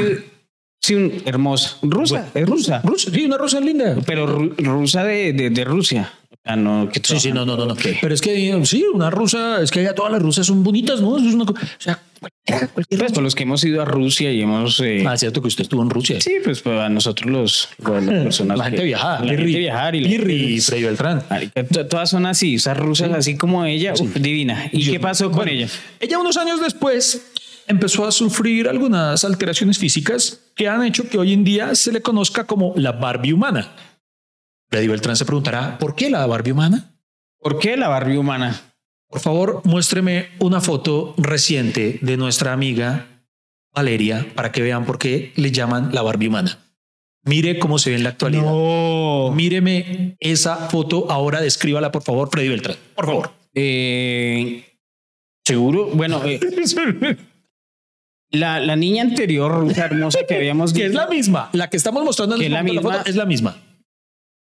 sí, 0.82 0.96
un, 0.96 1.14
hermosa, 1.26 1.78
rusa, 1.84 2.30
es 2.34 2.46
rusa, 2.48 2.82
Rusa, 2.84 3.12
sí, 3.12 3.26
una 3.26 3.38
rusa 3.38 3.60
linda. 3.60 3.98
pero 4.06 4.26
ru- 4.28 4.56
rusa 4.58 5.04
de, 5.04 5.32
de, 5.34 5.50
de 5.52 5.64
Rusia. 5.64 6.12
Ah, 6.48 6.56
no, 6.56 6.88
que 6.90 7.02
Sí, 7.04 7.20
sí, 7.20 7.32
no, 7.32 7.44
no, 7.46 7.58
no, 7.58 7.66
no. 7.66 7.76
Pero 8.02 8.14
es 8.14 8.22
que 8.22 8.62
sí, 8.66 8.84
una 8.94 9.10
rusa, 9.10 9.62
es 9.64 9.72
que 9.72 9.82
ya 9.82 9.96
todas 9.96 10.12
las 10.12 10.22
rusas 10.22 10.46
son 10.46 10.64
bonitas, 10.64 11.02
¿no? 11.02 11.18
Eso 11.18 11.28
es 11.28 11.34
una 11.34 11.44
o 11.46 11.56
sea, 11.80 12.00
cualquier 12.20 12.70
Pues 13.00 13.12
por 13.14 13.24
los 13.24 13.34
que 13.34 13.44
hemos 13.44 13.64
ido 13.64 13.82
a 13.82 13.86
Rusia 13.86 14.32
y 14.32 14.42
hemos... 14.44 14.80
eh, 14.80 15.04
Ah, 15.08 15.18
cierto 15.18 15.42
que 15.42 15.48
usted 15.48 15.64
estuvo 15.64 15.82
en 15.82 15.90
Rusia. 15.90 16.22
Sí, 16.22 16.34
pues, 16.44 16.62
pues, 16.62 16.80
a 16.80 16.88
nosotros 16.90 17.32
los, 17.32 17.70
los- 17.80 18.06
las 18.06 18.24
personas 18.24 18.58
La 18.60 18.66
gente 18.66 18.78
que- 18.82 18.86
viajada. 18.86 19.20
la 19.26 19.32
gente 19.34 19.44
viajar 19.58 19.96
y 19.96 20.02
la- 20.02 20.08
Pirri 20.10 20.36
y 20.56 20.62
Freddy 20.62 20.84
Beltrán. 20.84 21.24
Todas 21.90 22.12
son 22.12 22.28
así, 22.28 22.56
esas 22.56 22.78
rusas 22.78 23.12
así 23.12 23.36
como 23.38 23.66
ella, 23.66 23.94
uf, 24.00 24.16
divina. 24.16 24.70
¿Y 24.72 24.92
qué 24.92 25.00
pasó 25.00 25.26
con 25.32 25.38
Bueno, 25.38 25.52
ella? 25.52 25.68
Ella 26.00 26.20
unos 26.20 26.38
años 26.38 26.62
después 26.62 27.26
empezó 27.68 28.06
a 28.06 28.12
sufrir 28.12 28.70
algunas 28.70 29.26
alteraciones 29.26 29.80
físicas 29.80 30.42
que 30.56 30.68
han 30.70 30.86
hecho 30.86 31.10
que 31.10 31.18
hoy 31.18 31.34
en 31.34 31.44
día 31.44 31.74
se 31.74 31.92
le 31.92 32.02
conozca 32.04 32.44
como 32.46 32.74
la 32.78 32.92
Barbie 32.92 33.34
humana. 33.34 33.72
Freddy 34.76 34.90
Beltrán 34.90 35.16
se 35.16 35.24
preguntará, 35.24 35.78
¿por 35.78 35.96
qué 35.96 36.10
la 36.10 36.26
Barbie 36.26 36.52
humana? 36.52 36.98
¿Por 37.40 37.60
qué 37.60 37.78
la 37.78 37.88
Barbie 37.88 38.18
humana? 38.18 38.60
Por 39.08 39.22
favor, 39.22 39.62
muéstreme 39.64 40.28
una 40.40 40.60
foto 40.60 41.14
reciente 41.18 41.98
de 42.02 42.18
nuestra 42.18 42.52
amiga 42.52 43.08
Valeria 43.74 44.28
para 44.36 44.52
que 44.52 44.62
vean 44.62 44.84
por 44.86 44.98
qué 45.00 45.32
le 45.38 45.54
llaman 45.54 45.92
la 45.94 46.02
Barbie 46.02 46.28
humana. 46.28 46.60
Mire 47.24 47.58
cómo 47.58 47.80
se 47.80 47.92
ve 47.92 47.96
en 47.96 48.04
la 48.04 48.10
actualidad. 48.10 48.44
No. 48.44 49.32
Míreme 49.34 50.18
esa 50.20 50.58
foto 50.68 51.10
ahora, 51.10 51.40
descríbala 51.40 51.90
por 51.94 52.04
favor, 52.04 52.28
Freddy 52.30 52.50
Beltrán. 52.50 52.76
Por 52.96 53.06
favor. 53.06 53.32
Eh, 53.54 54.62
Seguro, 55.46 55.86
bueno, 55.94 56.22
eh, 56.26 56.38
la, 58.32 58.60
la 58.60 58.76
niña 58.76 59.04
anterior, 59.04 59.66
la 59.78 59.86
hermosa 59.86 60.20
que 60.28 60.36
habíamos 60.36 60.74
Que 60.74 60.82
es 60.88 60.92
visto, 60.92 61.02
la 61.02 61.08
misma, 61.10 61.50
la 61.54 61.70
que 61.70 61.78
estamos 61.78 62.04
mostrando 62.04 62.36
en 62.36 62.42
Que 62.42 62.48
el 62.48 62.54
es 62.54 62.58
la 62.58 62.64
misma. 62.64 62.82
foto 62.82 63.10
es 63.10 63.16
la 63.16 63.26
misma. 63.26 63.58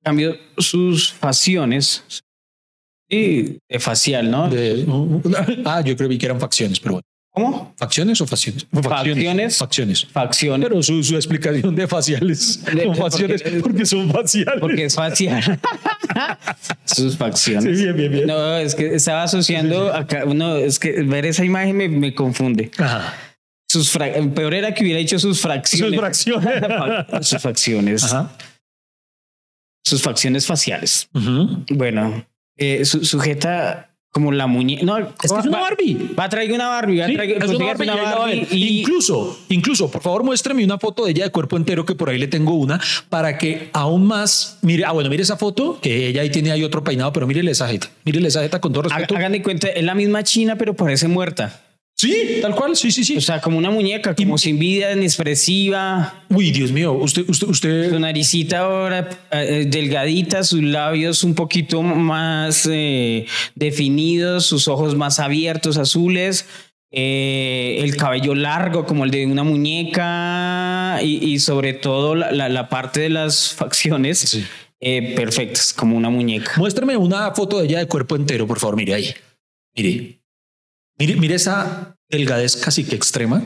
Cambió 0.03 0.37
sus 0.59 1.13
facciones 1.13 2.03
y 3.09 3.59
de 3.69 3.79
facial, 3.79 4.31
¿no? 4.31 4.49
De- 4.49 4.87
ah, 5.65 5.81
yo 5.83 5.97
creo 5.97 6.09
que 6.09 6.19
eran 6.25 6.41
facciones, 6.41 6.81
pero 6.81 6.95
bueno. 6.95 7.03
¿Cómo? 7.35 7.75
¿Facciones 7.79 8.21
o 8.21 8.27
facciones? 8.27 8.67
Facciones. 8.71 9.57
Facciones. 9.57 10.05
Facciones. 10.07 10.69
Pero 10.69 10.83
su, 10.83 11.03
su 11.03 11.17
explicación 11.17 11.75
de 11.75 11.89
faciales 11.89 12.63
De- 12.63 12.83
son 12.85 12.95
faciales 12.95 13.43
porque- 13.43 13.61
porque, 13.61 13.87
son 13.87 14.11
faciales. 14.11 14.61
Porque 14.61 14.85
es 14.85 14.95
facial. 14.95 15.43
sus 16.85 17.13
Sí, 17.13 17.17
facciones. 17.19 17.81
bien, 17.81 17.97
bien, 17.97 18.13
bien. 18.13 18.27
No, 18.27 18.57
es 18.59 18.75
que 18.75 18.95
estaba 18.95 19.23
asociando 19.23 19.95
acá, 19.95 20.27
no, 20.27 20.57
es 20.57 20.79
que 20.79 21.03
ver 21.05 21.25
esa 21.25 21.43
imagen 21.43 21.75
me, 21.75 21.89
me 21.89 22.15
confunde. 22.15 22.71
Ajá. 22.77 23.15
Sus 23.67 23.89
fra- 23.91 24.13
peor 24.35 24.53
era 24.53 24.75
que 24.75 24.85
hubiera 24.85 24.99
dicho 24.99 25.19
sus 25.19 25.41
fracciones. 25.41 25.89
Sus 25.89 25.99
fracciones. 25.99 26.63
sus 27.27 27.41
facciones. 27.41 28.05
Ajá. 28.05 28.31
Sus 29.93 30.03
facciones 30.03 30.47
faciales. 30.47 31.09
Bueno, 31.69 32.25
eh, 32.57 32.85
su- 32.85 33.05
sujeta 33.05 33.91
como 34.11 34.31
la 34.33 34.47
muñeca. 34.47 34.85
No, 34.85 34.99
Es 34.99 35.07
que 35.19 35.27
es 35.27 35.33
una 35.47 35.61
Barbie. 35.61 36.11
Va 36.19 36.25
a 36.25 36.29
traer 36.29 36.53
una 36.53 36.69
Barbie. 36.69 36.99
Va 36.99 37.05
a 37.05 37.09
traer, 37.15 37.43
una 37.43 37.57
una 38.25 38.35
y- 38.35 38.81
Incluso, 38.81 39.39
incluso, 39.49 39.91
por 39.91 40.03
favor, 40.03 40.23
muéstrame 40.23 40.65
una 40.65 40.79
foto 40.79 41.05
de 41.05 41.11
ella 41.13 41.25
de 41.25 41.31
cuerpo 41.31 41.57
entero, 41.57 41.85
que 41.87 41.95
por 41.95 42.11
ahí 42.11 42.19
le 42.19 42.27
tengo 42.29 42.55
una, 42.55 42.79
para 43.11 43.37
que 43.39 43.71
aún 43.73 44.07
más, 44.07 44.59
mire, 44.63 44.85
ah, 44.87 44.93
bueno, 44.93 45.09
mire 45.11 45.23
esa 45.23 45.37
foto, 45.37 45.79
que 45.81 46.09
ella 46.09 46.23
ahí 46.23 46.31
tiene 46.31 46.53
ahí 46.53 46.63
otro 46.65 46.83
peinado, 46.85 47.13
pero 47.13 47.27
mírele 47.27 47.51
esa 47.53 47.69
jeta, 47.69 47.89
mírele 48.05 48.29
esa 48.29 48.43
jeta 48.43 48.61
con 48.61 48.73
todo 48.73 48.83
respeto. 48.85 49.15
Hagan 49.17 49.33
de 49.33 49.43
cuenta, 49.43 49.69
es 49.69 49.83
la 49.85 49.95
misma 49.95 50.23
China, 50.23 50.57
pero 50.57 50.75
parece 50.75 51.09
muerta. 51.09 51.61
Sí, 51.95 52.39
tal 52.43 52.55
cual, 52.57 52.75
sí, 52.77 52.91
sí, 52.91 53.05
sí. 53.05 53.17
O 53.17 53.21
sea, 53.21 53.41
como 53.41 53.59
una 53.59 53.71
muñeca, 53.71 54.15
como 54.15 54.37
sin 54.37 54.59
vida, 54.59 54.93
inexpresiva. 54.93 56.25
Uy, 56.31 56.51
Dios 56.51 56.73
mío, 56.73 56.93
usted, 56.95 57.23
usted, 57.29 57.47
Su 57.47 57.51
usted, 57.53 57.93
naricita 57.99 58.61
ahora 58.61 59.09
eh, 59.31 59.67
delgadita, 59.69 60.43
sus 60.43 60.63
labios 60.63 61.23
un 61.23 61.35
poquito 61.35 61.81
más 61.83 62.69
eh, 62.71 63.27
definidos, 63.55 64.47
sus 64.47 64.67
ojos 64.67 64.97
más 64.97 65.21
abiertos, 65.21 65.77
azules, 65.77 66.47
eh, 66.91 67.79
el 67.83 67.97
cabello 67.97 68.35
largo 68.35 68.85
como 68.85 69.05
el 69.05 69.11
de 69.13 69.25
una 69.27 69.45
muñeca 69.45 70.99
y, 71.03 71.25
y 71.35 71.39
sobre 71.39 71.73
todo 71.73 72.15
la, 72.17 72.33
la- 72.33 72.49
la 72.49 72.69
parte 72.69 73.01
de 73.01 73.11
las 73.11 73.53
facciones 73.55 74.19
Sí. 74.19 74.45
eh, 74.81 75.13
perfectas, 75.15 75.73
como 75.73 75.97
una 75.97 76.11
muñeca. 76.11 76.55
muéstrame 76.57 76.97
una 76.97 77.31
foto 77.33 77.61
de 77.61 77.67
ella 77.67 77.79
de 77.79 77.87
cuerpo 77.87 78.17
entero, 78.17 78.47
por 78.47 78.59
favor, 78.59 78.77
mire 78.77 78.95
ahí. 78.95 79.15
Mire, 79.77 80.19
mire, 80.99 81.17
mire 81.17 81.35
esa 81.35 81.97
delgadez 82.11 82.57
casi 82.57 82.85
que 82.85 82.95
extrema. 82.97 83.45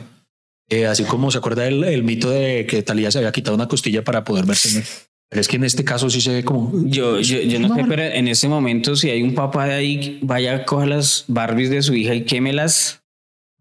Eh, 0.69 0.85
así 0.85 1.03
como 1.05 1.31
se 1.31 1.37
acuerda 1.37 1.65
el, 1.67 1.83
el 1.85 2.03
mito 2.03 2.29
de 2.29 2.65
que 2.67 2.83
Talía 2.83 3.09
se 3.09 3.19
había 3.19 3.31
quitado 3.31 3.55
una 3.55 3.67
costilla 3.69 4.03
para 4.03 4.23
poder 4.25 4.45
verse. 4.45 4.83
Pero 5.29 5.41
es 5.41 5.47
que 5.47 5.55
en 5.57 5.63
este 5.63 5.83
caso 5.85 6.09
sí 6.09 6.19
se 6.21 6.31
ve 6.33 6.43
como 6.43 6.71
Yo, 6.85 7.19
yo, 7.21 7.39
yo 7.41 7.59
no 7.59 7.73
sé, 7.73 7.85
pero 7.87 8.03
en 8.03 8.27
ese 8.27 8.47
momento, 8.49 8.95
si 8.95 9.09
hay 9.09 9.21
un 9.23 9.33
papá 9.33 9.65
de 9.67 9.73
ahí, 9.75 10.19
vaya, 10.21 10.65
coja 10.65 10.85
las 10.85 11.23
Barbies 11.27 11.69
de 11.69 11.81
su 11.81 11.93
hija 11.95 12.13
y 12.15 12.23
quémelas. 12.23 13.01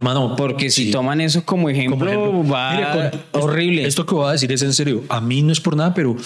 Mano, 0.01 0.37
Porque 0.37 0.69
si 0.71 0.87
sí. 0.87 0.91
toman 0.91 1.21
eso 1.23 1.45
como 1.45 1.71
ejemplo, 1.71 1.97
Como 1.99 2.07
ejemplo. 2.11 2.53
va 2.53 2.73
Mire, 2.75 2.87
con- 2.93 3.05
esto- 3.21 3.21
horrible. 3.41 3.87
Esto 3.87 4.05
que 4.05 4.15
voy 4.15 4.29
a 4.29 4.33
decir 4.33 4.53
es 4.53 4.63
en 4.63 4.75
serio. 4.75 5.05
A 5.09 5.21
mí 5.21 5.43
no 5.43 5.53
es 5.53 5.61
por 5.61 5.75
nada, 5.77 5.95
pero 5.95 6.17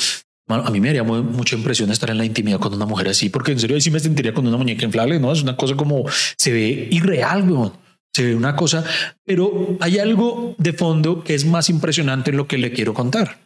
a 0.54 0.70
mí 0.70 0.80
me 0.80 0.88
haría 0.90 1.02
mu- 1.02 1.22
mucha 1.22 1.56
impresión 1.56 1.90
estar 1.90 2.10
en 2.10 2.18
la 2.18 2.24
intimidad 2.24 2.58
con 2.58 2.72
una 2.74 2.86
mujer 2.86 3.08
así, 3.08 3.28
porque 3.28 3.52
en 3.52 3.58
serio 3.60 3.76
ahí 3.76 3.80
sí 3.80 3.90
me 3.90 4.00
sentiría 4.00 4.32
con 4.34 4.46
una 4.46 4.56
muñeca 4.56 4.84
inflable, 4.84 5.18
¿no? 5.18 5.32
Es 5.32 5.42
una 5.42 5.56
cosa 5.56 5.74
como 5.76 6.04
se 6.36 6.52
ve 6.52 6.88
irreal, 6.90 7.48
weón. 7.50 7.72
Se 8.12 8.24
ve 8.24 8.34
una 8.34 8.56
cosa, 8.56 8.84
pero 9.24 9.76
hay 9.80 9.98
algo 10.00 10.56
de 10.58 10.72
fondo 10.72 11.22
que 11.22 11.34
es 11.34 11.44
más 11.44 11.70
impresionante 11.70 12.30
en 12.30 12.36
lo 12.38 12.48
que 12.48 12.58
le 12.58 12.72
quiero 12.72 12.92
contar. 12.92 13.38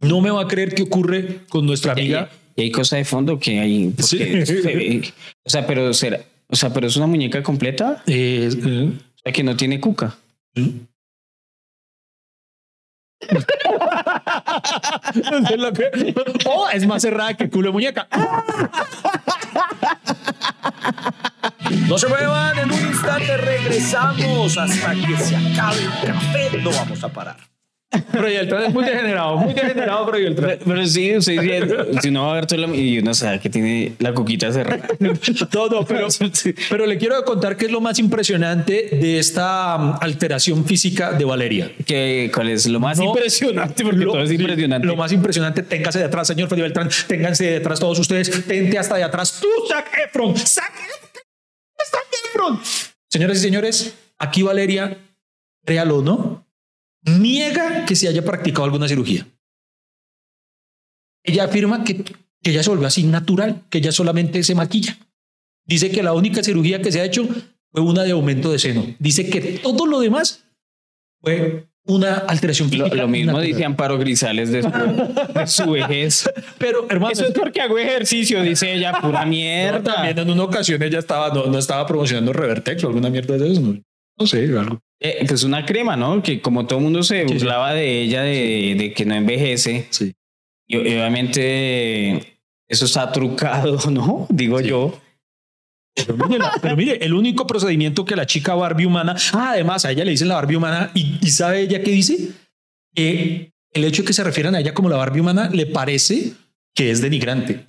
No 0.00 0.22
me 0.22 0.30
va 0.30 0.42
a 0.42 0.48
creer 0.48 0.74
qué 0.74 0.82
ocurre 0.84 1.40
con 1.50 1.66
nuestra 1.66 1.92
hay, 1.92 2.00
amiga. 2.14 2.30
y 2.56 2.62
hay 2.62 2.70
cosas 2.70 3.00
de 3.00 3.04
fondo 3.04 3.38
que 3.38 3.60
hay. 3.60 3.88
porque 3.90 4.02
Sí. 4.02 4.18
se 4.46 4.62
ve- 4.62 5.12
o 5.44 5.50
sea, 5.50 5.66
pero 5.66 5.92
será, 5.92 6.20
o 6.48 6.56
sea, 6.56 6.72
pero 6.72 6.86
es 6.86 6.96
una 6.96 7.06
muñeca 7.06 7.42
completa, 7.42 8.02
eh, 8.06 8.48
eh, 8.50 8.92
o 8.94 9.18
sea, 9.22 9.30
que 9.32 9.42
no 9.42 9.54
tiene 9.56 9.78
cuca. 9.78 10.16
Lo 15.58 15.72
que- 15.72 16.14
o 16.46 16.68
es 16.70 16.86
más 16.86 17.02
cerrada 17.02 17.34
que 17.34 17.48
culo 17.50 17.68
de 17.68 17.72
muñeca. 17.72 18.08
No 21.88 21.98
se 21.98 22.08
muevan, 22.08 22.58
en 22.58 22.72
un 22.72 22.80
instante 22.86 23.36
regresamos 23.36 24.56
hasta 24.56 24.92
que 24.94 25.16
se 25.18 25.36
acabe 25.36 25.78
el 25.82 26.12
café. 26.12 26.58
No 26.62 26.70
vamos 26.70 27.02
a 27.04 27.08
parar. 27.08 27.49
Proyecto 28.12 28.56
es 28.58 28.72
muy 28.72 28.84
degenerado, 28.84 29.36
muy 29.36 29.52
degenerado, 29.52 30.06
Proyecto. 30.06 30.42
Pero, 30.42 30.58
pero 30.64 30.86
sí, 30.86 31.10
estoy 31.10 31.38
diciendo, 31.38 31.86
si 32.00 32.10
no 32.12 32.24
va 32.26 32.30
a 32.30 32.34
ver 32.34 32.46
toda 32.46 32.66
la, 32.68 32.76
y 32.76 32.98
uno 33.00 33.12
sabe 33.14 33.40
que 33.40 33.50
tiene 33.50 33.94
la 33.98 34.14
cuquita 34.14 34.52
cerrada. 34.52 34.86
Todo, 35.50 35.84
pero, 35.84 36.06
pero 36.68 36.86
le 36.86 36.98
quiero 36.98 37.24
contar 37.24 37.56
qué 37.56 37.66
es 37.66 37.72
lo 37.72 37.80
más 37.80 37.98
impresionante 37.98 38.90
de 38.92 39.18
esta 39.18 39.74
um, 39.76 39.94
alteración 40.00 40.64
física 40.64 41.12
de 41.12 41.24
Valeria. 41.24 41.72
que, 41.84 42.30
¿Cuál 42.32 42.50
es 42.50 42.66
lo 42.68 42.78
más 42.78 42.96
No, 42.98 43.06
impresionante? 43.06 43.82
Porque 43.82 44.04
Lo- 44.04 44.12
todo 44.12 44.22
es 44.22 44.28
sí, 44.28 44.36
impresionante. 44.36 44.86
Lo 44.86 44.94
más 44.96 45.10
impresionante, 45.12 45.62
téngase 45.64 45.98
de 45.98 46.04
atrás, 46.04 46.28
señor 46.28 46.48
Freddy 46.48 46.62
Beltrán, 46.62 46.88
ténganse 47.08 47.44
de 47.44 47.56
atrás 47.56 47.80
todos 47.80 47.98
ustedes, 47.98 48.46
tente 48.46 48.78
hasta 48.78 48.96
de 48.96 49.02
atrás, 49.04 49.40
tú, 49.40 49.48
Zac 49.68 49.86
Efron, 50.06 50.36
Zac 50.36 50.72
Zac 51.90 52.04
Efron. 52.28 52.60
Señoras 53.08 53.38
y 53.38 53.40
señores, 53.40 53.94
aquí 54.18 54.42
Valeria, 54.42 54.96
créalo 55.64 56.02
no, 56.02 56.46
niega 57.04 57.84
que 57.86 57.96
se 57.96 58.08
haya 58.08 58.24
practicado 58.24 58.64
alguna 58.64 58.88
cirugía. 58.88 59.26
Ella 61.24 61.44
afirma 61.44 61.84
que, 61.84 62.02
que 62.04 62.50
ella 62.50 62.62
se 62.62 62.70
volvió 62.70 62.86
así 62.86 63.04
natural, 63.04 63.62
que 63.70 63.78
ella 63.78 63.92
solamente 63.92 64.42
se 64.42 64.54
maquilla. 64.54 64.98
Dice 65.66 65.90
que 65.90 66.02
la 66.02 66.14
única 66.14 66.42
cirugía 66.42 66.80
que 66.80 66.90
se 66.90 67.00
ha 67.00 67.04
hecho 67.04 67.28
fue 67.72 67.82
una 67.82 68.02
de 68.02 68.12
aumento 68.12 68.50
de 68.50 68.58
seno. 68.58 68.84
Dice 68.98 69.28
que 69.28 69.40
todo 69.62 69.86
lo 69.86 70.00
demás 70.00 70.44
fue 71.20 71.66
una 71.84 72.14
alteración 72.14 72.70
física. 72.70 72.94
lo 72.94 73.08
mismo 73.08 73.32
natural. 73.32 73.46
dice 73.46 73.64
Amparo 73.64 73.98
Grisales 73.98 74.50
de 74.50 74.62
su, 74.62 74.68
de 74.68 75.46
su 75.46 75.70
vejez. 75.70 76.30
Pero, 76.58 76.86
hermano, 76.90 77.12
Eso 77.12 77.26
es 77.26 77.32
porque 77.32 77.60
hago 77.60 77.78
ejercicio, 77.78 78.42
dice 78.42 78.74
ella, 78.74 79.00
pura 79.00 79.24
no, 79.24 79.30
mierda. 79.30 79.94
también 79.94 80.18
en 80.18 80.30
una 80.30 80.44
ocasión 80.44 80.82
ella 80.82 80.98
estaba, 80.98 81.32
no, 81.32 81.46
no 81.46 81.58
estaba 81.58 81.86
promocionando 81.86 82.32
Revertex 82.32 82.84
o 82.84 82.88
alguna 82.88 83.10
mierda 83.10 83.36
de 83.36 83.52
eso. 83.52 83.60
No, 83.60 83.80
no 84.18 84.26
sé, 84.26 84.44
algo. 84.58 84.80
Eh, 85.02 85.24
pues 85.26 85.44
una 85.44 85.64
crema, 85.64 85.96
¿no? 85.96 86.22
Que 86.22 86.40
como 86.42 86.66
todo 86.66 86.78
el 86.78 86.84
mundo 86.84 87.02
se 87.02 87.22
Sí, 87.22 87.28
sí. 87.28 87.34
burlaba 87.34 87.72
de 87.72 88.02
ella, 88.02 88.22
de, 88.22 88.74
de 88.78 88.92
que 88.94 89.04
no 89.06 89.14
envejece. 89.14 89.86
Sí. 89.90 90.14
Y 90.68 90.76
obviamente 90.76 92.38
eso 92.68 92.84
está 92.84 93.10
trucado, 93.10 93.78
¿no? 93.90 94.26
Digo 94.30 94.60
yo. 94.60 95.00
Pero 95.94 96.16
mire, 96.16 96.38
la- 96.38 96.52
pero 96.62 96.76
mire, 96.76 96.98
el 97.04 97.14
único 97.14 97.46
procedimiento 97.46 98.04
que 98.04 98.14
la 98.16 98.26
chica 98.26 98.54
Barbie 98.54 98.86
humana, 98.86 99.16
ah, 99.32 99.50
además 99.52 99.84
a 99.84 99.90
ella 99.90 100.04
le 100.04 100.12
dicen 100.12 100.28
la 100.28 100.36
Barbie 100.36 100.56
humana 100.56 100.90
y, 100.94 101.18
y 101.20 101.30
sabe 101.30 101.62
ella 101.62 101.82
qué 101.82 101.90
dice, 101.90 102.30
que 102.94 103.52
el 103.72 103.84
hecho 103.84 104.02
de 104.02 104.06
que 104.06 104.12
se 104.12 104.22
refieran 104.24 104.54
a 104.54 104.60
ella 104.60 104.74
como 104.74 104.88
la 104.88 104.96
Barbie 104.96 105.20
humana 105.20 105.50
le 105.52 105.66
parece 105.66 106.32
que 106.74 106.90
es 106.90 107.00
denigrante. 107.00 107.66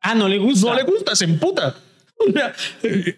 Ah, 0.00 0.14
no 0.14 0.28
le 0.28 0.38
gusta. 0.38 0.68
No 0.68 0.74
le 0.76 0.84
gusta, 0.84 1.16
se 1.16 1.24
emputa. 1.24 1.76
O 2.20 2.32
sea, 2.32 2.52
eh, 2.82 3.16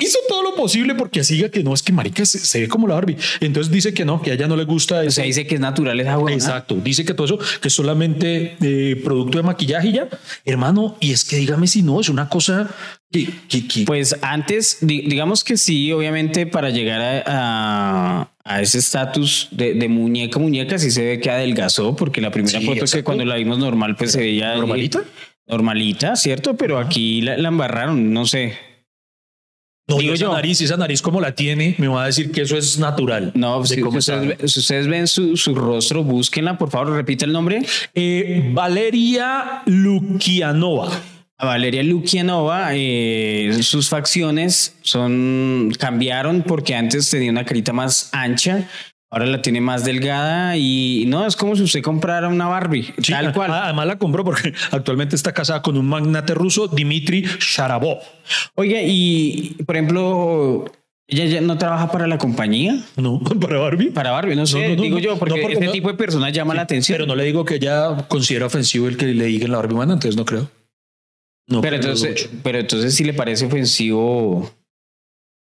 hizo 0.00 0.18
todo 0.28 0.42
lo 0.42 0.54
posible 0.54 0.94
porque 0.94 1.20
así 1.20 1.34
diga 1.36 1.48
que 1.48 1.62
no, 1.62 1.72
es 1.74 1.82
que 1.82 1.92
marica 1.92 2.24
se, 2.24 2.38
se 2.38 2.60
ve 2.60 2.68
como 2.68 2.86
la 2.88 2.94
Barbie. 2.94 3.16
Entonces 3.40 3.72
dice 3.72 3.92
que 3.94 4.04
no, 4.04 4.20
que 4.22 4.30
a 4.30 4.34
ella 4.34 4.46
no 4.48 4.56
le 4.56 4.64
gusta. 4.64 4.96
O 4.96 5.00
ese- 5.02 5.10
sea, 5.12 5.24
dice 5.24 5.46
que 5.46 5.54
es 5.56 5.60
natural 5.60 5.98
esa 6.00 6.14
huevona. 6.16 6.34
Exacto, 6.34 6.76
dice 6.82 7.04
que 7.04 7.14
todo 7.14 7.24
eso, 7.26 7.38
que 7.60 7.68
es 7.68 7.74
solamente 7.74 8.56
eh, 8.60 9.00
producto 9.04 9.38
de 9.38 9.44
maquillaje 9.44 9.88
y 9.88 9.92
ya, 9.92 10.08
hermano, 10.44 10.96
y 11.00 11.12
es 11.12 11.24
que 11.24 11.36
dígame 11.36 11.66
si 11.66 11.82
no, 11.82 12.00
es 12.00 12.08
una 12.08 12.28
cosa 12.28 12.70
que, 13.10 13.28
que, 13.48 13.66
que- 13.68 13.84
Pues 13.84 14.16
antes, 14.22 14.78
di- 14.80 15.02
digamos 15.02 15.44
que 15.44 15.56
sí, 15.56 15.92
obviamente 15.92 16.46
para 16.46 16.70
llegar 16.70 17.00
a, 17.00 17.22
a- 17.26 18.28
a 18.44 18.60
ese 18.60 18.78
estatus 18.78 19.48
de, 19.52 19.74
de 19.74 19.88
muñeca, 19.88 20.38
muñeca, 20.38 20.78
sí 20.78 20.90
se 20.90 21.04
ve 21.04 21.20
que 21.20 21.30
adelgazó, 21.30 21.94
porque 21.94 22.20
la 22.20 22.30
primera 22.32 22.58
Sí, 22.58 22.64
foto 22.66 22.74
que 22.78 22.80
exacto. 22.80 23.04
cuando 23.04 23.24
la 23.24 23.36
vimos 23.36 23.58
normal, 23.58 23.94
pues 23.96 24.12
se 24.12 24.18
veía... 24.20 24.56
normalita. 24.56 25.02
Normalita, 25.46 26.16
¿cierto? 26.16 26.56
Pero 26.56 26.78
aquí 26.78 27.20
la, 27.20 27.36
la 27.36 27.48
embarraron, 27.48 28.12
no 28.12 28.26
sé. 28.26 28.56
No, 29.88 29.98
Digo 29.98 30.14
esa 30.14 30.24
yo. 30.26 30.32
nariz, 30.32 30.60
esa 30.60 30.76
nariz 30.76 31.02
como 31.02 31.20
la 31.20 31.34
tiene, 31.34 31.74
me 31.78 31.88
va 31.88 32.04
a 32.04 32.06
decir 32.06 32.30
que 32.30 32.42
eso 32.42 32.56
es 32.56 32.78
natural. 32.78 33.32
No, 33.34 33.60
de 33.62 33.66
si, 33.68 33.80
cómo 33.80 33.98
ustedes, 33.98 34.52
si 34.52 34.74
ven 34.88 35.08
su, 35.08 35.36
su 35.36 35.54
rostro, 35.54 36.04
búsquenla, 36.04 36.56
por 36.56 36.70
favor, 36.70 36.92
repite 36.94 37.24
el 37.24 37.32
nombre. 37.32 37.62
Eh, 37.94 38.50
Valeria 38.54 39.62
Lukianova. 39.66 40.88
Valeria 41.38 41.82
Lukianova, 41.82 42.68
eh, 42.72 43.58
sus 43.62 43.88
facciones 43.88 44.76
son 44.82 45.72
cambiaron 45.76 46.42
porque 46.42 46.76
antes 46.76 47.10
tenía 47.10 47.32
una 47.32 47.44
carita 47.44 47.72
más 47.72 48.10
ancha, 48.12 48.68
ahora 49.12 49.26
la 49.26 49.42
tiene 49.42 49.60
más 49.60 49.84
delgada 49.84 50.56
y 50.56 51.04
no 51.06 51.26
es 51.26 51.36
como 51.36 51.54
si 51.54 51.62
usted 51.62 51.82
comprara 51.82 52.28
una 52.28 52.46
Barbie, 52.48 52.94
Sí, 52.98 53.12
tal 53.12 53.32
cual. 53.34 53.52
Además 53.52 53.86
la 53.86 53.98
compró 53.98 54.24
porque 54.24 54.54
actualmente 54.72 55.14
está 55.14 55.32
casada 55.32 55.60
con 55.60 55.76
un 55.76 55.86
magnate 55.86 56.34
ruso, 56.34 56.66
Dmitry 56.66 57.26
Sharapov. 57.38 57.98
Oiga, 58.54 58.80
y 58.82 59.54
por 59.66 59.76
ejemplo, 59.76 60.64
ella 61.06 61.26
ya 61.26 61.40
no 61.42 61.58
trabaja 61.58 61.92
para 61.92 62.06
la 62.06 62.16
compañía, 62.16 62.82
No, 62.96 63.20
para 63.40 63.58
Barbie. 63.58 63.90
para 63.90 64.12
Barbie, 64.12 64.34
no 64.34 64.46
sé, 64.46 64.62
No, 64.62 64.68
no, 64.70 64.76
no, 64.76 64.82
digo 64.82 64.96
no, 64.96 65.02
yo, 65.02 65.18
porque, 65.18 65.42
este 65.42 65.68
tipo 65.68 65.88
de 65.88 65.94
personas 65.94 66.32
llama 66.32 66.54
la 66.54 66.62
atención. 66.62 66.96
Pero 66.96 67.06
no 67.06 67.14
le 67.14 67.24
digo 67.24 67.44
que 67.44 67.56
ella 67.56 68.06
considera 68.08 68.46
ofensivo 68.46 68.88
el 68.88 68.96
que 68.96 69.06
le 69.06 69.26
digan 69.26 69.50
la 69.50 69.58
Barbie 69.58 69.74
humana, 69.74 69.92
entonces 69.92 70.16
no 70.16 70.24
creo. 70.24 70.50
No, 71.48 71.60
pero 71.60 71.76
creo 71.76 71.92
entonces, 71.92 72.30
pero 72.42 72.60
entonces 72.60 72.94
si 72.94 73.04
le 73.04 73.12
parece 73.12 73.44
ofensivo, 73.44 74.50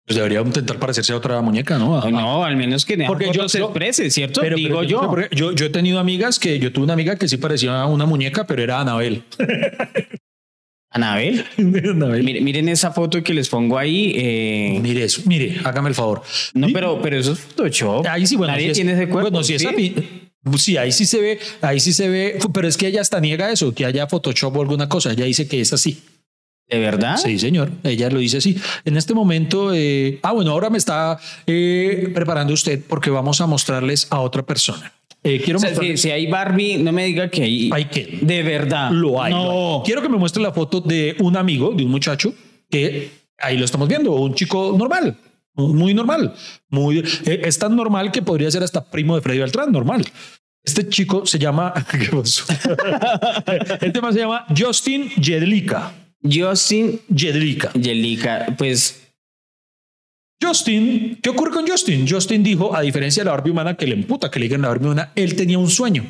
Pues 0.09 0.17
debería 0.17 0.41
intentar 0.41 0.79
parecerse 0.79 1.13
a 1.13 1.17
otra 1.17 1.41
muñeca, 1.43 1.77
¿no? 1.79 2.01
A- 2.01 2.11
no, 2.11 2.43
al 2.43 2.57
menos 2.57 2.87
que 2.87 2.97
Porque 3.07 3.31
yo- 3.31 3.47
se 3.49 3.59
exprese, 3.61 4.11
¿cierto? 4.11 4.41
Pero, 4.41 4.57
digo 4.57 4.79
pero 4.81 5.29
yo. 5.29 5.29
yo. 5.31 5.53
Yo 5.53 5.67
he 5.67 5.69
tenido 5.71 5.99
amigas 5.99 6.39
que 6.39 6.59
yo 6.59 6.73
tuve 6.73 6.85
una 6.85 6.95
amiga 6.95 7.17
que 7.17 7.29
sí 7.29 7.37
parecía 7.37 7.85
una 7.85 8.07
muñeca, 8.07 8.47
pero 8.47 8.63
era 8.63 8.81
Anabel. 8.81 9.23
Anabel. 10.91 11.45
Anabel. 11.59 12.23
Miren, 12.25 12.45
miren 12.45 12.69
esa 12.71 12.91
foto 12.93 13.23
que 13.23 13.35
les 13.35 13.49
pongo 13.51 13.77
ahí. 13.77 14.13
eh, 14.17 14.79
Mire 14.83 15.05
eso, 15.05 15.21
mire, 15.27 15.59
hágame 15.63 15.91
el 15.91 15.95
favor. 15.95 16.23
no, 16.55 16.69
pero, 16.73 17.01
pero 17.03 17.19
eso 17.19 17.33
es 17.33 17.39
Photoshop. 17.41 18.07
Ahí 18.07 18.27
sí, 18.27 18.37
bueno. 18.37 18.55
Nadie 18.55 18.69
es- 18.69 18.73
tiene 18.75 18.93
ese 18.95 19.09
cuerpo. 19.09 19.31
Bueno, 19.31 19.45
sí, 19.45 19.59
¿sí? 19.59 19.67
esa 19.67 20.57
sí, 20.57 20.77
ahí 20.79 20.91
sí 20.93 21.05
se 21.05 21.21
ve, 21.21 21.39
ahí 21.61 21.79
sí 21.81 21.93
se 21.93 22.09
ve, 22.09 22.39
pero 22.55 22.67
es 22.67 22.79
que 22.79 22.87
ella 22.87 23.03
hasta 23.03 23.21
niega 23.21 23.53
eso, 23.53 23.75
que 23.75 23.85
haya 23.85 24.07
Photoshop 24.07 24.57
o 24.57 24.63
alguna 24.63 24.89
cosa. 24.89 25.13
Ella 25.13 25.27
dice 25.27 25.47
que 25.47 25.61
es 25.61 25.73
así. 25.75 26.03
¿De 26.69 26.79
verdad? 26.79 27.17
Sí, 27.17 27.39
señor. 27.39 27.71
Ella 27.83 28.11
lo 28.11 28.19
dice 28.19 28.39
así. 28.39 28.57
En 28.85 28.97
este 28.97 29.15
momento, 29.15 29.73
eh, 29.73 30.19
ah, 30.23 30.33
bueno, 30.33 30.51
ahora 30.51 30.69
me 30.69 30.79
está 30.79 31.19
eh, 31.47 32.11
preparando 32.15 32.53
usted 32.53 32.83
porque 32.87 33.11
vamos 33.11 33.41
a 33.41 33.47
mostrarles 33.47 34.07
a 34.11 34.21
otra 34.21 34.43
persona. 34.43 34.93
Eh, 35.25 35.41
quiero 35.43 35.59
O 35.59 35.61
sea, 35.61 35.75
si, 35.97 36.11
hay 36.11 36.27
Barbie, 36.27 36.77
no 36.77 36.93
me 36.93 37.07
diga 37.07 37.29
que 37.31 37.43
hay. 37.43 37.71
Hay 37.73 37.87
que. 37.87 38.19
De 38.21 38.43
verdad. 38.43 38.91
Lo 38.91 39.23
hay. 39.23 39.33
No. 39.33 39.45
lo 39.45 39.77
hay. 39.79 39.83
Quiero 39.85 40.03
que 40.03 40.09
me 40.09 40.19
muestre 40.19 40.43
la 40.43 40.53
foto 40.53 40.81
de 40.81 41.17
un 41.21 41.37
amigo, 41.37 41.73
de 41.73 41.85
un 41.85 41.91
muchacho 41.91 42.35
que 42.71 43.11
ahí 43.39 43.57
lo 43.57 43.65
estamos 43.65 43.89
viendo, 43.89 44.13
un 44.13 44.35
chico 44.35 44.75
normal, 44.77 45.17
muy 45.55 45.95
normal, 45.95 46.35
muy 46.69 47.03
es 47.25 47.59
tan 47.59 47.75
normal 47.75 48.13
que 48.13 48.23
podría 48.23 48.51
ser 48.51 48.63
hasta 48.63 48.85
primo 48.85 49.17
de 49.17 49.23
Freddy 49.23 49.39
Beltrán, 49.39 49.73
normal. 49.73 50.05
Este 50.63 50.89
chico 50.89 51.25
se 51.25 51.39
llama, 51.39 51.73
¿qué 51.91 52.15
pasó? 52.15 52.45
el 53.81 53.93
tema 53.93 54.13
se 54.13 54.19
llama 54.19 54.45
Justin 54.57 55.09
Jedlica. 55.11 55.93
Justin 56.23 57.01
Jedlica. 57.15 57.73
Yelica, 57.73 58.55
pues 58.57 59.09
Justin, 60.41 61.19
¿qué 61.21 61.31
ocurre 61.31 61.51
con 61.51 61.67
Justin? 61.67 62.07
Justin 62.09 62.43
dijo, 62.43 62.75
a 62.75 62.81
diferencia 62.81 63.23
de 63.23 63.27
la 63.27 63.33
Barbie 63.33 63.51
humana 63.51 63.77
que 63.77 63.87
le 63.87 63.95
emputa 63.95 64.31
que 64.31 64.39
le 64.39 64.47
digan 64.47 64.63
la 64.63 64.69
Barbie 64.69 64.87
humana, 64.87 65.13
él 65.17 65.35
tenía 65.35 65.59
un 65.59 65.69
sueño. 65.69 66.05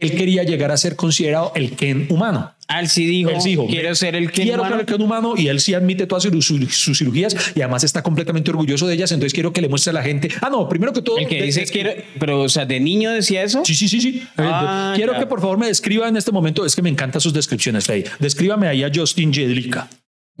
Él 0.00 0.12
quería 0.16 0.42
llegar 0.44 0.70
a 0.70 0.76
ser 0.76 0.96
considerado 0.96 1.52
el 1.54 1.72
Ken 1.72 2.06
humano. 2.10 2.52
Al 2.68 2.88
sí 2.88 3.04
dijo, 3.04 3.30
Él 3.30 3.40
sí 3.40 3.48
dijo, 3.50 3.66
quiero 3.66 3.92
ser 3.96 4.14
el 4.14 4.30
que 4.30 4.42
quiero 4.42 4.64
ser 4.66 4.78
el 4.80 4.86
Ken 4.86 5.02
humano 5.02 5.34
y 5.36 5.48
él 5.48 5.58
sí 5.60 5.74
admite 5.74 6.06
todas 6.06 6.22
sus, 6.22 6.44
sus- 6.46 6.72
sus 6.76 6.96
cirugías 6.98 7.34
y 7.56 7.60
además 7.62 7.82
está 7.82 8.02
completamente 8.02 8.50
orgulloso 8.50 8.86
de 8.86 8.94
ellas. 8.94 9.10
Entonces 9.10 9.32
quiero 9.34 9.52
que 9.52 9.60
le 9.60 9.68
muestre 9.68 9.90
a 9.90 9.94
la 9.94 10.02
gente. 10.02 10.28
Ah, 10.40 10.48
no, 10.50 10.68
primero 10.68 10.92
que 10.92 11.02
todo. 11.02 11.18
El 11.18 11.26
que 11.26 11.36
de- 11.40 11.42
dice 11.46 11.62
es- 11.62 11.70
quiero, 11.72 11.90
pero 12.20 12.42
o 12.42 12.48
sea, 12.48 12.66
de 12.66 12.78
niño 12.78 13.10
decía 13.10 13.42
eso. 13.42 13.62
Sí, 13.64 13.74
sí, 13.74 13.88
sí, 13.88 14.00
sí. 14.00 14.22
Ah, 14.36 14.92
Eh, 14.94 14.96
quiero 14.96 15.14
ya. 15.14 15.18
que 15.18 15.26
por 15.26 15.40
favor 15.40 15.58
me 15.58 15.66
describa 15.66 16.06
en 16.08 16.16
este 16.16 16.30
momento. 16.30 16.64
Es 16.64 16.76
que 16.76 16.82
me 16.82 16.90
encantan 16.90 17.20
sus 17.20 17.32
descripciones, 17.32 17.86
Freddy. 17.86 18.04
Descríbame 18.20 18.68
ahí 18.68 18.84
a 18.84 18.90
Justin 18.94 19.34
Jedlica. 19.34 19.88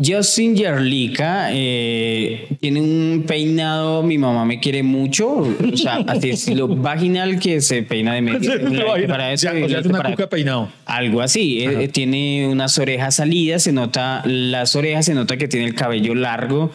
Justin 0.02 0.56
Yerlica 0.56 1.48
eh, 1.52 2.48
tiene 2.60 2.80
un 2.80 3.24
peinado, 3.26 4.02
mi 4.02 4.16
mamá 4.16 4.46
me 4.46 4.58
quiere 4.58 4.82
mucho, 4.82 5.28
o 5.30 5.76
sea, 5.76 5.96
así 6.06 6.30
estilo 6.30 6.68
vaginal 6.68 7.38
que 7.38 7.60
se 7.60 7.82
peina 7.82 8.14
de 8.14 8.22
medio. 8.22 8.50
para 9.08 9.32
eso, 9.32 9.44
Ya, 9.44 9.50
o 9.64 9.68
sea, 9.68 9.78
y 9.78 9.80
es 9.80 9.86
una 9.86 9.98
para- 9.98 10.10
cuca 10.12 10.28
peinado. 10.30 10.72
Algo 10.86 11.20
así, 11.20 11.62
eh, 11.64 11.88
tiene 11.88 12.48
unas 12.48 12.78
orejas 12.78 13.16
salidas, 13.16 13.62
se 13.64 13.72
nota, 13.72 14.22
las 14.24 14.74
orejas 14.74 15.04
se 15.04 15.12
nota 15.14 15.36
que 15.36 15.48
tiene 15.48 15.66
el 15.66 15.74
cabello 15.74 16.14
largo, 16.14 16.70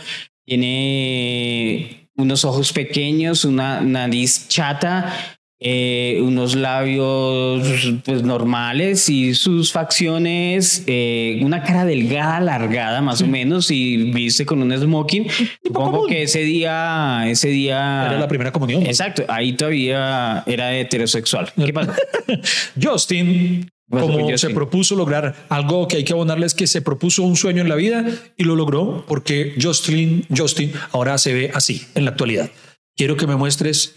tiene 0.45 2.09
unos 2.17 2.45
ojos 2.45 2.71
pequeños, 2.73 3.43
una 3.43 3.81
nariz 3.81 4.47
chata, 4.47 5.11
eh, 5.59 6.19
unos 6.21 6.53
labios 6.53 7.93
pues 8.03 8.23
normales 8.23 9.07
y 9.09 9.33
sus 9.35 9.71
facciones, 9.71 10.83
eh, 10.85 11.39
una 11.43 11.63
cara 11.63 11.85
delgada, 11.85 12.37
alargada 12.37 13.01
más 13.01 13.21
o 13.21 13.27
menos 13.27 13.71
y 13.71 14.11
viste 14.11 14.45
con 14.45 14.61
un 14.61 14.77
smoking. 14.77 15.27
Supongo 15.63 16.07
que 16.07 16.23
ese 16.23 16.41
día, 16.41 17.23
ese 17.27 17.47
día... 17.49 18.07
Era 18.07 18.19
la 18.19 18.27
primera 18.27 18.51
comunión. 18.51 18.85
Exacto, 18.85 19.23
ahí 19.29 19.53
todavía 19.53 20.43
era 20.45 20.77
heterosexual. 20.77 21.51
¿Qué 21.55 21.71
pasa? 21.71 21.95
Justin, 22.81 23.69
como 23.89 24.37
se 24.37 24.49
propuso 24.49 24.95
lograr 24.95 25.35
algo 25.49 25.87
que 25.87 25.97
hay 25.97 26.03
que 26.03 26.13
abonarle 26.13 26.47
es 26.47 26.53
que 26.53 26.67
se 26.67 26.81
propuso 26.81 27.23
un 27.23 27.35
sueño 27.35 27.61
en 27.61 27.69
la 27.69 27.75
vida 27.75 28.05
y 28.35 28.43
lo 28.43 28.55
logró 28.55 29.05
porque 29.07 29.55
Justin, 29.61 30.25
Justin 30.35 30.73
ahora 30.91 31.17
se 31.17 31.33
ve 31.33 31.51
así 31.53 31.85
en 31.95 32.05
la 32.05 32.11
actualidad. 32.11 32.49
Quiero 32.97 33.15
que 33.15 33.27
me 33.27 33.35
muestres 33.35 33.95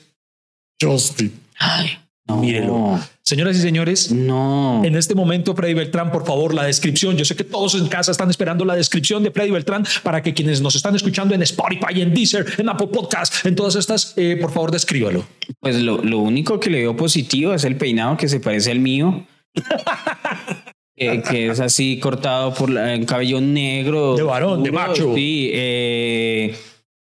Justin. 0.80 1.32
Ay, 1.58 1.90
no. 2.26 2.36
Mírelo. 2.38 2.98
Señoras 3.22 3.56
y 3.56 3.60
señores, 3.60 4.10
No. 4.10 4.82
en 4.84 4.96
este 4.96 5.14
momento, 5.14 5.54
Freddy 5.54 5.74
Beltrán, 5.74 6.10
por 6.10 6.24
favor, 6.26 6.54
la 6.54 6.64
descripción. 6.64 7.16
Yo 7.16 7.24
sé 7.26 7.36
que 7.36 7.44
todos 7.44 7.74
en 7.74 7.86
casa 7.88 8.10
están 8.10 8.30
esperando 8.30 8.64
la 8.64 8.74
descripción 8.74 9.22
de 9.22 9.30
Freddy 9.30 9.50
Beltrán 9.50 9.84
para 10.02 10.22
que 10.22 10.32
quienes 10.32 10.62
nos 10.62 10.74
están 10.76 10.94
escuchando 10.96 11.34
en 11.34 11.42
Spotify, 11.42 12.00
en 12.00 12.14
Deezer, 12.14 12.46
en 12.56 12.68
Apple 12.70 12.86
Podcast, 12.86 13.44
en 13.44 13.54
todas 13.54 13.76
estas, 13.76 14.14
eh, 14.16 14.38
por 14.40 14.50
favor, 14.50 14.70
descríbalo. 14.70 15.26
Pues 15.60 15.76
lo, 15.82 16.02
lo 16.02 16.18
único 16.20 16.58
que 16.58 16.70
le 16.70 16.78
veo 16.78 16.96
positivo 16.96 17.52
es 17.52 17.64
el 17.64 17.76
peinado 17.76 18.16
que 18.16 18.28
se 18.28 18.40
parece 18.40 18.70
al 18.70 18.78
mío. 18.80 19.26
Eh, 21.00 21.22
que 21.22 21.46
es 21.46 21.60
así 21.60 22.00
cortado 22.00 22.52
por 22.52 22.70
la- 22.70 22.92
el 22.92 23.06
cabello 23.06 23.40
negro. 23.40 24.16
De 24.16 24.24
varón, 24.24 24.64
de 24.64 24.72
macho. 24.72 25.14
Sí, 25.14 25.48
eh, 25.52 26.56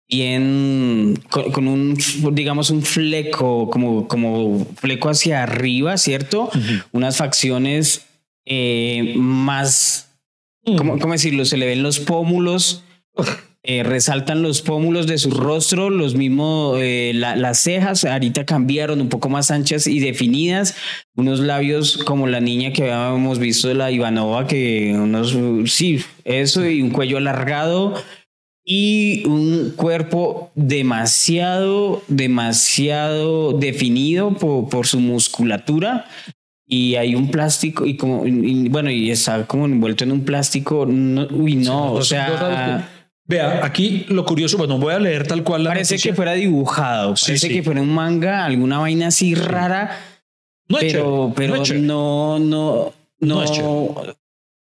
bien 0.08 1.18
con, 1.30 1.52
con 1.52 1.68
un, 1.68 1.96
digamos, 2.32 2.70
un 2.70 2.82
fleco, 2.82 3.68
como, 3.70 4.08
como 4.08 4.66
fleco 4.76 5.08
hacia 5.10 5.42
arriba, 5.42 5.96
¿cierto? 5.98 6.50
Unas 6.92 7.16
facciones 7.16 8.06
eh, 8.46 9.14
más, 9.16 10.10
¿cómo, 10.76 10.98
cómo 10.98 11.12
decirlo? 11.12 11.44
Se 11.44 11.56
le 11.56 11.66
ven 11.66 11.82
los 11.82 11.98
pómulos. 12.00 12.84
eh, 13.64 13.82
resaltan 13.82 14.40
los 14.40 14.62
pómulos 14.62 15.06
de 15.06 15.18
su 15.18 15.30
rostro, 15.30 15.90
los 15.90 16.14
mismos, 16.14 16.78
eh, 16.80 17.12
la- 17.14 17.36
las 17.36 17.58
cejas 17.60 18.04
ahorita 18.04 18.46
cambiaron 18.46 19.00
un 19.02 19.08
poco 19.10 19.28
más 19.28 19.50
anchas 19.50 19.86
y 19.86 19.98
definidas, 19.98 20.74
unos 21.16 21.40
labios 21.40 21.98
como 21.98 22.28
la 22.28 22.40
niña 22.40 22.72
que 22.72 22.90
habíamos 22.90 23.38
visto 23.40 23.68
de 23.68 23.74
la 23.74 23.90
Ivanova, 23.90 24.46
que 24.46 24.92
unos, 24.94 25.36
sí, 25.70 26.00
eso 26.24 26.66
y 26.66 26.80
un 26.80 26.90
cuello 26.90 27.18
alargado 27.18 27.94
y 28.70 29.24
un 29.26 29.72
cuerpo 29.76 30.50
demasiado, 30.54 32.02
demasiado 32.06 33.54
definido 33.54 34.34
por, 34.34 34.68
por 34.68 34.86
su 34.86 35.00
musculatura. 35.00 36.04
Y 36.70 36.96
hay 36.96 37.14
un 37.14 37.30
plástico 37.30 37.86
y 37.86 37.96
como, 37.96 38.26
y- 38.26 38.68
bueno, 38.68 38.90
y 38.90 39.10
está 39.10 39.46
como 39.46 39.64
envuelto 39.64 40.04
en 40.04 40.12
un 40.12 40.22
plástico. 40.26 40.84
No, 40.86 41.26
uy, 41.30 41.56
no, 41.56 41.94
o 41.94 42.02
sea, 42.02 42.86
Vea, 43.24 43.60
aquí 43.64 44.04
lo 44.08 44.24
curioso, 44.26 44.56
bueno, 44.58 44.78
voy 44.78 44.92
a 44.94 44.98
leer 44.98 45.26
tal 45.26 45.42
cual 45.44 45.64
la 45.64 45.70
Parece 45.70 45.94
noticia. 45.94 46.10
que 46.12 46.16
fuera 46.16 46.32
dibujado, 46.32 47.08
parece 47.10 47.38
sí. 47.38 47.48
que 47.48 47.62
fuera 47.62 47.80
un 47.82 47.94
manga, 47.94 48.44
alguna 48.46 48.78
vaina 48.78 49.08
así 49.08 49.34
rara, 49.34 49.98
no 50.68 50.78
pero, 50.78 51.32
pero 51.36 51.56
no 51.74 52.38
no, 52.38 52.92
no, 53.20 53.42
No 53.44 54.16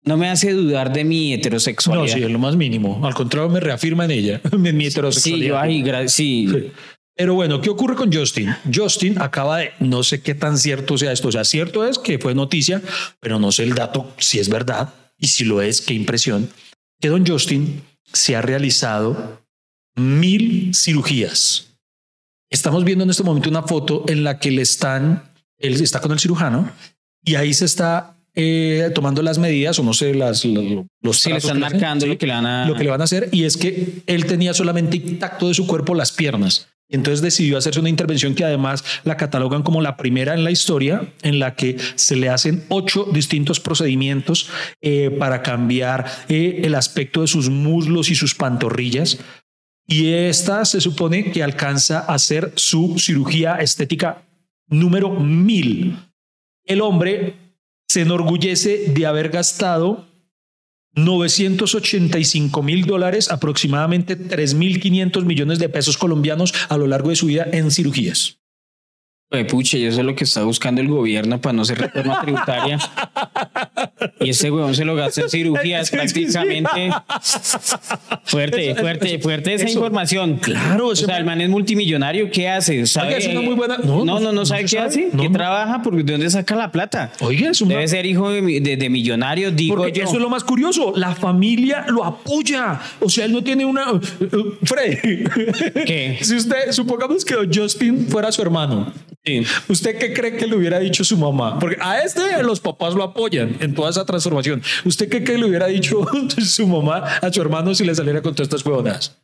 no, 0.04 0.14
no, 0.14 0.16
me 0.16 0.28
hace 0.30 0.52
dudar 0.52 0.92
de 0.92 1.04
mi 1.04 1.30
No, 1.30 1.36
heterosexualidad. 1.36 2.14
sí, 2.16 2.22
es 2.22 2.30
lo 2.30 2.38
más 2.38 2.56
mínimo. 2.56 3.00
Al 3.06 3.14
contrario, 3.14 3.48
me 3.50 3.60
reafirma 3.60 4.04
en 4.04 4.10
ella, 4.10 4.40
en 4.52 4.60
mi 4.62 4.70
sí, 4.82 4.86
heterosexualidad. 4.88 5.48
yo 5.48 5.58
ahí, 5.58 5.82
gra- 5.82 6.08
sí. 6.08 6.48
Sí. 6.50 6.72
Pero 7.16 7.34
bueno, 7.34 7.60
¿qué 7.60 7.70
ocurre 7.70 7.94
con 7.94 8.12
Justin? 8.12 8.54
Justin 8.74 9.20
acaba 9.20 9.58
de, 9.58 9.70
no 9.78 10.02
sé 10.02 10.20
qué 10.20 10.34
tan 10.34 10.58
cierto 10.58 10.98
sea 10.98 11.12
esto, 11.12 11.28
o 11.28 11.32
sea, 11.32 11.44
cierto 11.44 11.86
es 11.86 11.98
que 11.98 12.18
fue 12.18 12.34
noticia, 12.34 12.82
pero 13.20 13.38
no 13.38 13.52
sé 13.52 13.62
el 13.62 13.74
dato 13.74 14.12
si 14.18 14.40
es 14.40 14.48
verdad 14.48 14.92
y 15.16 15.28
si 15.28 15.44
lo 15.44 15.62
es, 15.62 15.80
qué 15.80 15.94
impresión, 15.94 16.50
que 17.00 17.08
don 17.08 17.24
Justin 17.24 17.82
se 18.12 18.34
ha 18.34 18.42
realizado 18.42 19.40
mil 19.94 20.72
cirugías. 20.74 21.68
Estamos 22.50 22.84
viendo 22.84 23.04
en 23.04 23.10
este 23.10 23.22
momento 23.22 23.48
una 23.48 23.62
foto 23.62 24.04
en 24.08 24.24
la 24.24 24.38
que 24.38 24.50
le 24.50 24.62
están, 24.62 25.22
él 25.58 25.80
está 25.80 26.00
con 26.00 26.12
el 26.12 26.18
cirujano 26.18 26.70
y 27.24 27.36
ahí 27.36 27.54
se 27.54 27.64
está 27.64 28.13
eh, 28.34 28.90
tomando 28.94 29.22
las 29.22 29.38
medidas, 29.38 29.78
o 29.78 29.82
no 29.84 29.94
sé, 29.94 30.14
las, 30.14 30.44
los, 30.44 30.84
los 31.00 31.18
Sí, 31.18 31.30
le 31.30 31.36
están 31.36 31.60
marcando 31.60 32.06
lo 32.06 32.18
que 32.18 32.26
le 32.26 32.32
van 32.32 32.46
a. 32.46 32.66
lo 32.66 32.74
que 32.74 32.84
le 32.84 32.90
van 32.90 33.00
a 33.00 33.04
hacer 33.04 33.28
y 33.32 33.44
es 33.44 33.56
que 33.56 34.02
él 34.06 34.26
tenía 34.26 34.54
solamente 34.54 34.96
intacto 34.96 35.48
de 35.48 35.54
su 35.54 35.66
cuerpo 35.66 35.94
las 35.94 36.12
piernas. 36.12 36.68
Entonces 36.88 37.22
decidió 37.22 37.56
hacerse 37.56 37.80
una 37.80 37.88
intervención 37.88 38.34
que 38.34 38.44
además 38.44 38.84
la 39.04 39.16
catalogan 39.16 39.62
como 39.62 39.80
la 39.80 39.96
primera 39.96 40.34
en 40.34 40.44
la 40.44 40.50
historia 40.50 41.12
en 41.22 41.38
la 41.38 41.54
que 41.54 41.78
se 41.94 42.14
le 42.14 42.28
hacen 42.28 42.64
ocho 42.68 43.08
distintos 43.10 43.58
procedimientos 43.58 44.50
eh, 44.82 45.10
para 45.18 45.42
cambiar 45.42 46.06
eh, 46.28 46.60
el 46.64 46.74
aspecto 46.74 47.22
de 47.22 47.26
sus 47.26 47.48
muslos 47.48 48.10
y 48.10 48.14
sus 48.14 48.34
pantorrillas. 48.34 49.18
Y 49.86 50.08
esta 50.12 50.64
se 50.64 50.80
supone 50.80 51.32
que 51.32 51.42
alcanza 51.42 52.00
a 52.00 52.18
ser 52.18 52.52
su 52.56 52.98
cirugía 52.98 53.56
estética 53.56 54.22
número 54.68 55.10
mil. 55.10 55.96
El 56.64 56.80
hombre 56.80 57.34
se 57.88 58.02
enorgullece 58.02 58.86
de 58.88 59.06
haber 59.06 59.30
gastado 59.30 60.06
985 60.94 62.62
mil 62.62 62.86
dólares, 62.86 63.30
aproximadamente 63.30 64.18
3.500 64.18 65.24
millones 65.24 65.58
de 65.58 65.68
pesos 65.68 65.98
colombianos 65.98 66.54
a 66.68 66.76
lo 66.76 66.86
largo 66.86 67.10
de 67.10 67.16
su 67.16 67.26
vida 67.26 67.46
en 67.50 67.70
cirugías. 67.70 68.38
Pucha, 69.48 69.76
y 69.76 69.84
eso 69.84 70.00
es 70.00 70.06
lo 70.06 70.14
que 70.14 70.24
está 70.24 70.44
buscando 70.44 70.80
el 70.80 70.88
gobierno 70.88 71.40
para 71.40 71.54
no 71.54 71.64
ser 71.64 71.78
reforma 71.78 72.20
tributaria. 72.20 72.78
y 74.20 74.30
ese 74.30 74.50
huevón 74.50 74.74
se 74.74 74.84
lo 74.84 74.94
gasta 74.94 75.22
en 75.22 75.30
cirugías 75.30 75.90
prácticamente. 75.92 76.90
Fuerte, 78.24 78.70
Eso- 78.70 78.80
fuerte, 78.80 79.14
eso- 79.14 79.22
fuerte 79.22 79.54
esa 79.54 79.64
eso- 79.64 79.74
información. 79.78 80.36
Claro, 80.36 80.88
O 80.88 80.96
sea, 80.96 81.18
el 81.18 81.24
man 81.24 81.40
es 81.40 81.48
multimillonario. 81.48 82.30
¿Qué 82.30 82.48
hace? 82.48 82.86
¿Sabe? 82.86 83.18
es 83.18 83.26
una 83.28 83.40
muy 83.40 83.54
buena- 83.54 83.78
No, 83.78 84.04
no, 84.04 84.32
no, 84.32 84.46
sabe 84.46 84.62
qué 84.62 84.68
sabe. 84.68 84.86
hace. 84.88 85.08
No, 85.12 85.22
¿Qué 85.22 85.28
no. 85.28 85.34
trabaja? 85.36 85.82
Porque 85.82 86.02
¿de 86.02 86.12
dónde 86.12 86.30
saca 86.30 86.54
la 86.56 86.70
plata? 86.72 87.12
Oye, 87.20 87.48
es 87.48 87.60
una- 87.60 87.74
Debe 87.74 87.88
ser 87.88 88.06
hijo 88.06 88.30
de, 88.30 88.40
de, 88.60 88.76
de 88.76 88.90
millonario, 88.90 89.50
digo 89.50 89.76
Porque 89.76 89.92
yo. 89.92 90.04
eso 90.04 90.14
es 90.14 90.20
lo 90.20 90.28
más 90.30 90.44
curioso. 90.44 90.92
La 90.96 91.14
familia 91.14 91.84
lo 91.88 92.04
apoya. 92.04 92.80
O 93.00 93.08
sea, 93.08 93.24
él 93.24 93.32
no 93.32 93.42
tiene 93.42 93.64
una. 93.64 93.86
Freddy. 94.62 95.24
¿Qué? 95.86 96.18
Si 96.24 96.36
usted, 96.36 96.72
supongamos 96.72 97.24
que 97.24 97.34
Justin 97.52 98.06
fuera 98.08 98.32
su 98.32 98.40
hermano. 98.42 98.92
Sí. 99.24 99.42
¿Usted 99.68 99.98
qué 99.98 100.12
cree 100.12 100.36
que 100.36 100.46
le 100.46 100.54
hubiera 100.56 100.78
dicho 100.78 101.02
su 101.04 101.16
mamá? 101.16 101.58
Porque 101.58 101.76
a 101.80 102.00
este 102.00 102.42
los 102.42 102.60
papás 102.60 102.94
lo 102.94 103.02
apoyan 103.02 103.56
en 103.60 103.74
toda 103.74 103.90
esa 103.94 104.04
transformación. 104.04 104.62
¿Usted 104.84 105.08
qué, 105.08 105.38
le 105.38 105.46
hubiera 105.46 105.66
dicho 105.66 106.06
su 106.44 106.66
mamá 106.66 107.04
a 107.20 107.32
su 107.32 107.40
hermano 107.40 107.74
si 107.74 107.84
le 107.84 107.94
saliera 107.94 108.22
con 108.22 108.34
todas 108.34 108.46
estas 108.46 108.64
huevonas? 108.64 109.16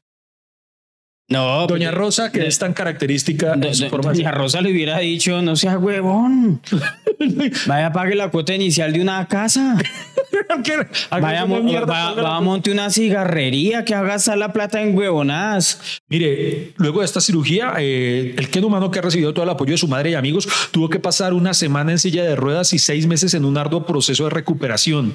No, 1.31 1.67
Doña 1.69 1.91
pues, 1.91 1.99
Rosa, 1.99 2.33
que 2.33 2.47
es 2.47 2.59
tan 2.59 2.75
característica 2.75 3.55
en 3.55 3.75
su 3.75 3.89
forma. 3.89 4.13
Doña 4.13 4.33
Rosa 4.33 4.61
le 4.61 4.73
hubiera 4.73 4.99
dicho, 4.99 5.41
no 5.43 5.55
sea 5.55 5.79
huevón. 5.79 6.61
Vaya, 7.67 7.93
pague 7.93 8.17
la 8.17 8.31
cuota 8.31 8.53
inicial 8.53 8.93
de 8.93 9.01
una 9.01 9.27
casa. 9.29 9.79
Vaya, 11.11 11.47
mo- 11.47 11.63
va, 11.63 12.15
va 12.15 12.37
a 12.37 12.41
monte 12.41 12.73
una 12.73 12.91
cigarrería 12.91 13.85
que 13.85 13.95
haga 13.95 14.17
la 14.37 14.53
plata 14.53 14.83
en 14.83 14.97
huevonadas. 14.97 16.01
Mire, 16.09 16.73
luego 16.77 17.01
de 17.01 17.07
esta 17.07 17.21
cirugía, 17.21 17.75
eh, 17.79 18.35
el 18.37 18.51
Ken 18.51 18.65
humano 18.65 18.91
que 18.91 18.99
ha 18.99 19.03
recibido 19.03 19.33
todo 19.33 19.45
el 19.45 19.51
apoyo 19.51 19.73
de 19.73 19.79
su 19.79 19.87
madre 19.89 20.11
y 20.11 20.15
amigos 20.15 20.49
tuvo 20.73 20.89
que 20.91 20.99
pasar 20.99 21.33
una 21.33 21.55
semana 21.55 21.93
en 21.93 21.99
silla 21.99 22.25
de 22.25 22.35
ruedas 22.37 22.73
y 22.73 22.79
seis 22.81 23.07
meses 23.07 23.35
en 23.35 23.45
un 23.45 23.57
arduo 23.57 23.87
proceso 23.87 24.25
de 24.25 24.31
recuperación. 24.31 25.15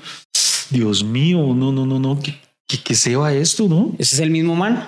Dios 0.70 1.03
mío, 1.03 1.39
no, 1.53 1.72
no, 1.74 1.86
no, 1.86 1.99
no. 1.99 2.20
¿Qué, 2.22 2.36
qué, 2.68 2.78
qué 2.82 2.95
se 2.95 3.16
va 3.18 3.34
esto, 3.34 3.68
no? 3.68 3.91
¿Ese 3.99 4.16
es 4.16 4.22
el 4.22 4.30
mismo 4.32 4.55
man? 4.55 4.88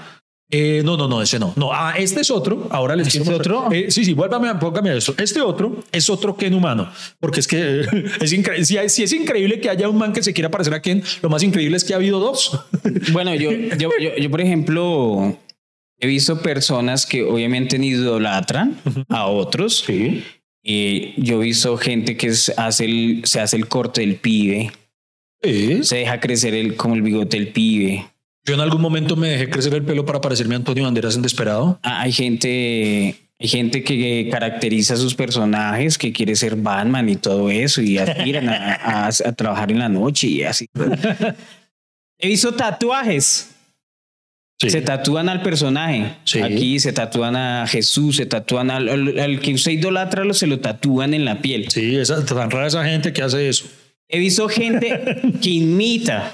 Eh, 0.49 0.81
no, 0.85 0.95
no, 0.95 1.09
no, 1.09 1.21
ese 1.21 1.39
no. 1.39 1.51
No, 1.57 1.73
ah, 1.73 1.95
este 1.97 2.21
es 2.21 2.31
otro. 2.31 2.67
Ahora 2.71 2.95
les 2.95 3.13
¿Este 3.13 3.33
otro? 3.33 3.69
Eh, 3.71 3.91
sí, 3.91 4.05
sí, 4.05 4.13
vuélvame, 4.13 4.53
póngame 4.55 4.95
esto. 4.95 5.13
Este 5.17 5.41
otro 5.41 5.83
es 5.91 6.09
otro 6.09 6.37
Ken 6.37 6.53
humano, 6.53 6.89
porque 7.19 7.41
es 7.41 7.47
que 7.47 7.81
es 8.21 8.31
increíble. 8.31 8.65
Si, 8.89 9.03
es 9.03 9.11
increíble 9.11 9.59
que 9.59 9.69
haya 9.69 9.89
un 9.89 9.97
man 9.97 10.13
que 10.13 10.23
se 10.23 10.31
quiera 10.33 10.49
parecer 10.49 10.73
a 10.73 10.81
Ken, 10.81 11.03
lo 11.21 11.29
más 11.29 11.43
increíble 11.43 11.75
es 11.75 11.83
que 11.83 11.93
ha 11.93 11.97
habido 11.97 12.19
dos. 12.19 12.57
Bueno, 13.11 13.35
yo, 13.35 13.51
yo, 13.51 13.89
yo, 13.99 14.15
yo, 14.17 14.31
por 14.31 14.39
ejemplo, 14.41 15.37
he 15.99 16.07
visto 16.07 16.41
personas 16.41 17.05
que 17.05 17.23
obviamente 17.23 17.75
idolatran 17.77 18.79
a 19.09 19.27
otros. 19.27 19.83
Sí. 19.85 20.23
Eh, 20.63 21.13
yo 21.17 21.41
he 21.41 21.45
visto 21.45 21.75
gente 21.77 22.15
que 22.17 22.27
es- 22.27 22.53
hace 22.57 22.85
el, 22.85 23.21
se 23.25 23.39
hace 23.41 23.57
el 23.57 23.67
corte 23.67 24.01
del 24.01 24.15
pibe, 24.15 24.71
se 25.41 25.97
deja 25.97 26.19
crecer 26.19 26.53
el, 26.53 26.75
como 26.75 26.95
el 26.95 27.01
bigote 27.01 27.37
del 27.37 27.49
pibe. 27.49 28.05
Yo 28.47 28.53
en 28.53 28.61
algún 28.61 28.81
momento 28.81 29.15
me 29.17 29.27
dejé 29.29 29.49
crecer 29.49 29.73
el 29.73 29.83
pelo 29.83 30.05
para 30.05 30.21
parecerme 30.21 30.55
a 30.55 30.57
Antonio 30.57 30.85
Banderas 30.85 31.15
en 31.17 31.21
Desperado. 31.21 31.79
Ah, 31.83 32.01
Hay 32.01 32.13
gente, 32.13 33.15
hay 33.39 33.47
gente 33.47 33.83
que 33.83 34.29
caracteriza 34.31 34.93
a 34.93 34.97
sus 34.97 35.13
personajes, 35.15 35.97
que 35.97 36.13
quiere 36.13 36.33
ser 36.35 36.55
Batman 36.55 37.09
y 37.09 37.17
todo 37.17 37.49
eso, 37.49 37.81
y 37.81 37.97
aspiran 37.97 38.47
a, 38.47 38.73
a- 38.75 39.07
a 39.07 39.31
trabajar 39.33 39.69
en 39.71 39.79
la 39.79 39.89
noche 39.89 40.27
y 40.27 40.43
así. 40.43 40.67
He 42.19 42.27
visto 42.29 42.53
tatuajes. 42.53 43.51
Sí. 44.59 44.71
Se 44.71 44.81
tatúan 44.81 45.29
al 45.29 45.43
personaje. 45.43 46.15
Sí. 46.23 46.41
Aquí 46.41 46.79
se 46.79 46.91
tatúan 46.91 47.35
a 47.35 47.67
Jesús, 47.67 48.15
se 48.15 48.25
tatúan 48.25 48.71
al, 48.71 48.89
al- 48.89 49.19
al 49.19 49.39
que 49.39 49.53
usted 49.53 49.71
idolatra, 49.73 50.23
lo- 50.23 50.33
se 50.33 50.47
lo 50.47 50.59
tatúan 50.59 51.13
en 51.13 51.25
la 51.25 51.41
piel. 51.41 51.69
Sí, 51.69 51.95
esa, 51.97 52.23
tan 52.25 52.49
rara 52.49 52.67
esa 52.67 52.83
gente 52.85 53.11
que 53.13 53.21
hace 53.21 53.49
eso. 53.49 53.65
He 54.09 54.19
visto 54.19 54.47
gente 54.47 55.21
que 55.41 55.49
imita 55.49 56.33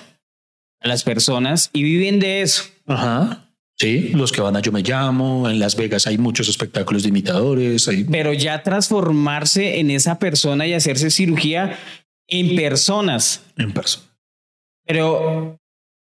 a 0.84 0.88
las 0.88 1.04
personas 1.04 1.70
y 1.74 1.84
viven 1.84 2.20
de 2.20 2.42
eso. 2.42 2.64
Ajá. 2.88 3.40
Sí, 3.76 4.10
los 4.10 4.32
que 4.32 4.40
van 4.42 4.56
a 4.56 4.60
Yo 4.60 4.72
Me 4.72 4.84
Llamo, 4.84 5.50
en 5.50 5.58
Las 5.60 5.76
Vegas 5.76 6.06
hay 6.06 6.18
muchos 6.20 6.48
espectáculos 6.48 7.02
de 7.04 7.10
imitadores. 7.10 7.88
Hay... 7.88 8.04
pero 8.04 8.32
ya 8.32 8.62
transformarse 8.62 9.80
en 9.80 9.90
esa 9.90 10.20
persona 10.20 10.68
y 10.68 10.74
hacerse 10.74 11.10
cirugía 11.10 11.80
en 12.28 12.56
personas. 12.56 13.42
En 13.58 13.72
persona. 13.74 14.06
Pero, 14.86 15.58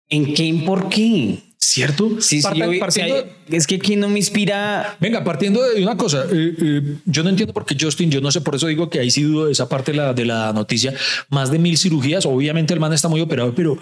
¿en 0.08 0.34
qué 0.34 0.44
y 0.46 0.52
por 0.62 0.88
qué? 0.88 1.38
¿Cierto? 1.58 2.20
Sí, 2.20 2.38
sí, 2.38 2.42
Parta- 2.42 2.58
yo 2.64 2.70
vi- 2.70 2.76
o 2.78 2.80
partiendo- 2.80 3.16
sea, 3.20 3.56
es 3.56 3.66
que 3.66 3.74
aquí 3.76 3.94
no 3.94 4.08
me 4.08 4.18
inspira. 4.18 4.96
Venga, 4.98 5.22
partiendo 5.22 5.62
de 5.62 5.82
una 5.82 5.96
cosa, 5.96 6.24
eh, 6.32 6.54
eh, 6.60 6.96
yo 7.04 7.22
no 7.22 7.28
entiendo 7.28 7.52
por 7.52 7.66
qué 7.66 7.76
Justin, 7.78 8.10
yo 8.10 8.20
no 8.22 8.30
sé, 8.32 8.40
por 8.40 8.54
eso 8.56 8.66
digo 8.66 8.88
que 8.88 8.98
ahí 8.98 9.10
sí 9.10 9.22
dudo 9.22 9.46
de 9.46 9.52
esa 9.52 9.68
parte 9.68 9.92
de 9.92 9.98
la, 9.98 10.14
de 10.14 10.24
la 10.24 10.52
noticia, 10.54 10.94
más 11.28 11.50
de 11.52 11.58
mil 11.58 11.76
cirugías, 11.76 12.24
obviamente 12.26 12.72
el 12.74 12.80
man 12.80 12.94
está 12.94 13.08
muy 13.08 13.20
operado, 13.20 13.54
pero 13.54 13.78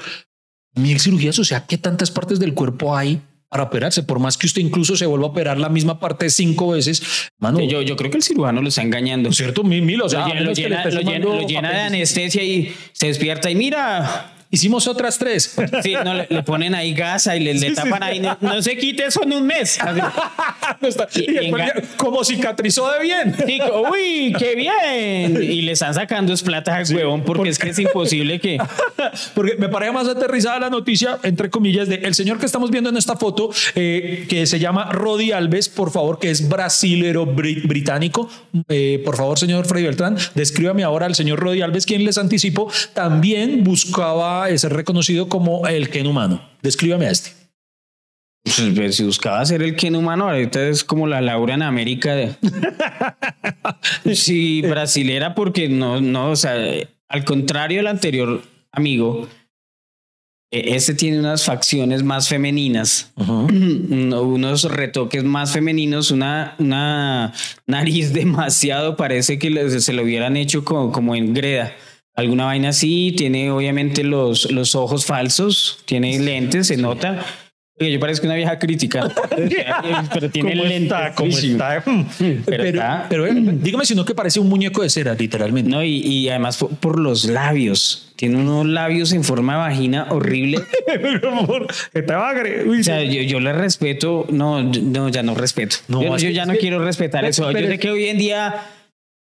mil 0.78 0.98
cirugías, 1.00 1.38
o 1.38 1.44
sea, 1.44 1.66
¿qué 1.66 1.76
tantas 1.78 2.10
partes 2.10 2.38
del 2.40 2.54
cuerpo 2.54 2.96
hay 2.96 3.20
para 3.48 3.64
operarse? 3.64 4.02
Por 4.02 4.18
más 4.18 4.36
que 4.38 4.46
usted 4.46 4.62
incluso 4.62 4.96
se 4.96 5.06
vuelva 5.06 5.26
a 5.26 5.30
operar 5.30 5.58
la 5.58 5.68
misma 5.68 5.98
parte 6.00 6.30
cinco 6.30 6.68
veces, 6.70 7.02
mano, 7.38 7.60
Yo, 7.60 7.82
yo 7.82 7.96
creo 7.96 8.10
que 8.10 8.16
el 8.18 8.22
cirujano 8.22 8.62
lo 8.62 8.68
está 8.68 8.82
engañando. 8.82 9.32
¿cierto? 9.32 9.64
Mil, 9.64 9.82
mil, 9.82 10.00
o 10.02 10.08
sea, 10.08 10.20
Lo 10.20 10.26
llena, 10.28 10.40
lo 10.40 10.44
menos 10.44 10.56
que 10.58 10.62
le 10.62 10.68
llena- 10.68 10.82
esté 10.82 10.94
lo 10.94 11.00
llena- 11.00 11.24
sumando 11.24 11.42
lo 11.42 11.48
llena 11.48 11.70
de 11.72 11.80
anestesia 11.80 12.42
y 12.44 12.74
se 12.92 13.06
despierta 13.08 13.50
y 13.50 13.54
mira. 13.54 14.34
Hicimos 14.50 14.86
otras 14.88 15.18
tres. 15.18 15.54
Sí, 15.82 15.94
no, 16.04 16.14
le, 16.14 16.26
le 16.30 16.42
ponen 16.42 16.74
ahí 16.74 16.94
gasa 16.94 17.36
y 17.36 17.40
le, 17.40 17.54
le 17.54 17.68
Sí, 17.68 17.74
tapan 17.74 18.00
sí. 18.02 18.08
ahí. 18.08 18.20
No, 18.20 18.36
no 18.40 18.62
se 18.62 18.76
quite 18.78 19.04
eso 19.06 19.22
en 19.22 19.32
un 19.34 19.46
mes. 19.46 19.78
No 20.80 20.86
está- 20.88 21.08
y 21.14 21.20
Y- 21.30 21.50
ya, 21.50 21.72
como 21.96 22.22
cicatrizó 22.24 22.90
de 22.92 23.02
bien. 23.02 23.34
Sí, 23.46 23.58
uy, 23.90 24.32
qué 24.38 24.54
bien. 24.54 25.42
Y 25.42 25.62
le 25.62 25.72
están 25.72 25.94
sacando 25.94 26.32
es 26.32 26.42
plata 26.42 26.76
al 26.76 26.84
huevón 26.94 27.24
porque 27.24 27.48
es 27.48 27.58
que 27.58 27.70
es 27.70 27.78
imposible 27.78 28.38
que. 28.40 28.58
Porque 29.34 29.54
me 29.56 29.68
parece 29.68 29.92
más 29.92 30.06
aterrizada 30.08 30.58
la 30.60 30.70
noticia, 30.70 31.18
entre 31.22 31.50
comillas, 31.50 31.88
de 31.88 31.96
el 31.96 32.14
señor 32.14 32.38
que 32.38 32.46
estamos 32.46 32.70
viendo 32.70 32.90
en 32.90 32.96
esta 32.96 33.16
foto, 33.16 33.50
eh, 33.74 34.26
que 34.28 34.46
se 34.46 34.58
llama 34.58 34.90
Rodi 34.92 35.32
Alves, 35.32 35.68
por 35.68 35.90
favor, 35.90 36.18
que 36.18 36.30
es 36.30 36.48
brasilero 36.48 37.26
bri- 37.26 37.66
británico. 37.66 38.28
Eh, 38.68 39.00
por 39.04 39.16
favor, 39.16 39.38
señor 39.38 39.66
Freddy 39.66 39.84
Beltrán, 39.84 40.16
descríbame 40.34 40.82
ahora 40.84 41.06
al 41.06 41.14
señor 41.14 41.40
Rodi 41.40 41.62
Alves, 41.62 41.86
quien 41.86 42.04
les 42.04 42.18
anticipo, 42.18 42.70
también 42.94 43.64
buscaba 43.64 44.37
eh, 44.46 44.58
ser 44.58 44.72
reconocido 44.72 45.28
como 45.28 45.66
el 45.66 45.90
Ken 45.90 46.06
humano. 46.06 46.42
Descríbame 46.62 47.06
a 47.06 47.10
este. 47.10 47.30
Pues, 48.74 48.96
si 48.96 49.04
buscaba 49.04 49.44
ser 49.44 49.62
el 49.62 49.76
Ken 49.76 49.94
humano, 49.96 50.28
ahorita 50.30 50.68
es 50.68 50.82
como 50.84 51.06
la 51.06 51.20
Laura 51.20 51.54
en 51.54 51.62
América. 51.62 52.14
de- 52.14 52.34
Sí, 54.14 54.62
brasilera, 54.62 55.34
porque 55.34 55.68
no, 55.68 56.00
no, 56.00 56.30
o 56.30 56.36
sea, 56.36 56.54
al 57.08 57.24
contrario 57.24 57.78
del 57.78 57.86
anterior 57.88 58.42
amigo, 58.72 59.28
este 60.50 60.94
tiene 60.94 61.18
unas 61.18 61.44
facciones 61.44 62.02
más 62.02 62.28
femeninas, 62.28 63.12
uno- 63.16 64.22
unos 64.22 64.64
retoques 64.64 65.24
más 65.24 65.52
femeninos, 65.52 66.10
una, 66.10 66.54
una 66.58 67.34
nariz 67.66 68.12
demasiado, 68.14 68.96
parece 68.96 69.38
que 69.38 69.80
se 69.80 69.92
lo 69.92 70.02
hubieran 70.04 70.36
hecho 70.36 70.64
como, 70.64 70.90
como 70.92 71.14
en 71.14 71.34
greda. 71.34 71.72
Alguna 72.18 72.46
vaina 72.46 72.70
así, 72.70 73.14
tiene 73.16 73.48
obviamente 73.52 74.02
los, 74.02 74.50
los 74.50 74.74
ojos 74.74 75.06
falsos, 75.06 75.78
tiene 75.84 76.18
lentes, 76.18 76.66
se 76.66 76.76
nota. 76.76 77.24
Oye, 77.78 77.92
yo 77.92 78.00
parezco 78.00 78.26
una 78.26 78.34
vieja 78.34 78.58
crítica, 78.58 79.08
pero 80.12 80.28
tiene 80.28 80.50
¿Cómo 80.50 80.64
lentes. 80.64 80.82
está? 80.82 81.14
¿Cómo 81.14 81.28
está? 81.30 81.84
Pero 82.44 82.64
Pero, 82.64 82.82
pero, 83.08 83.26
eh, 83.28 83.32
dígame 83.62 83.86
si 83.86 83.94
no 83.94 84.04
que 84.04 84.16
parece 84.16 84.40
un 84.40 84.48
muñeco 84.48 84.82
de 84.82 84.90
cera, 84.90 85.14
literalmente. 85.14 85.70
No, 85.70 85.84
y, 85.84 85.98
y 85.98 86.28
además 86.28 86.56
por, 86.56 86.70
por 86.70 86.98
los 86.98 87.26
labios. 87.26 88.12
Tiene 88.16 88.38
unos 88.38 88.66
labios 88.66 89.12
en 89.12 89.22
forma 89.22 89.52
de 89.52 89.58
vagina 89.60 90.08
horrible. 90.10 90.58
O 92.80 92.82
sea, 92.82 93.04
yo, 93.04 93.22
yo 93.22 93.38
le 93.38 93.52
respeto. 93.52 94.26
No, 94.30 94.60
no, 94.64 95.08
ya 95.08 95.22
no 95.22 95.36
respeto. 95.36 95.76
No, 95.86 96.02
yo, 96.02 96.16
yo 96.16 96.30
ya 96.30 96.46
no 96.46 96.54
quiero 96.56 96.84
respetar 96.84 97.24
eso. 97.24 97.52
yo 97.52 97.58
sé 97.58 97.78
que 97.78 97.90
hoy 97.90 98.06
en 98.08 98.18
día 98.18 98.56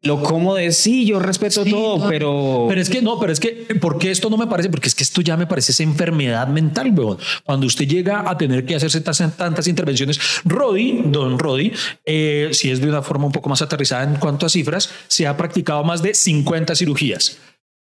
lo 0.04 0.22
cómodo 0.22 0.58
es, 0.58 0.78
sí, 0.78 1.06
yo 1.06 1.20
respeto 1.20 1.64
Sí, 1.64 1.72
todo, 1.72 1.98
no, 1.98 2.10
pero... 2.10 2.66
Pero 2.68 2.82
es 2.82 2.90
que 2.90 3.02
no, 3.02 3.20
pero 3.20 3.32
es 3.32 3.40
que, 3.40 3.52
¿por 3.80 3.98
qué 3.98 4.12
esto 4.12 4.30
no 4.30 4.38
me 4.38 4.48
parece? 4.48 4.70
Porque 4.70 4.90
es 4.90 4.96
que 4.96 5.04
esto 5.04 5.22
ya 5.22 5.38
me 5.38 5.48
parece 5.48 5.72
esa 5.72 5.84
enfermedad 5.84 6.48
mental, 6.50 6.92
weón. 6.92 7.18
Cuando 7.46 7.66
usted 7.66 7.88
llega 7.88 8.30
a 8.30 8.38
tener 8.38 8.66
que 8.66 8.76
hacerse 8.76 9.00
tantas, 9.00 9.68
intervenciones, 9.68 10.20
Rodi, 10.44 11.04
don 11.06 11.40
Rodi, 11.40 11.72
eh, 12.06 12.50
si 12.52 12.70
es 12.70 12.82
de 12.82 12.90
una 12.90 13.02
forma 13.02 13.28
un 13.28 13.32
poco 13.32 13.48
más 13.50 13.62
aterrizada 13.62 14.04
en 14.04 14.16
cuanto 14.16 14.46
a 14.46 14.50
cifras, 14.50 14.90
se 15.08 15.26
ha 15.26 15.38
practicado 15.38 15.86
más 15.86 16.04
de 16.04 16.14
50 16.14 16.76
cirugías. 16.76 17.38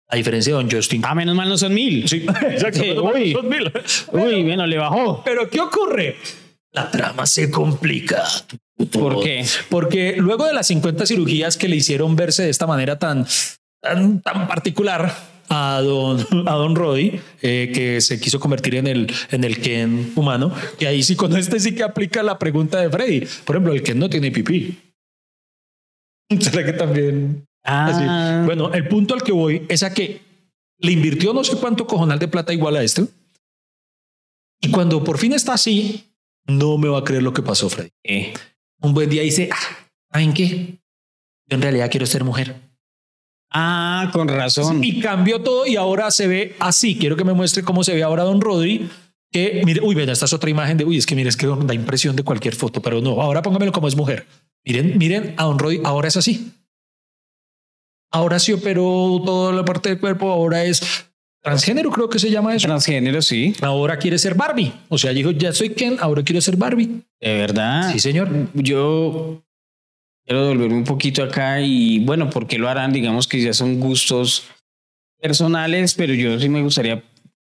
A 0.10 0.18
diferencia 0.18 0.54
de 0.54 0.62
don 0.62 0.70
Justin. 0.70 1.04
Ah, 1.06 1.16
menos 1.16 1.36
mal 1.36 1.48
no 1.48 1.58
son 1.58 1.74
mil. 1.74 2.10
Sí, 2.10 2.26
exacto. 2.50 2.82
Sí, 2.82 2.92
uy. 2.92 3.32
son 3.32 3.48
mil. 3.48 3.72
Uy, 4.12 4.44
bueno, 4.44 4.68
le 4.68 4.78
bajó. 4.78 5.22
Pero 5.24 5.50
¿qué 5.50 5.62
ocurre? 5.62 6.18
La 6.72 6.92
trama 6.92 7.26
se 7.26 7.50
complica. 7.50 8.24
¿Por 8.92 9.22
qué? 9.24 9.46
Porque 9.70 10.16
luego 10.18 10.46
de 10.46 10.54
las 10.54 10.68
50 10.68 11.06
cirugías 11.06 11.58
que 11.58 11.68
le 11.68 11.76
hicieron 11.76 12.16
verse 12.16 12.44
de 12.44 12.50
esta 12.50 12.66
manera 12.66 12.98
tan, 12.98 13.26
tan, 13.82 14.22
tan 14.22 14.48
particular 14.48 15.14
a 15.50 15.82
don, 15.82 16.26
a 16.48 16.54
don 16.54 16.76
Roddy, 16.76 17.20
eh, 17.42 17.72
que 17.74 18.00
se 18.02 18.20
quiso 18.20 18.40
convertir 18.40 18.76
en 18.76 18.88
el, 18.88 19.12
en 19.32 19.44
el 19.44 19.60
Ken 19.60 20.14
humano, 20.16 20.54
que 20.78 20.88
ahí 20.88 21.04
sí 21.04 21.16
con 21.16 21.36
este 21.36 21.60
sí 21.60 21.74
que 21.76 21.84
aplica 21.84 22.24
la 22.24 22.38
pregunta 22.40 22.80
de 22.80 22.90
Freddy. 22.90 23.28
Por 23.46 23.56
ejemplo, 23.56 23.74
el 23.74 23.84
Ken 23.84 24.00
no 24.00 24.10
tiene 24.10 24.32
pipí. 24.32 24.78
¿Será 26.40 26.66
que 26.66 26.74
también? 26.74 27.46
Así. 27.64 28.04
Ah, 28.08 28.44
Bueno, 28.46 28.72
el 28.74 28.88
punto 28.88 29.14
al 29.14 29.24
que 29.24 29.32
voy 29.32 29.66
es 29.70 29.84
a 29.84 29.94
que 29.94 30.22
le 30.78 30.92
invirtió 30.92 31.34
no 31.34 31.44
sé 31.44 31.58
cuánto 31.58 31.86
cojonal 31.88 32.20
de 32.20 32.28
plata 32.28 32.54
igual 32.54 32.76
a 32.78 32.84
esto. 32.84 33.08
Y 34.62 34.72
cuando 34.72 35.04
por 35.04 35.18
fin 35.18 35.34
está 35.34 35.54
así, 35.54 36.06
no 36.46 36.78
me 36.78 36.88
va 36.90 37.00
a 37.00 37.04
creer 37.04 37.24
lo 37.24 37.34
que 37.34 37.42
pasó, 37.42 37.70
Freddy. 37.70 37.90
eh, 38.04 38.34
Un 38.82 38.94
buen 38.94 39.10
día 39.10 39.22
dice, 39.22 39.50
ah, 39.52 39.78
¿saben 40.12 40.34
qué? 40.34 40.80
Yo 41.48 41.56
en 41.56 41.62
realidad 41.62 41.90
quiero 41.92 42.06
ser 42.06 42.24
mujer. 42.24 42.56
ah, 43.52 44.10
con 44.14 44.28
razón. 44.28 44.84
Y 44.84 45.02
cambió 45.02 45.42
todo 45.42 45.66
y 45.66 45.76
ahora 45.76 46.12
se 46.12 46.28
ve 46.28 46.56
así. 46.60 46.98
Quiero 46.98 47.16
que 47.16 47.24
me 47.24 47.34
muestre 47.34 47.64
cómo 47.64 47.84
se 47.84 47.94
ve 47.96 48.04
ahora 48.04 48.24
don 48.24 48.40
Rodri. 48.42 48.90
Que 49.32 49.62
mire, 49.66 49.82
uy, 49.82 49.94
ven, 49.96 50.10
esta 50.10 50.26
es 50.26 50.34
otra 50.34 50.50
imagen 50.50 50.78
de, 50.78 50.86
uy, 50.86 50.98
es 50.98 51.06
que 51.06 51.16
mire, 51.16 51.30
es 51.30 51.38
que 51.38 51.46
da 51.46 51.74
impresión 51.74 52.16
de 52.16 52.24
cualquier 52.24 52.56
foto, 52.56 52.82
pero 52.82 53.00
no, 53.02 53.22
ahora 53.22 53.42
póngamelo 53.44 53.72
como 53.72 53.88
es 53.88 53.96
mujer. 53.96 54.26
Miren, 54.66 54.98
miren 54.98 55.36
a 55.38 55.44
don 55.44 55.60
Rodri, 55.60 55.82
ahora 55.84 56.08
es 56.08 56.18
así. 56.18 56.52
Ahora 58.12 58.40
se 58.40 58.56
operó 58.56 59.22
toda 59.24 59.54
la 59.54 59.64
parte 59.66 59.90
del 59.90 60.00
cuerpo, 60.00 60.32
ahora 60.32 60.64
es 60.64 61.09
transgénero, 61.42 61.92
creo 61.92 62.10
que 62.10 62.20
se 62.20 62.30
llama 62.30 62.56
eso. 62.56 62.68
Transgénero, 62.68 63.22
sí. 63.22 63.54
Ahora 63.62 63.98
quiere 63.98 64.18
ser 64.18 64.36
Barbie. 64.36 64.74
O 64.90 64.98
sea, 64.98 65.12
dijo, 65.12 65.32
ya 65.32 65.54
soy 65.54 65.72
Ken, 65.72 65.98
ahora 66.00 66.24
quiero 66.24 66.42
ser 66.42 66.58
Barbie. 66.58 67.02
De 67.20 67.34
verdad. 67.36 67.92
Sí, 67.92 68.00
señor. 68.00 68.30
Yo 68.54 69.44
quiero 70.26 70.44
devolverme 70.44 70.76
un 70.78 70.84
poquito 70.84 71.24
acá 71.24 71.62
y 71.62 72.00
bueno, 72.00 72.30
¿por 72.30 72.48
qué 72.48 72.58
lo 72.58 72.70
harán? 72.70 72.94
Digamos 72.94 73.28
que 73.28 73.42
ya 73.42 73.54
son 73.54 73.80
gustos 73.80 74.46
personales, 75.20 75.96
pero 75.96 76.14
yo 76.14 76.40
sí 76.40 76.50
me 76.50 76.62
gustaría 76.62 77.04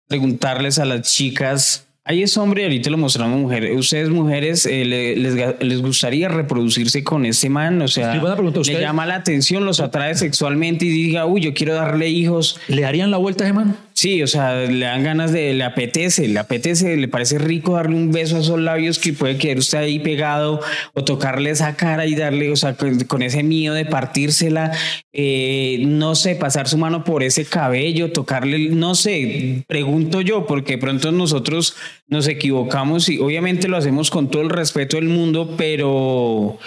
preguntarles 0.08 0.78
a 0.78 0.84
las 0.84 1.02
chicas, 1.02 1.86
ahí 2.04 2.22
es 2.22 2.36
hombre 2.36 2.64
ahorita 2.64 2.90
lo 2.90 2.98
mostramos 2.98 3.40
mujer, 3.40 3.72
¿ustedes 3.72 4.10
mujeres 4.10 4.66
eh, 4.66 4.84
le- 4.84 5.16
les, 5.16 5.34
les 5.60 5.80
gustaría 5.82 6.28
reproducirse 6.28 7.02
con 7.02 7.24
ese 7.26 7.48
man? 7.48 7.80
O 7.82 7.88
sea, 7.88 8.14
le 8.14 8.48
¿Usted- 8.60 8.80
llama 8.80 9.06
la 9.06 9.16
atención, 9.16 9.64
los 9.64 9.80
atrae 9.80 10.14
sexualmente 10.14 10.84
y 10.84 10.88
diga, 10.90 11.26
uy, 11.26 11.40
yo 11.40 11.54
quiero 11.54 11.74
darle 11.74 12.08
hijos. 12.10 12.60
¿Le 12.68 12.82
darían 12.82 13.10
la 13.10 13.16
vuelta 13.16 13.44
a 13.44 13.46
ese 13.46 13.54
man? 13.54 13.76
Sí, 13.96 14.22
o 14.22 14.26
sea, 14.26 14.54
le 14.56 14.84
dan 14.84 15.04
ganas 15.04 15.30
de, 15.32 15.54
le 15.54 15.62
apetece, 15.64 16.26
le 16.28 16.38
apetece, 16.40 16.96
le 16.96 17.06
parece 17.06 17.38
rico 17.38 17.74
darle 17.76 17.94
un 17.96 18.10
beso 18.10 18.36
a 18.36 18.40
esos 18.40 18.58
labios 18.58 18.98
que 18.98 19.12
puede 19.12 19.38
quedar 19.38 19.58
usted 19.58 19.78
ahí 19.78 20.00
pegado 20.00 20.60
o 20.94 21.04
tocarle 21.04 21.50
esa 21.50 21.76
cara 21.76 22.04
y 22.04 22.16
darle, 22.16 22.50
o 22.50 22.56
sea, 22.56 22.74
con, 22.74 22.98
con 23.04 23.22
ese 23.22 23.44
miedo 23.44 23.72
de 23.72 23.84
partírsela, 23.86 24.72
eh, 25.12 25.84
no 25.86 26.16
sé, 26.16 26.34
pasar 26.34 26.68
su 26.68 26.76
mano 26.76 27.04
por 27.04 27.22
ese 27.22 27.44
cabello, 27.44 28.10
tocarle, 28.10 28.68
no 28.70 28.96
sé, 28.96 29.62
pregunto 29.68 30.20
yo, 30.20 30.44
porque 30.44 30.76
pronto 30.76 31.12
nosotros 31.12 31.76
nos 32.06 32.28
equivocamos 32.28 33.08
y 33.08 33.18
obviamente 33.18 33.68
lo 33.68 33.76
hacemos 33.76 34.10
con 34.10 34.30
todo 34.30 34.42
el 34.42 34.50
respeto 34.50 34.96
del 34.96 35.08
mundo, 35.08 35.54
pero... 35.56 36.58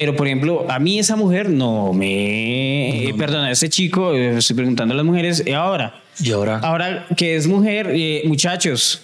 Pero, 0.00 0.14
por 0.14 0.28
ejemplo, 0.28 0.64
a 0.70 0.78
mí 0.78 1.00
esa 1.00 1.16
mujer 1.16 1.50
no 1.50 1.92
me... 1.92 3.12
Perdona, 3.18 3.50
ese 3.50 3.68
chico, 3.68 4.14
eh, 4.14 4.38
estoy 4.38 4.54
preguntando 4.54 4.94
a 4.94 4.96
las 4.96 5.04
mujeres, 5.04 5.42
¿y 5.44 5.50
ahora? 5.50 6.00
Y 6.20 6.30
ahora. 6.30 6.60
Ahora 6.60 7.06
que 7.16 7.34
es 7.34 7.48
mujer, 7.48 7.90
eh, 7.92 8.22
muchachos, 8.26 9.02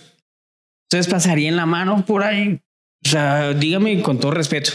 ustedes 0.84 1.08
pasarían 1.08 1.56
la 1.56 1.66
mano 1.66 2.04
por 2.06 2.22
ahí. 2.22 2.60
O 3.04 3.08
sea, 3.08 3.52
dígame 3.54 4.00
con 4.02 4.20
todo 4.20 4.30
respeto. 4.30 4.70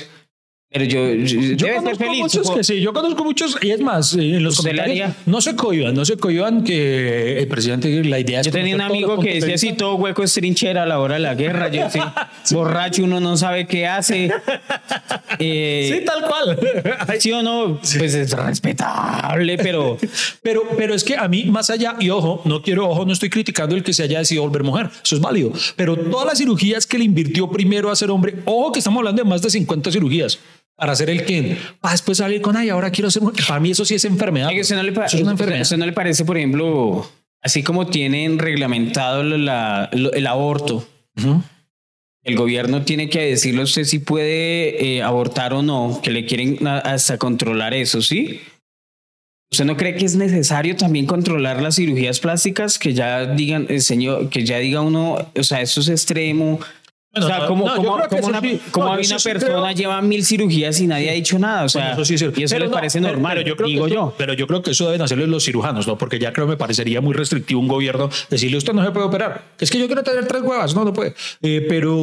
Pero 0.72 0.86
yo, 0.86 1.12
yo, 1.16 1.76
conozco 1.78 2.06
feliz. 2.06 2.22
muchos 2.22 2.52
que 2.52 2.64
sí, 2.64 2.80
yo 2.80 2.94
conozco 2.94 3.24
muchos 3.24 3.58
y 3.60 3.72
es 3.72 3.82
más, 3.82 4.14
eh, 4.14 4.36
en 4.36 4.44
los 4.44 4.60
¿Usted 4.60 4.74
le 4.74 4.82
comentarios 4.82 5.16
no 5.26 5.42
se 5.42 5.56
cohiban, 5.56 5.96
no 5.96 6.06
se 6.06 6.16
cohiban 6.16 6.64
que 6.64 7.40
el 7.40 7.48
presidente, 7.48 8.04
la 8.04 8.20
idea 8.20 8.42
es 8.42 8.46
Yo 8.46 8.52
tenía 8.52 8.76
un 8.76 8.82
amigo 8.82 9.20
que 9.20 9.34
decía 9.34 9.56
así, 9.56 9.74
todo 9.74 9.96
hueco 9.96 10.22
es 10.22 10.32
trinchera 10.32 10.84
a 10.84 10.86
la 10.86 11.00
hora 11.00 11.16
de 11.16 11.22
la 11.22 11.34
guerra. 11.34 11.70
Yo 11.70 11.90
sí, 11.90 12.00
borracho, 12.54 13.04
uno 13.04 13.20
no 13.20 13.36
sabe 13.36 13.66
qué 13.66 13.88
hace. 13.88 14.32
Eh, 15.42 15.94
Sí, 15.94 16.06
tal 16.06 16.24
cual. 16.28 16.60
¿Sí 17.20 17.32
o 17.32 17.42
no? 17.42 17.78
Pues 17.78 17.96
es 17.96 18.32
respetable, 18.32 19.58
pero 19.58 19.98
Pero, 20.42 20.64
pero 20.76 20.94
es 20.94 21.04
que 21.04 21.16
a 21.16 21.28
mí, 21.28 21.46
más 21.46 21.70
allá, 21.70 21.96
y 22.00 22.10
ojo, 22.10 22.42
no 22.46 22.62
quiero, 22.62 22.90
ojo, 22.90 23.06
no 23.06 23.14
estoy 23.14 23.30
criticando 23.30 23.76
el 23.76 23.84
que 23.84 23.94
se 23.94 24.04
haya 24.04 24.20
decidido 24.20 24.44
volver 24.44 24.64
mujer, 24.64 24.90
eso 25.02 25.16
es 25.16 25.22
válido, 25.22 25.54
pero 25.76 25.96
todas 25.96 26.26
las 26.26 26.40
cirugías 26.40 26.86
que 26.86 26.98
le 26.98 27.06
invirtió 27.06 27.50
primero 27.50 27.90
a 27.90 27.96
ser 27.96 28.12
hombre, 28.12 28.36
ojo 28.46 28.72
que 28.72 28.80
estamos 28.80 29.00
hablando 29.00 29.24
de 29.24 29.30
más 29.30 29.42
de 29.42 29.50
50 29.50 29.92
cirugías 29.92 30.40
para 30.80 30.94
hacer 30.94 31.10
el 31.10 31.26
Ken, 31.26 31.58
para 31.82 31.92
después 31.92 32.18
salir 32.18 32.42
con, 32.42 32.56
ay, 32.58 32.70
ahora 32.70 32.90
quiero 32.90 33.12
ser 33.12 33.22
mujer. 33.22 33.44
Para 33.48 33.60
mí 33.60 33.72
eso 33.72 33.86
sí 33.86 33.96
es 33.96 34.06
enfermedad. 34.06 34.50
¿usted 34.60 34.76
no, 34.76 34.84
le 34.84 34.92
Eso 34.92 35.04
es 35.18 35.22
una 35.22 35.32
enfermedad. 35.32 35.62
¿usted 35.62 35.78
no 35.78 35.86
le 35.86 35.94
parece, 35.94 36.26
por 36.26 36.38
ejemplo, 36.38 37.10
así 37.42 37.62
como 37.64 37.88
tienen 37.88 38.40
reglamentado 38.40 39.24
la- 39.24 39.90
lo- 39.94 40.14
el 40.14 40.26
aborto? 40.28 40.88
Ujú. 41.18 41.44
El 42.24 42.36
gobierno 42.36 42.84
tiene 42.84 43.10
que 43.10 43.22
decirle 43.22 43.62
a 43.62 43.64
usted 43.64 43.84
si 43.86 44.00
puede 44.00 44.98
eh, 44.98 45.04
abortar 45.04 45.54
o 45.54 45.62
no, 45.62 46.00
que 46.04 46.12
le 46.12 46.26
quieren 46.26 46.66
hasta 46.68 47.18
controlar 47.18 47.74
eso, 47.74 48.02
¿sí? 48.02 48.42
¿Usted 49.52 49.66
no 49.66 49.76
cree 49.78 49.96
que 49.96 50.06
es 50.06 50.16
necesario 50.16 50.76
también 50.76 51.08
controlar 51.08 51.60
las 51.62 51.76
cirugías 51.78 52.20
plásticas? 52.20 52.78
Que 52.78 52.94
ya 52.94 53.26
digan, 53.26 53.66
el 53.70 53.82
señor, 53.82 54.30
que 54.30 54.44
ya 54.46 54.60
diga 54.60 54.82
uno, 54.82 55.32
o 55.36 55.44
sea, 55.44 55.62
esto 55.62 55.80
es 55.82 55.90
extremo. 55.90 56.60
Bueno, 57.12 57.26
o 57.26 57.30
sea, 57.30 57.48
como, 57.48 57.66
no, 57.68 57.76
como- 57.76 57.98
que 58.08 58.08
como 58.18 58.28
una, 58.28 58.40
sí- 58.42 58.62
como 58.70 58.86
no, 58.86 58.92
una 58.92 59.00
persona 59.00 59.34
creo- 59.40 59.72
lleva 59.72 60.00
mil 60.02 60.24
cirugías 60.24 60.80
y 60.80 60.86
nadie 60.86 61.10
ha 61.10 61.14
dicho 61.14 61.40
nada, 61.40 61.64
o 61.64 61.70
sea, 61.70 61.82
Bueno, 61.82 61.94
eso 61.96 62.06
sí 62.06 62.14
es 62.14 62.20
cierto. 62.20 62.40
y 62.40 62.44
eso 62.44 62.54
Pero 62.54 62.66
les 62.66 62.70
no, 62.72 62.76
parece 62.76 63.02
normal, 63.02 63.38
pero 63.38 63.48
yo 63.50 63.56
creo 63.56 63.68
que 63.68 63.74
digo 63.74 63.86
eso- 63.88 63.96
yo. 63.96 64.14
Pero 64.16 64.34
yo 64.34 64.46
creo 64.46 64.62
que 64.62 64.72
eso 64.72 64.86
deben 64.86 65.02
hacerlo 65.02 65.26
los 65.26 65.44
cirujanos, 65.44 65.88
¿no? 65.88 65.98
Porque 65.98 66.20
ya 66.20 66.32
creo 66.34 66.46
que 66.46 66.52
me 66.52 66.58
parecería 66.58 67.02
muy 67.02 67.16
restrictivo 67.16 67.60
un 67.62 67.68
gobierno 67.68 68.10
decirle 68.30 68.58
usted 68.58 68.74
no 68.74 68.86
se 68.86 68.92
puede 68.92 69.08
operar. 69.08 69.44
Es 69.60 69.72
que 69.72 69.80
yo 69.80 69.88
quiero 69.88 70.04
tener 70.04 70.28
tres 70.28 70.44
huevas, 70.44 70.76
no, 70.76 70.86
no 70.86 70.94
puede. 70.94 71.16
Eh, 71.42 71.66
pero 71.68 71.96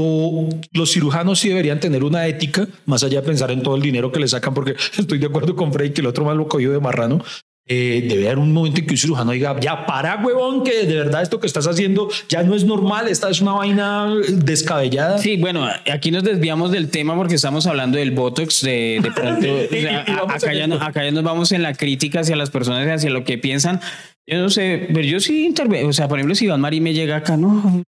los 0.72 0.90
cirujanos 0.92 1.38
sí 1.38 1.50
deberían 1.50 1.78
tener 1.78 2.02
una 2.02 2.26
ética, 2.26 2.66
más 2.86 3.04
allá 3.04 3.20
de 3.20 3.26
pensar 3.26 3.52
en 3.52 3.62
todo 3.62 3.76
el 3.76 3.82
dinero 3.82 4.10
que 4.10 4.18
le 4.18 4.26
sacan, 4.26 4.54
porque 4.54 4.74
estoy 4.98 5.18
de 5.18 5.26
acuerdo 5.26 5.54
con 5.54 5.72
Frey 5.72 5.90
que 5.92 6.00
el 6.00 6.08
otro 6.08 6.24
más 6.24 6.36
lo 6.36 6.48
cogió 6.48 6.72
de 6.72 6.80
marrano. 6.80 7.22
Eh, 7.68 8.06
debe 8.08 8.26
haber 8.26 8.38
un 8.38 8.52
momento 8.52 8.78
en 8.80 8.86
que 8.86 8.94
un 8.94 8.98
cirujano 8.98 9.32
diga, 9.32 9.58
ya 9.58 9.86
para, 9.86 10.16
huevón, 10.24 10.62
que 10.62 10.86
de 10.86 10.94
verdad 10.94 11.22
esto 11.22 11.40
que 11.40 11.48
estás 11.48 11.66
haciendo 11.66 12.08
ya 12.28 12.44
no 12.44 12.54
es 12.54 12.64
normal, 12.64 13.08
esta 13.08 13.28
es 13.28 13.40
una 13.40 13.52
vaina 13.54 14.08
descabellada. 14.30 15.18
Sí, 15.18 15.36
bueno, 15.36 15.68
aquí 15.92 16.12
nos 16.12 16.22
desviamos 16.22 16.70
del 16.70 16.90
tema 16.90 17.16
porque 17.16 17.34
estamos 17.34 17.66
hablando 17.66 17.98
del 17.98 18.12
Botox, 18.12 18.62
de, 18.62 19.00
de 19.02 19.10
pronto, 19.10 19.46
o 19.52 19.62
Y- 19.74 19.80
sea, 19.82 20.04
y- 20.06 20.10
y 20.12 20.14
vamos 20.14 20.34
acá, 20.44 20.54
ya, 20.54 20.64
acá 20.86 21.04
ya 21.04 21.10
nos 21.10 21.24
vamos 21.24 21.50
en 21.50 21.62
la 21.62 21.74
crítica 21.74 22.20
hacia 22.20 22.36
las 22.36 22.50
personas, 22.50 22.86
hacia 22.88 23.10
lo 23.10 23.24
que 23.24 23.36
piensan. 23.36 23.80
Yo 24.28 24.38
no 24.40 24.50
sé, 24.50 24.88
pero 24.92 25.02
yo 25.02 25.20
sí 25.20 25.46
intervengo, 25.46 25.88
o 25.88 25.92
sea, 25.92 26.08
por 26.08 26.18
ejemplo, 26.18 26.34
si 26.34 26.46
Iván 26.46 26.60
Marín 26.60 26.82
me 26.82 26.92
llega 26.92 27.14
acá, 27.16 27.36
no. 27.36 27.84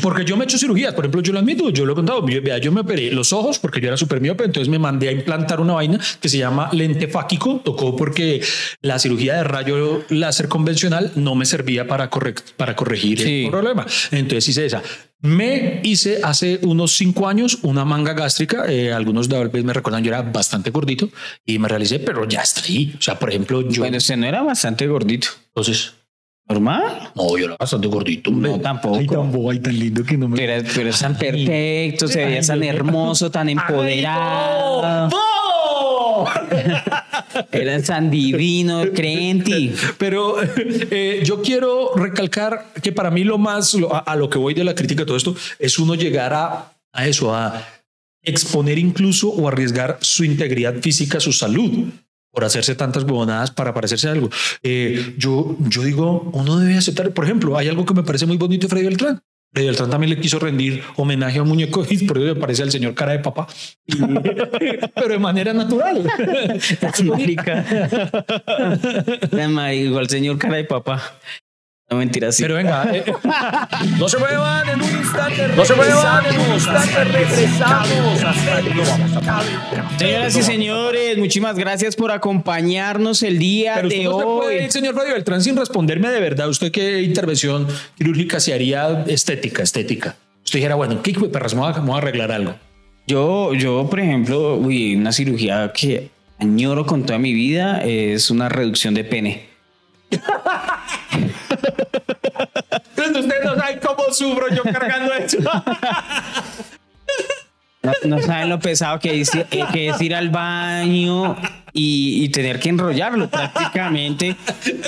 Porque 0.00 0.24
yo 0.24 0.36
me 0.36 0.44
he 0.44 0.46
hecho 0.46 0.56
cirugías, 0.56 0.94
por 0.94 1.04
ejemplo, 1.04 1.20
yo 1.20 1.32
lo 1.32 1.40
admito, 1.40 1.68
yo 1.70 1.84
lo 1.84 1.92
he 1.92 1.94
contado. 1.96 2.24
Yo, 2.28 2.70
me 2.72 2.80
operé 2.82 3.10
los 3.10 3.32
ojos 3.32 3.58
porque 3.58 3.80
yo 3.80 3.88
era 3.88 3.96
súper 3.96 4.20
miope, 4.20 4.44
entonces 4.44 4.68
me 4.68 4.78
mandé 4.78 5.08
a 5.08 5.12
implantar 5.12 5.60
una 5.60 5.72
vaina 5.72 5.98
que 6.20 6.28
se 6.28 6.38
llama 6.38 6.70
lente 6.72 7.08
fáquico. 7.08 7.60
Tocó 7.64 7.96
porque 7.96 8.40
la 8.82 9.00
cirugía 9.00 9.34
de 9.34 9.44
rayo 9.44 10.04
láser 10.10 10.46
convencional 10.48 11.10
no 11.16 11.34
me 11.34 11.44
servía 11.44 11.88
para, 11.88 12.08
para 12.56 12.76
corregir 12.76 13.18
Sí. 13.20 13.44
el 13.46 13.50
problema. 13.50 13.84
Entonces 14.12 14.48
hice 14.48 14.66
esa. 14.66 14.82
Me 15.24 15.80
hice 15.84 16.20
hace 16.22 16.60
unos 16.64 16.92
cinco 16.96 17.26
años 17.26 17.58
una 17.62 17.86
manga 17.86 18.12
gástrica. 18.12 18.66
eh, 18.68 18.92
algunos 18.92 19.26
de 19.26 19.42
vez 19.48 19.64
me 19.64 19.72
recuerdan, 19.72 20.04
yo 20.04 20.10
era 20.10 20.20
bastante 20.20 20.68
gordito 20.70 21.08
y 21.46 21.58
me 21.58 21.66
realicé, 21.66 21.98
pero 21.98 22.28
ya 22.28 22.42
está 22.42 22.60
ahí. 22.60 22.94
O 22.98 23.00
sea, 23.00 23.18
por 23.18 23.30
ejemplo, 23.30 23.62
yo. 23.62 23.80
Bueno, 23.80 23.96
usted 23.96 24.18
no 24.18 24.26
era 24.26 24.42
bastante 24.42 24.86
gordito. 24.86 25.28
entonces, 25.46 25.94
¿Normal? 26.46 27.10
no, 27.14 27.38
yo 27.38 27.46
era 27.46 27.56
bastante 27.58 27.88
gordito. 27.88 28.28
hombre. 28.28 28.50
No, 28.50 28.60
tampoco. 28.60 28.98
Ay, 28.98 29.06
tan 29.06 29.32
bobo, 29.32 29.50
ay, 29.50 29.60
tan 29.60 29.78
lindo 29.78 30.04
que 30.04 30.18
no 30.18 30.28
me. 30.28 30.36
Pero, 30.36 30.68
pero 30.74 30.90
es 30.90 30.98
tan 30.98 31.16
perfecto, 31.16 32.06
se 32.06 32.22
veía 32.22 32.42
tan 32.42 32.62
hermoso, 32.62 33.30
tan 33.30 33.48
empoderado, 33.48 35.08
¡Bobo! 36.24 36.28
era 37.52 37.82
tan 37.82 38.10
divino, 38.10 38.84
creenti. 38.94 39.74
Pero 39.98 40.36
eh, 40.40 41.22
yo 41.24 41.42
quiero 41.42 41.94
recalcar 41.94 42.72
que 42.82 42.92
para 42.92 43.10
mí 43.10 43.24
lo 43.24 43.38
más, 43.38 43.76
a, 43.90 44.16
lo 44.16 44.30
que 44.30 44.38
voy 44.38 44.54
de 44.54 44.64
la 44.64 44.74
crítica 44.74 45.04
todo 45.04 45.16
esto, 45.16 45.34
es 45.58 45.78
uno 45.78 45.94
llegar 45.94 46.32
a, 46.32 46.72
a 46.92 47.06
eso, 47.06 47.34
a 47.34 47.66
exponer 48.22 48.78
incluso 48.78 49.28
o 49.28 49.48
arriesgar 49.48 49.98
su 50.00 50.24
integridad 50.24 50.74
física, 50.80 51.20
su 51.20 51.32
salud, 51.32 51.90
por 52.34 52.44
hacerse 52.44 52.74
tantas 52.74 53.04
huevonadas 53.04 53.50
para 53.50 53.72
parecerse 53.72 54.08
a 54.08 54.12
algo. 54.12 54.30
Eh, 54.62 55.14
yo, 55.16 55.56
yo 55.60 55.82
digo, 55.82 56.30
uno 56.32 56.58
debe 56.58 56.76
aceptar, 56.76 57.12
por 57.12 57.24
ejemplo, 57.24 57.56
hay 57.56 57.68
algo 57.68 57.84
que 57.84 57.94
me 57.94 58.02
parece 58.02 58.26
muy 58.26 58.36
bonito 58.36 58.66
de 58.66 58.70
Freddy 58.70 58.86
Beltrán. 58.86 59.22
Beltrán 59.54 59.88
también 59.88 60.10
le 60.10 60.20
quiso 60.20 60.40
rendir 60.40 60.82
homenaje 60.96 61.38
a 61.38 61.42
un 61.42 61.48
muñeco 61.48 61.86
y 61.88 62.04
por 62.04 62.18
eso 62.18 62.26
le 62.26 62.34
parece 62.34 62.64
al 62.64 62.72
señor 62.72 62.94
cara 62.94 63.12
de 63.12 63.20
papá, 63.20 63.46
pero 64.94 65.08
de 65.08 65.18
manera 65.18 65.52
natural. 65.52 66.04
Marica. 67.04 67.64
Igual 69.74 70.08
señor 70.08 70.38
cara 70.38 70.56
de 70.56 70.64
papá. 70.64 71.18
No 71.90 71.98
mentira, 71.98 72.32
sí. 72.32 72.42
Pero 72.42 72.54
venga, 72.54 72.88
eh, 72.94 73.04
No 73.98 74.08
se 74.08 74.16
muevan 74.18 74.68
en 74.70 74.80
un 74.82 74.90
instante. 74.90 75.48
No 75.54 75.64
se 75.66 75.74
muevan 75.74 76.24
en 76.26 76.40
un 76.40 76.54
instante. 76.54 77.04
Regresamos. 77.04 78.20
Señoras 79.98 80.36
y 80.36 80.42
señores, 80.42 81.18
muchísimas 81.18 81.56
gracias 81.56 81.94
por 81.94 82.10
acompañarnos 82.10 83.22
el 83.22 83.38
día 83.38 83.74
pero 83.76 83.88
usted 83.88 83.98
de 83.98 84.04
no 84.04 84.18
se 84.18 84.24
puede 84.24 84.58
hoy. 84.58 84.64
ir, 84.64 84.72
señor 84.72 84.94
Freddy 84.94 85.12
Beltrán, 85.12 85.42
sin 85.42 85.56
responderme 85.56 86.08
de 86.08 86.20
verdad. 86.20 86.48
¿Usted 86.48 86.72
qué 86.72 87.02
intervención 87.02 87.68
quirúrgica 87.98 88.40
se 88.40 88.54
haría 88.54 89.04
estética, 89.06 89.62
estética? 89.62 90.16
Usted 90.44 90.58
dijera, 90.60 90.74
bueno, 90.76 91.02
¿qué 91.02 91.12
perras? 91.12 91.54
Me 91.54 91.60
voy 91.60 91.70
a- 91.74 91.80
me 91.80 91.86
voy 91.86 91.94
a 91.94 91.98
arreglar 91.98 92.32
algo. 92.32 92.54
Yo, 93.06 93.52
yo, 93.54 93.86
por 93.90 94.00
ejemplo, 94.00 94.56
uy, 94.56 94.96
una 94.96 95.12
cirugía 95.12 95.70
que 95.74 96.08
añoro 96.38 96.86
con 96.86 97.04
toda 97.04 97.18
mi 97.18 97.34
vida 97.34 97.82
es 97.84 98.30
una 98.30 98.48
reducción 98.48 98.94
de 98.94 99.04
pene. 99.04 99.46
Pero 102.94 103.20
usted 103.20 103.44
no 103.44 103.56
sabe 103.56 103.80
cómo 103.80 104.12
sufro 104.12 104.48
yo 104.48 104.62
cargando 104.64 105.12
eso. 105.14 105.38
No, 107.84 107.92
no 108.04 108.22
saben 108.22 108.48
lo 108.48 108.58
pesado 108.58 108.98
que 108.98 109.20
es, 109.20 109.30
que 109.72 109.88
es 109.88 110.00
ir 110.00 110.14
al 110.14 110.30
baño 110.30 111.36
y, 111.72 112.24
y 112.24 112.28
tener 112.30 112.58
que 112.60 112.70
enrollarlo 112.70 113.28
prácticamente. 113.28 114.36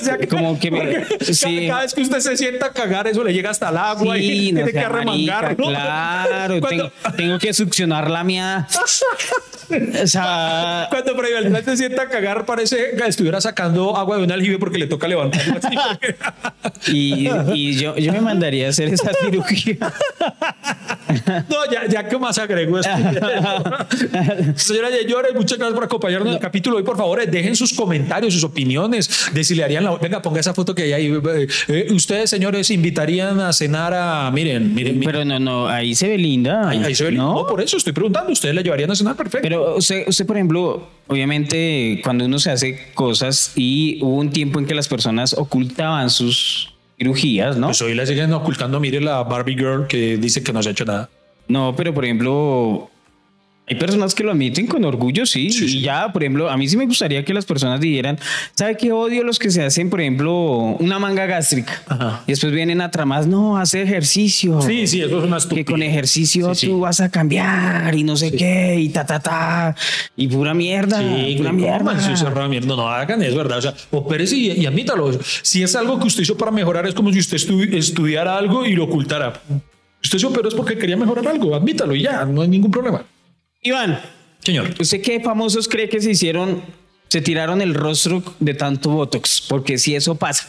O 0.00 0.04
sea, 0.04 0.16
que- 0.18 0.26
como 0.28 0.58
que 0.58 0.70
me, 0.70 0.78
porque 0.80 1.34
sí. 1.34 1.66
Cada 1.68 1.82
vez 1.82 1.92
que 1.94 2.00
usted 2.02 2.20
se 2.20 2.36
sienta 2.36 2.66
a 2.66 2.72
cagar, 2.72 3.06
eso 3.06 3.22
le 3.24 3.32
llega 3.32 3.50
hasta 3.50 3.68
el 3.68 3.76
agua 3.76 4.16
y 4.18 4.28
Sí, 4.28 4.52
no 4.52 4.56
tiene 4.64 4.72
que 4.72 4.78
arremangarlo. 4.78 5.66
claro, 5.68 6.60
Cuando, 6.60 6.90
tengo, 6.90 7.16
tengo 7.16 7.38
que 7.38 7.52
succionar 7.52 8.10
la 8.10 8.24
mía. 8.24 8.66
O 10.02 10.06
sea, 10.06 10.86
cuando 10.90 11.16
Freddy 11.16 11.64
se 11.64 11.76
sienta 11.76 12.02
a 12.02 12.08
cagar, 12.08 12.46
parece 12.46 12.92
que 12.96 13.04
estuviera 13.08 13.40
sacando 13.40 13.96
agua 13.96 14.16
de 14.18 14.22
un 14.22 14.30
aljibe 14.30 14.58
porque 14.58 14.78
le 14.78 14.86
toca 14.86 15.06
y, 16.86 17.28
y 17.52 17.74
yo, 17.76 17.96
yo 17.96 18.12
me 18.12 18.20
mandaría 18.20 18.66
a 18.66 18.70
hacer 18.70 18.88
esa 18.94 19.10
cirugía. 19.24 19.92
No, 21.48 21.70
ya, 21.70 21.86
ya 21.88 22.08
que 22.08 22.18
más 22.18 22.38
agrego 22.38 22.78
esto. 22.78 22.90
Señora 24.56 24.90
Yeyores, 24.90 25.34
muchas 25.34 25.58
gracias 25.58 25.74
por 25.74 25.84
acompañarnos 25.84 26.28
en 26.28 26.34
el 26.34 26.40
capítulo. 26.40 26.76
Hoy, 26.76 26.82
por 26.82 26.96
favor, 26.96 27.24
dejen 27.26 27.56
sus 27.56 27.72
comentarios, 27.72 28.34
sus 28.34 28.44
opiniones 28.44 29.30
de 29.32 29.44
si 29.44 29.54
le 29.54 29.64
harían 29.64 29.84
la. 29.84 29.96
Venga, 29.96 30.22
ponga 30.22 30.40
esa 30.40 30.54
foto 30.54 30.74
que 30.74 30.82
hay 30.82 30.92
ahí. 30.92 31.06
Eh, 31.06 31.46
eh, 31.68 31.86
ustedes, 31.92 32.30
señores, 32.30 32.70
invitarían 32.70 33.40
a 33.40 33.52
cenar 33.52 33.94
a. 33.94 34.30
Miren, 34.32 34.74
miren, 34.74 34.98
miren. 34.98 35.12
Pero 35.12 35.24
no, 35.24 35.38
no, 35.38 35.68
ahí 35.68 35.94
se 35.94 36.08
ve 36.08 36.18
linda. 36.18 36.68
Ahí, 36.68 36.82
ahí 36.84 36.94
se 36.94 37.04
ve 37.04 37.12
¿no? 37.12 37.34
no, 37.34 37.46
por 37.46 37.60
eso 37.60 37.76
estoy 37.76 37.92
preguntando. 37.92 38.32
¿Ustedes 38.32 38.54
la 38.54 38.62
llevarían 38.62 38.90
a 38.90 38.96
cenar? 38.96 39.16
Perfecto. 39.16 39.42
Pero 39.42 39.76
usted, 39.76 40.04
usted, 40.06 40.26
por 40.26 40.36
ejemplo, 40.36 40.88
obviamente 41.06 42.00
cuando 42.02 42.24
uno 42.24 42.38
se 42.38 42.50
hace 42.50 42.92
cosas 42.94 43.52
y 43.54 43.98
hubo 44.02 44.16
un 44.16 44.30
tiempo 44.30 44.58
en 44.58 44.66
que 44.66 44.74
las 44.74 44.88
personas 44.88 45.34
ocultaban 45.34 46.10
sus 46.10 46.75
cirugías, 46.98 47.56
¿no? 47.56 47.68
Pues 47.68 47.82
hoy 47.82 47.94
la 47.94 48.06
siguen 48.06 48.32
ocultando. 48.32 48.80
Mire 48.80 49.00
la 49.00 49.22
Barbie 49.22 49.56
Girl 49.56 49.86
que 49.86 50.16
dice 50.16 50.42
que 50.42 50.52
no 50.52 50.62
se 50.62 50.70
ha 50.70 50.72
hecho 50.72 50.84
nada. 50.84 51.08
No, 51.48 51.74
pero 51.76 51.94
por 51.94 52.04
ejemplo, 52.04 52.90
hay 53.68 53.76
personas 53.76 54.14
que 54.14 54.22
lo 54.22 54.30
admiten 54.30 54.66
con 54.66 54.84
orgullo, 54.84 55.26
sí. 55.26 55.50
Sí, 55.50 55.78
y 55.78 55.80
ya, 55.80 56.12
por 56.12 56.22
ejemplo, 56.22 56.48
a 56.48 56.56
mí 56.56 56.68
sí 56.68 56.76
me 56.76 56.86
gustaría 56.86 57.24
que 57.24 57.34
las 57.34 57.44
personas 57.44 57.80
dijeran, 57.80 58.18
¿sabe 58.54 58.76
qué 58.76 58.92
odio 58.92 59.24
los 59.24 59.38
que 59.40 59.50
se 59.50 59.62
hacen, 59.64 59.90
por 59.90 60.00
ejemplo, 60.00 60.32
una 60.78 60.98
manga 61.00 61.26
gástrica? 61.26 61.82
Ajá. 61.88 62.22
Y 62.26 62.32
después 62.32 62.52
vienen 62.52 62.80
atrás, 62.80 63.06
más, 63.06 63.26
no, 63.26 63.58
hace 63.58 63.82
ejercicio. 63.82 64.60
Sí, 64.62 64.86
sí, 64.86 65.00
eso 65.02 65.18
es 65.18 65.24
una 65.24 65.32
Que 65.36 65.42
estupidez. 65.42 65.66
con 65.66 65.82
ejercicio 65.82 66.54
Sí, 66.54 66.68
tú 66.68 66.80
vas 66.80 67.00
a 67.00 67.10
cambiar 67.10 67.94
y 67.94 68.04
no 68.04 68.16
sé 68.16 68.30
qué, 68.32 68.76
y 68.78 68.88
ta, 68.90 69.04
ta, 69.04 69.18
ta, 69.20 69.74
y 70.16 70.28
pura 70.28 70.54
mierda, 70.54 70.98
Sí, 71.00 71.34
pura 71.38 71.50
no, 71.52 71.58
mierda. 71.58 71.82
man, 71.84 72.50
mierda, 72.50 72.76
no 72.76 72.88
hagan, 72.88 73.22
es 73.22 73.34
verdad. 73.34 73.58
O 73.58 73.62
sea, 73.62 73.74
opérese 73.90 74.36
y, 74.36 74.52
y 74.52 74.66
admítalo. 74.66 75.10
Si 75.42 75.62
es 75.62 75.74
algo 75.74 75.98
que 75.98 76.06
usted 76.06 76.22
hizo 76.22 76.36
para 76.36 76.50
mejorar, 76.52 76.86
es 76.86 76.94
como 76.94 77.12
si 77.12 77.18
usted 77.18 77.36
estu- 77.36 77.74
estudiara 77.74 78.38
algo 78.38 78.64
y 78.64 78.74
lo 78.74 78.84
ocultara. 78.84 79.32
Usted 80.04 80.18
se 80.18 80.26
operó 80.26 80.48
es 80.48 80.54
porque 80.54 80.78
quería 80.78 80.96
mejorar 80.96 81.26
algo, 81.26 81.54
admítalo 81.56 81.94
y 81.96 82.02
ya, 82.02 82.24
no 82.24 82.42
hay 82.42 82.48
ningún 82.48 82.70
problema. 82.70 83.04
Iván, 83.66 84.00
Señor. 84.42 84.74
¿usted 84.78 85.02
qué 85.02 85.20
famosos 85.20 85.68
cree 85.68 85.88
que 85.88 86.00
se 86.00 86.10
hicieron, 86.12 86.62
se 87.08 87.20
tiraron 87.20 87.60
el 87.60 87.74
rostro 87.74 88.22
de 88.38 88.54
tanto 88.54 88.90
Botox? 88.90 89.42
Porque 89.48 89.78
si 89.78 89.94
eso 89.94 90.14
pasa. 90.14 90.48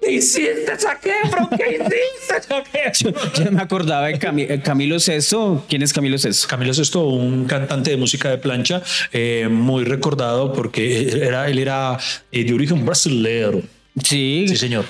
¿Qué 0.00 0.12
hiciste, 0.12 0.78
Saquefro? 0.78 1.48
¿Qué 1.56 1.76
hiciste, 1.76 2.42
Saquefro? 2.48 3.12
Yo, 3.34 3.44
yo 3.44 3.52
me 3.52 3.62
acordaba 3.62 4.06
de 4.08 4.14
eh, 4.14 4.60
Camilo 4.62 5.00
Sesto. 5.00 5.64
¿Quién 5.68 5.82
es 5.82 5.92
Camilo 5.92 6.18
Sesto? 6.18 6.46
Camilo 6.48 6.74
Sesto, 6.74 7.04
un 7.04 7.46
cantante 7.46 7.90
de 7.90 7.96
música 7.96 8.30
de 8.30 8.38
plancha, 8.38 8.82
eh, 9.12 9.48
muy 9.50 9.84
recordado 9.84 10.52
porque 10.52 11.08
era, 11.22 11.48
él 11.48 11.58
era 11.58 11.98
eh, 12.30 12.44
de 12.44 12.54
origen 12.54 12.84
brasileño. 12.84 13.62
Sí. 14.02 14.46
Sí, 14.48 14.56
señor. 14.56 14.84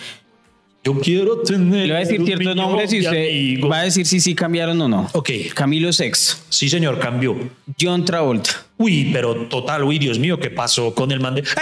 Yo 0.85 0.99
quiero 0.99 1.43
tener. 1.43 1.87
Le 1.87 1.93
voy 1.93 2.03
a 2.03 2.07
decir 2.07 2.25
ciertos 2.25 2.57
nombres 2.57 2.93
y 2.93 3.01
usted 3.01 3.29
amigos. 3.29 3.71
va 3.71 3.79
a 3.79 3.83
decir 3.85 4.05
si 4.07 4.19
sí 4.19 4.35
cambiaron 4.35 4.81
o 4.81 4.89
no. 4.89 5.09
Ok. 5.13 5.31
Camilo 5.55 5.93
Sexto, 5.93 6.43
Sí, 6.49 6.69
señor, 6.69 6.99
cambió. 6.99 7.37
John 7.81 8.05
Travolta. 8.05 8.51
Uy, 8.79 9.11
pero 9.13 9.47
total, 9.47 9.85
uy, 9.85 9.99
Dios 10.01 10.19
mío, 10.19 10.41
¿qué 10.41 10.51
pasó 10.51 10.93
con 10.93 11.13
el 11.13 11.21
man 11.21 11.37
de? 11.37 11.43
¿Usted 11.43 11.61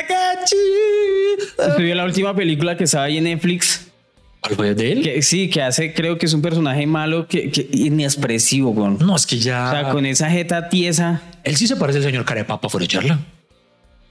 vio 1.85 1.95
la 1.95 2.05
última 2.05 2.35
película 2.35 2.77
que 2.77 2.85
estaba 2.85 3.05
ahí 3.05 3.19
en 3.19 3.25
Netflix? 3.25 3.89
¿Cuál 4.41 4.55
fue 4.57 4.75
de 4.75 4.93
él? 4.93 5.03
Que 5.03 5.21
sí, 5.21 5.51
que 5.51 5.61
hace, 5.61 5.93
creo 5.93 6.17
que 6.17 6.25
es 6.25 6.33
un 6.33 6.41
personaje 6.41 6.87
malo, 6.87 7.27
que, 7.29 7.51
que 7.51 7.69
inexpresivo, 7.73 8.75
con. 8.75 8.97
No, 8.99 9.17
es 9.17 9.27
que 9.27 9.39
ya. 9.39 9.69
O 9.69 9.71
sea, 9.71 9.91
con 9.91 10.07
esa 10.07 10.31
jeta 10.31 10.71
tiesa. 10.71 11.21
Él 11.45 11.57
sí 11.57 11.67
se 11.67 11.77
parece 11.77 11.99
al 11.99 12.05
señor 12.05 12.25
Carepapa 12.25 12.71
fuera 12.71 12.85
de 12.85 12.89
charla. 12.89 13.19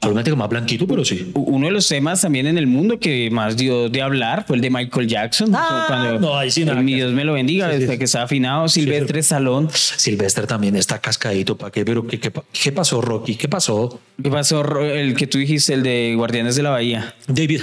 Solamente 0.01 0.31
que 0.31 0.37
más 0.37 0.47
blanquito, 0.47 0.87
pero 0.87 1.03
sí. 1.03 1.29
Uno 1.33 1.65
de 1.67 1.73
los 1.73 1.85
temas 1.87 2.21
también 2.21 2.47
en 2.47 2.57
el 2.57 2.67
mundo 2.67 2.99
que 2.99 3.29
más 3.31 3.57
dio 3.57 3.89
de 3.89 4.01
hablar 4.01 4.45
fue 4.47 4.55
el 4.55 4.61
de 4.61 4.69
Michael 4.69 5.07
Jackson. 5.07 5.51
Ah, 5.53 5.83
cuando 5.87 6.19
no, 6.19 6.37
ahí 6.37 6.49
sí 6.49 6.63
nada 6.63 6.79
el 6.79 6.85
mi 6.85 6.95
Dios 6.95 7.11
me 7.11 7.25
lo 7.25 7.33
bendiga, 7.33 7.67
Sí, 7.67 7.73
sí. 7.75 7.79
desde 7.81 7.97
que 7.97 8.05
está 8.05 8.23
afinado, 8.23 8.69
Silvestre 8.69 9.21
Salón. 9.23 9.67
Silvestre 9.73 10.47
también 10.47 10.77
está 10.77 10.99
cascadito, 10.99 11.57
¿para 11.57 11.71
qué? 11.71 11.83
Pero 11.83 12.07
¿qué, 12.07 12.17
qué, 12.17 12.31
pa- 12.31 12.45
qué 12.53 12.71
pasó, 12.71 13.01
Rocky? 13.01 13.35
¿Qué 13.35 13.49
pasó? 13.49 13.99
¿Qué 14.23 14.29
pasó? 14.29 14.63
El 14.81 15.15
que 15.15 15.27
tú 15.27 15.37
dijiste, 15.37 15.73
el 15.73 15.83
de 15.83 16.13
Guardianes 16.15 16.55
de 16.55 16.63
la 16.63 16.69
Bahía. 16.69 17.13
David 17.27 17.61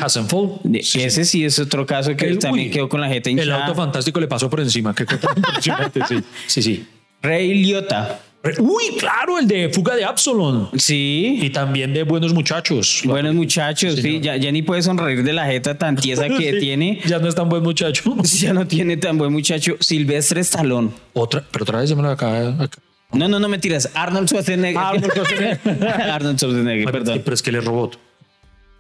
Sí, 0.83 1.01
ese 1.03 1.25
sí 1.25 1.43
es 1.45 1.59
otro 1.59 1.87
caso 1.87 2.15
que 2.17 2.27
El- 2.27 2.39
también 2.39 2.69
uy, 2.69 2.73
quedó 2.73 2.89
con 2.91 3.01
la 3.01 3.09
jeta 3.09 3.31
El 3.31 3.39
hinchada. 3.39 3.65
auto 3.65 3.75
fantástico 3.75 4.21
le 4.21 4.27
pasó 4.29 4.51
por 4.51 4.61
encima. 4.61 4.95
Qué 4.95 5.07
cosa 5.07 5.29
impresionante, 5.37 6.01
sí. 6.07 6.17
Sí, 6.47 6.63
sí. 6.63 6.87
Rey 7.23 7.55
Liotta. 7.65 8.21
Uy, 8.59 8.97
claro, 8.99 9.39
el 9.39 9.47
de 9.49 9.69
Fuga 9.71 9.95
de 9.97 10.05
Absalon. 10.05 10.69
Sí. 10.77 11.39
Y 11.43 11.51
también 11.51 11.93
de 11.95 12.03
Buenos 12.05 12.33
Muchachos. 12.35 13.03
Buenos 13.05 13.35
muchachos, 13.35 13.95
sí, 14.01 14.21
ya, 14.21 14.37
ya 14.37 14.51
ni 14.53 14.63
puede 14.63 14.83
sonreír 14.83 15.23
de 15.23 15.33
la 15.33 15.47
jeta 15.47 15.77
tan 15.79 15.97
tiesa 15.97 16.29
que 16.29 16.53
Sí, 16.53 16.59
tiene. 16.61 17.01
Ya 17.07 17.19
no 17.19 17.29
es 17.29 17.35
tan 17.35 17.49
buen 17.49 17.63
muchacho. 17.63 18.15
Ya 18.39 18.53
no 18.53 18.67
tiene 18.67 18.97
tan 18.97 19.19
buen 19.19 19.33
muchacho. 19.33 19.77
Silvestre 19.81 20.41
Stallone. 20.43 20.91
Otra, 21.15 21.45
pero 21.51 21.63
otra 21.63 21.81
vez 21.81 21.89
ya 21.91 21.97
me 21.97 22.03
lo 22.03 22.11
acaba 22.11 22.63
acá. 22.65 22.79
No, 23.13 23.29
no, 23.29 23.39
no 23.39 23.49
mentiras. 23.49 23.89
Arnold 23.95 24.29
Schwarzenegger. 24.29 24.79
Arnold 24.79 25.13
Schwarzenegger. 25.13 25.89
Arnold 26.11 26.39
Schwarzenegger, 26.39 26.91
perdón. 26.93 27.23
Pero 27.25 27.35
es 27.35 27.43
que 27.43 27.51
él 27.51 27.57
es 27.57 27.65
robot. 27.65 27.99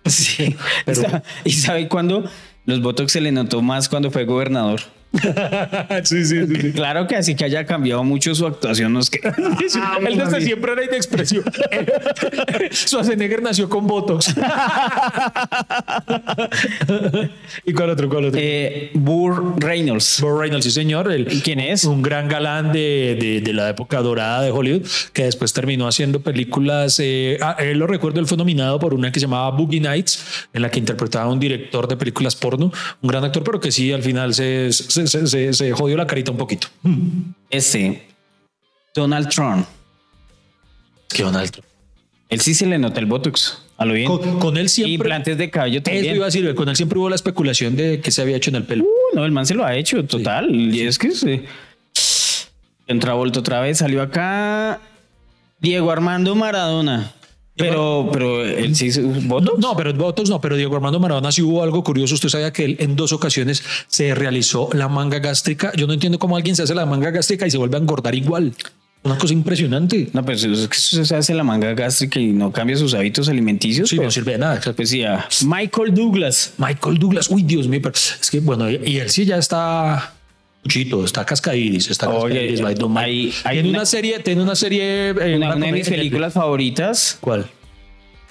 Sí. 0.04 0.54
¿Y 0.86 0.94
sa- 0.94 1.22
¿Y 1.44 1.52
sabe 1.52 1.88
cuándo? 1.88 2.24
Los 2.64 2.80
Botox 2.80 3.12
se 3.12 3.20
le 3.20 3.32
notó 3.32 3.62
más 3.62 3.88
cuando 3.88 4.10
fue 4.10 4.24
gobernador. 4.24 4.80
sí, 6.04 6.24
sí, 6.24 6.46
sí. 6.46 6.72
Claro 6.72 7.06
que 7.06 7.16
así 7.16 7.34
que 7.34 7.44
haya 7.44 7.64
cambiado 7.66 8.02
mucho 8.04 8.34
su 8.34 8.46
actuación. 8.46 8.92
No 8.92 9.00
es 9.00 9.10
que... 9.10 9.20
Él 10.06 10.18
desde 10.18 10.40
siempre 10.40 10.72
era 10.72 10.84
inexpresivo. 10.84 11.44
Schwarzenegger 12.72 13.42
nació 13.42 13.68
con 13.68 13.86
Botox. 13.86 14.34
¿Y 17.64 17.72
cuál 17.72 17.90
otro? 17.90 18.08
¿Cuál 18.08 18.26
otro? 18.26 18.40
Eh, 18.42 18.90
Burr 18.94 19.54
Reynolds. 19.58 20.18
Burt 20.20 20.40
Reynolds, 20.40 20.64
sí, 20.64 20.70
señor. 20.70 21.10
El, 21.10 21.26
¿Quién 21.42 21.60
es? 21.60 21.84
Un 21.84 22.02
gran 22.02 22.28
galán 22.28 22.72
de, 22.72 23.16
de- 23.20 23.40
de 23.40 23.52
la 23.52 23.68
época 23.68 24.00
dorada 24.00 24.42
de 24.42 24.50
Hollywood, 24.50 24.82
que 25.12 25.24
después 25.24 25.52
terminó 25.52 25.86
haciendo 25.88 26.20
películas. 26.20 26.98
eh, 27.02 27.38
ah, 27.40 27.56
él 27.58 27.78
lo 27.78 27.86
recuerdo, 27.86 28.20
él 28.20 28.26
fue 28.26 28.36
nominado 28.36 28.78
por 28.78 28.94
una 28.94 29.12
que 29.12 29.20
se 29.20 29.26
llamaba 29.26 29.50
Boogie 29.50 29.80
Nights, 29.80 30.46
en 30.52 30.62
la 30.62 30.70
que 30.70 30.78
interpretaba 30.78 31.26
a 31.26 31.28
un 31.32 31.38
director 31.40 31.86
de 31.88 31.96
películas 31.96 32.36
porno, 32.36 32.72
un 33.02 33.08
gran 33.08 33.24
actor, 33.24 33.42
pero 33.44 33.60
que 33.60 33.70
sí 33.72 33.92
al 33.92 34.02
final 34.02 34.34
se, 34.34 34.72
se, 34.72 35.05
se- 35.06 35.26
se- 35.26 35.52
se 35.52 35.72
jodió 35.72 35.96
la 35.96 36.06
carita 36.06 36.30
un 36.30 36.36
poquito. 36.38 36.68
Este. 37.50 38.06
Donald 38.94 39.28
Trump. 39.28 39.66
Que 41.08 41.22
Donald 41.22 41.50
Trump. 41.50 41.66
Él 42.28 42.40
sí 42.40 42.54
se 42.54 42.66
le 42.66 42.78
nota 42.78 42.98
el 43.00 43.06
Botox. 43.06 43.62
A 43.78 43.84
lo 43.84 43.92
bien. 43.94 44.06
Con, 44.08 44.38
con 44.40 44.56
él 44.56 44.68
siempre. 44.70 44.94
implantes 44.94 45.36
de 45.38 45.50
cabello 45.50 45.76
Eso 45.78 45.84
también. 45.84 46.16
iba 46.16 46.24
a 46.24 46.28
decir, 46.28 46.54
con 46.54 46.68
él 46.68 46.76
siempre 46.76 46.98
hubo 46.98 47.08
la 47.10 47.14
especulación 47.14 47.76
de 47.76 48.00
que 48.00 48.10
se 48.10 48.22
había 48.22 48.36
hecho 48.36 48.50
en 48.50 48.56
el 48.56 48.64
pelo. 48.64 48.84
Uh, 48.84 49.14
no, 49.16 49.24
el 49.24 49.32
man 49.32 49.44
se 49.46 49.54
lo 49.54 49.64
ha 49.66 49.76
hecho, 49.76 50.02
total. 50.06 50.50
Y 50.54 50.80
es 50.80 50.98
que 50.98 51.10
sí. 51.12 51.42
John 52.88 52.98
Travolta 53.00 53.40
otra 53.40 53.60
vez 53.60 53.78
salió 53.78 54.00
acá. 54.02 54.80
Diego 55.60 55.90
Armando 55.90 56.34
Maradona. 56.34 57.12
Pero, 57.56 58.10
pero 58.12 58.44
él 58.44 58.76
sí 58.76 58.90
votos. 59.24 59.58
No, 59.58 59.74
pero 59.76 59.94
Botox 59.94 60.28
no, 60.28 60.40
pero 60.40 60.56
Diego 60.56 60.76
Armando 60.76 61.00
Maradona 61.00 61.32
sí 61.32 61.42
hubo 61.42 61.62
algo 61.62 61.82
curioso. 61.82 62.14
Usted 62.14 62.28
sabía 62.28 62.52
que 62.52 62.64
él 62.64 62.76
en 62.80 62.96
dos 62.96 63.12
ocasiones 63.12 63.62
se 63.88 64.14
realizó 64.14 64.68
la 64.72 64.88
manga 64.88 65.18
gástrica. 65.18 65.72
Yo 65.74 65.86
no 65.86 65.94
entiendo 65.94 66.18
cómo 66.18 66.36
alguien 66.36 66.54
se 66.54 66.62
hace 66.62 66.74
la 66.74 66.84
manga 66.84 67.10
gástrica 67.10 67.46
y 67.46 67.50
se 67.50 67.56
vuelve 67.56 67.76
a 67.76 67.80
engordar 67.80 68.14
igual. 68.14 68.52
Una 69.04 69.16
cosa 69.16 69.32
impresionante. 69.32 70.10
No, 70.12 70.24
pues 70.24 70.42
es 70.42 70.68
que 70.68 70.76
eso 70.76 71.04
se 71.04 71.16
hace 71.16 71.32
la 71.32 71.44
manga 71.44 71.72
gástrica 71.74 72.18
y 72.18 72.32
no 72.32 72.52
cambia 72.52 72.76
sus 72.76 72.92
hábitos 72.92 73.28
alimenticios. 73.28 73.88
Sí, 73.88 73.96
pues, 73.96 74.06
no 74.06 74.10
sirve 74.10 74.32
de 74.32 74.38
nada. 74.38 74.60
pues 74.74 74.90
sí, 74.90 75.04
Michael 75.46 75.94
Douglas. 75.94 76.54
Michael 76.58 76.98
Douglas, 76.98 77.30
uy, 77.30 77.42
Dios 77.42 77.68
mío, 77.68 77.80
pero 77.82 77.94
es 77.94 78.30
que 78.30 78.40
bueno, 78.40 78.68
y 78.68 78.98
él 78.98 79.08
sí 79.08 79.24
ya 79.24 79.36
está 79.36 80.15
Chito, 80.66 81.04
está 81.04 81.24
Cascadidis, 81.24 81.90
está 81.90 82.08
Oye, 82.08 82.34
Cascadidis, 82.34 82.60
by 82.60 82.74
Mike. 82.88 83.00
hay- 83.00 83.32
hay 83.44 83.54
tiene 83.56 83.68
una- 83.70 83.78
una, 83.78 83.86
serie, 83.86 84.18
tiene 84.20 84.42
una 84.42 84.54
serie. 84.54 85.10
eh, 85.10 85.36
Una, 85.36 85.54
una 85.56 85.66
de 85.66 85.72
mis 85.72 85.88
películas 85.88 86.32
favoritas, 86.34 87.18
¿Cuál? 87.20 87.46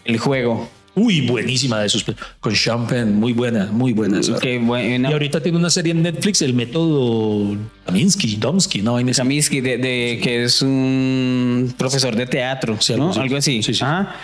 El 0.04 0.18
Juego. 0.20 0.70
Uy, 0.98 1.22
buenísima 1.28 1.82
de 1.82 1.88
esos. 1.88 2.06
Con 2.40 2.54
Champagne, 2.54 3.12
muy 3.12 3.34
buena, 3.34 3.66
muy 3.66 3.92
buena. 3.92 4.22
Que 4.40 4.58
buena. 4.60 5.10
Y 5.10 5.14
ahorita 5.14 5.42
tiene 5.44 5.58
una 5.58 5.70
serie 5.70 5.92
en 5.92 6.02
Netflix, 6.02 6.42
el 6.42 6.54
método 6.54 7.58
Kaminsky, 7.86 8.38
Domsky, 8.38 8.82
no. 8.82 8.96
Kaminsky, 9.14 9.60
de, 9.60 9.78
de- 9.78 10.20
que 10.24 10.44
es 10.46 10.62
un 10.62 11.74
profesor 11.78 12.16
de 12.16 12.26
teatro, 12.28 12.78
Sí, 12.80 12.94
¿no? 12.96 13.12
algo 13.12 13.12
así. 13.12 13.20
Algo 13.22 13.38
así. 13.38 13.64
Sí, 13.64 13.74
sí. 13.74 13.84
Ajá. 13.84 14.16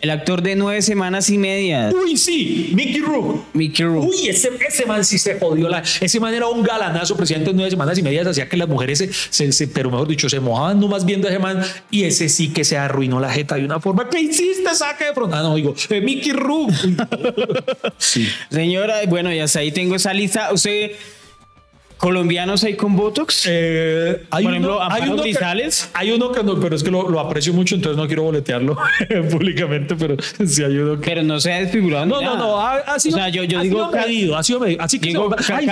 El 0.00 0.08
actor 0.10 0.40
de 0.40 0.56
nueve 0.56 0.80
semanas 0.80 1.28
y 1.28 1.36
media, 1.36 1.90
Uy, 1.94 2.16
sí, 2.16 2.70
Mickey 2.74 3.00
Rourke. 3.00 3.40
Mickey 3.52 3.84
Rourke. 3.84 4.08
Uy, 4.08 4.28
ese, 4.28 4.50
ese 4.66 4.86
man 4.86 5.04
sí 5.04 5.18
se 5.18 5.38
jodió. 5.38 5.68
La, 5.68 5.82
ese 6.00 6.18
man 6.18 6.32
era 6.32 6.46
un 6.48 6.62
galanazo, 6.62 7.16
presidente 7.16 7.50
de 7.50 7.54
nueve 7.56 7.70
semanas 7.70 7.98
y 7.98 8.02
media. 8.02 8.22
Hacía 8.28 8.48
que 8.48 8.56
las 8.56 8.66
mujeres, 8.68 8.98
se, 8.98 9.10
se- 9.12 9.52
se- 9.52 9.68
pero 9.68 9.90
mejor 9.90 10.08
dicho, 10.08 10.28
se 10.30 10.40
mojaban 10.40 10.80
nomás 10.80 11.04
viendo 11.04 11.28
a 11.28 11.30
ese 11.30 11.38
man. 11.38 11.62
Y 11.90 12.04
ese 12.04 12.28
sí 12.30 12.48
que 12.48 12.64
se 12.64 12.78
arruinó 12.78 13.20
la 13.20 13.30
jeta 13.30 13.56
de 13.56 13.64
una 13.66 13.78
forma. 13.78 14.08
¿Qué 14.08 14.20
hiciste? 14.20 14.74
Saque 14.74 15.04
de 15.04 15.12
pronto. 15.12 15.36
Ah, 15.36 15.42
no, 15.42 15.54
digo, 15.56 15.74
eh, 15.90 16.00
Mickey 16.00 16.32
Rourke. 16.32 16.74
Sí. 17.98 18.26
Señora, 18.50 18.96
bueno, 19.06 19.32
ya 19.32 19.44
hasta 19.44 19.58
ahí 19.60 19.70
tengo 19.72 19.94
esa 19.96 20.12
lista. 20.14 20.52
¿Usted, 20.52 20.92
colombianos 22.00 22.64
hay 22.64 22.74
con 22.76 22.96
Botox? 22.96 23.44
Eh, 23.46 24.22
hay 24.30 24.42
Por 24.44 24.52
ejemplo, 24.52 24.76
uno- 24.76 24.80
hay 24.82 24.90
Amparo 25.02 25.12
uno 25.12 25.22
que- 25.22 25.70
hay 25.94 26.10
uno 26.10 26.32
que 26.32 26.42
no, 26.42 26.58
pero 26.58 26.74
es 26.74 26.82
que 26.82 26.90
lo, 26.90 27.08
lo 27.10 27.20
aprecio 27.20 27.52
mucho, 27.52 27.74
entonces 27.74 27.96
no 27.98 28.06
quiero 28.06 28.22
boletearlo 28.22 28.76
públicamente, 29.30 29.94
pero 29.96 30.16
sí 30.46 30.64
hay 30.64 30.76
uno 30.78 30.98
que. 31.00 31.06
Pero 31.08 31.22
no 31.22 31.38
se 31.38 31.52
ha 31.52 31.60
desfigurado. 31.60 32.06
No, 32.06 32.20
no, 32.22 32.36
no, 32.36 32.60
ha, 32.60 32.76
ha 32.78 32.98
sido. 32.98 33.16
O 33.16 33.18
sea, 33.20 33.28
yo, 33.28 33.44
yo 33.44 33.58
ha 33.58 33.62
digo. 33.62 33.90
sido 33.90 34.00
medido, 34.06 34.36
ha 34.36 34.42
sido 34.42 34.60
medido. 34.60 34.82
Así 34.82 34.98
que 34.98 35.08
Digo, 35.08 35.30
se- 35.38 35.42
sí, 35.44 35.52
casos- 35.52 35.58
hay 35.58 35.66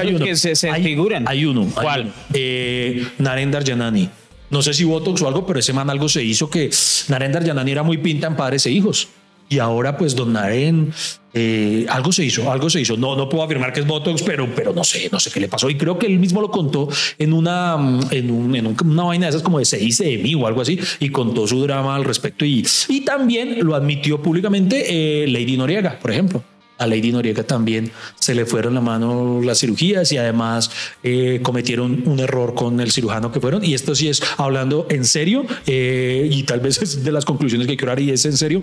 casos 0.00 0.14
uno. 0.14 0.24
que 0.24 0.36
se- 0.36 0.54
se 0.56 0.70
Hay- 0.70 0.82
desfiguran. 0.82 1.24
Hay 1.26 1.44
uno. 1.44 1.62
hay 1.62 1.82
¿Cuál? 1.82 2.00
uno. 2.02 2.12
Eh, 2.32 3.06
Narendra 3.18 3.60
Yanani. 3.60 4.08
No 4.50 4.62
sé 4.62 4.72
si 4.74 4.84
Botox 4.84 5.20
o 5.22 5.26
algo, 5.28 5.44
pero 5.46 5.58
ese 5.58 5.72
man 5.72 5.90
algo 5.90 6.08
se 6.08 6.22
hizo 6.22 6.48
que 6.48 6.70
Narendra 7.08 7.42
Yanani 7.42 7.72
era 7.72 7.82
muy 7.82 7.98
pinta 7.98 8.28
en 8.28 8.36
padres 8.36 8.64
e 8.66 8.70
hijos. 8.70 9.08
Y 9.48 9.58
ahora, 9.58 9.96
pues, 9.96 10.14
don 10.14 10.32
Naren, 10.32 10.92
eh, 11.34 11.84
algo 11.88 12.12
se 12.12 12.24
hizo, 12.24 12.50
algo 12.50 12.70
se 12.70 12.80
hizo. 12.80 12.96
No, 12.96 13.16
no 13.16 13.28
puedo 13.28 13.42
afirmar 13.44 13.72
que 13.72 13.80
es 13.80 13.86
Botox, 13.86 14.22
pero, 14.22 14.48
pero 14.54 14.72
no 14.72 14.84
sé, 14.84 15.08
no 15.12 15.18
sé 15.20 15.30
qué 15.30 15.40
le 15.40 15.48
pasó. 15.48 15.68
Y 15.68 15.76
creo 15.76 15.98
que 15.98 16.06
él 16.06 16.18
mismo 16.18 16.40
lo 16.40 16.50
contó 16.50 16.88
en 17.18 17.32
una, 17.32 17.74
en, 18.10 18.30
un- 18.30 18.54
en 18.56 18.66
un- 18.68 18.76
una 18.84 19.02
vaina 19.04 19.26
de 19.26 19.30
esas 19.30 19.42
como 19.42 19.58
de 19.58 19.64
se 19.64 19.76
dice 19.78 20.04
de 20.04 20.18
mí 20.18 20.34
o 20.34 20.46
algo 20.46 20.60
así, 20.60 20.78
y 21.00 21.10
contó 21.10 21.46
su 21.46 21.60
drama 21.62 21.96
al 21.96 22.04
respecto. 22.04 22.44
Y, 22.44 22.66
y 22.88 23.00
también 23.02 23.58
lo 23.66 23.74
admitió 23.74 24.22
públicamente 24.22 24.84
eh, 25.24 25.28
Lady 25.28 25.56
Noriega, 25.56 25.98
por 26.00 26.10
ejemplo. 26.10 26.42
A 26.76 26.88
Lady 26.88 27.12
Noriega 27.12 27.44
también 27.44 27.92
se 28.18 28.34
le 28.34 28.46
fueron 28.46 28.74
la 28.74 28.80
mano 28.80 29.40
las 29.44 29.60
cirugías 29.60 30.10
y 30.10 30.16
además 30.16 30.72
eh, 31.04 31.38
cometieron 31.40 32.02
un 32.04 32.18
error 32.18 32.54
con 32.56 32.80
el 32.80 32.90
cirujano 32.90 33.30
que 33.30 33.38
fueron. 33.40 33.64
Y 33.64 33.74
esto 33.74 33.94
sí 33.94 34.08
es 34.08 34.20
hablando 34.38 34.88
en 34.90 35.04
serio 35.04 35.46
eh, 35.68 36.28
y 36.30 36.42
tal 36.42 36.58
vez 36.58 36.82
es 36.82 37.04
de 37.04 37.12
las 37.12 37.24
conclusiones 37.24 37.68
que 37.68 37.76
quiero 37.76 37.92
dar 37.92 38.00
y 38.00 38.10
es 38.10 38.24
en 38.24 38.36
serio. 38.36 38.60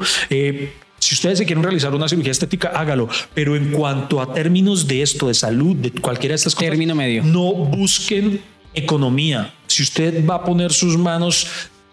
Si 1.02 1.16
ustedes 1.16 1.40
se 1.40 1.46
quieren 1.48 1.64
realizar 1.64 1.94
una 1.96 2.08
cirugía 2.08 2.32
estética, 2.32 2.70
hágalo. 2.76 3.10
Pero 3.34 3.56
en 3.56 3.72
cuanto 3.72 4.22
a 4.22 4.34
términos 4.34 4.88
de 4.88 5.02
esto, 5.02 5.28
de 5.28 5.34
salud, 5.34 5.76
de 5.76 5.92
cualquiera 5.92 6.34
de 6.34 6.36
estas 6.36 6.54
cosas, 6.54 6.70
Término 6.70 6.94
medio. 6.94 7.24
no 7.24 7.54
busquen 7.54 8.40
economía. 8.76 9.52
Si 9.66 9.82
usted 9.82 10.24
va 10.26 10.36
a 10.36 10.44
poner 10.46 10.72
sus 10.72 10.98
manos 10.98 11.48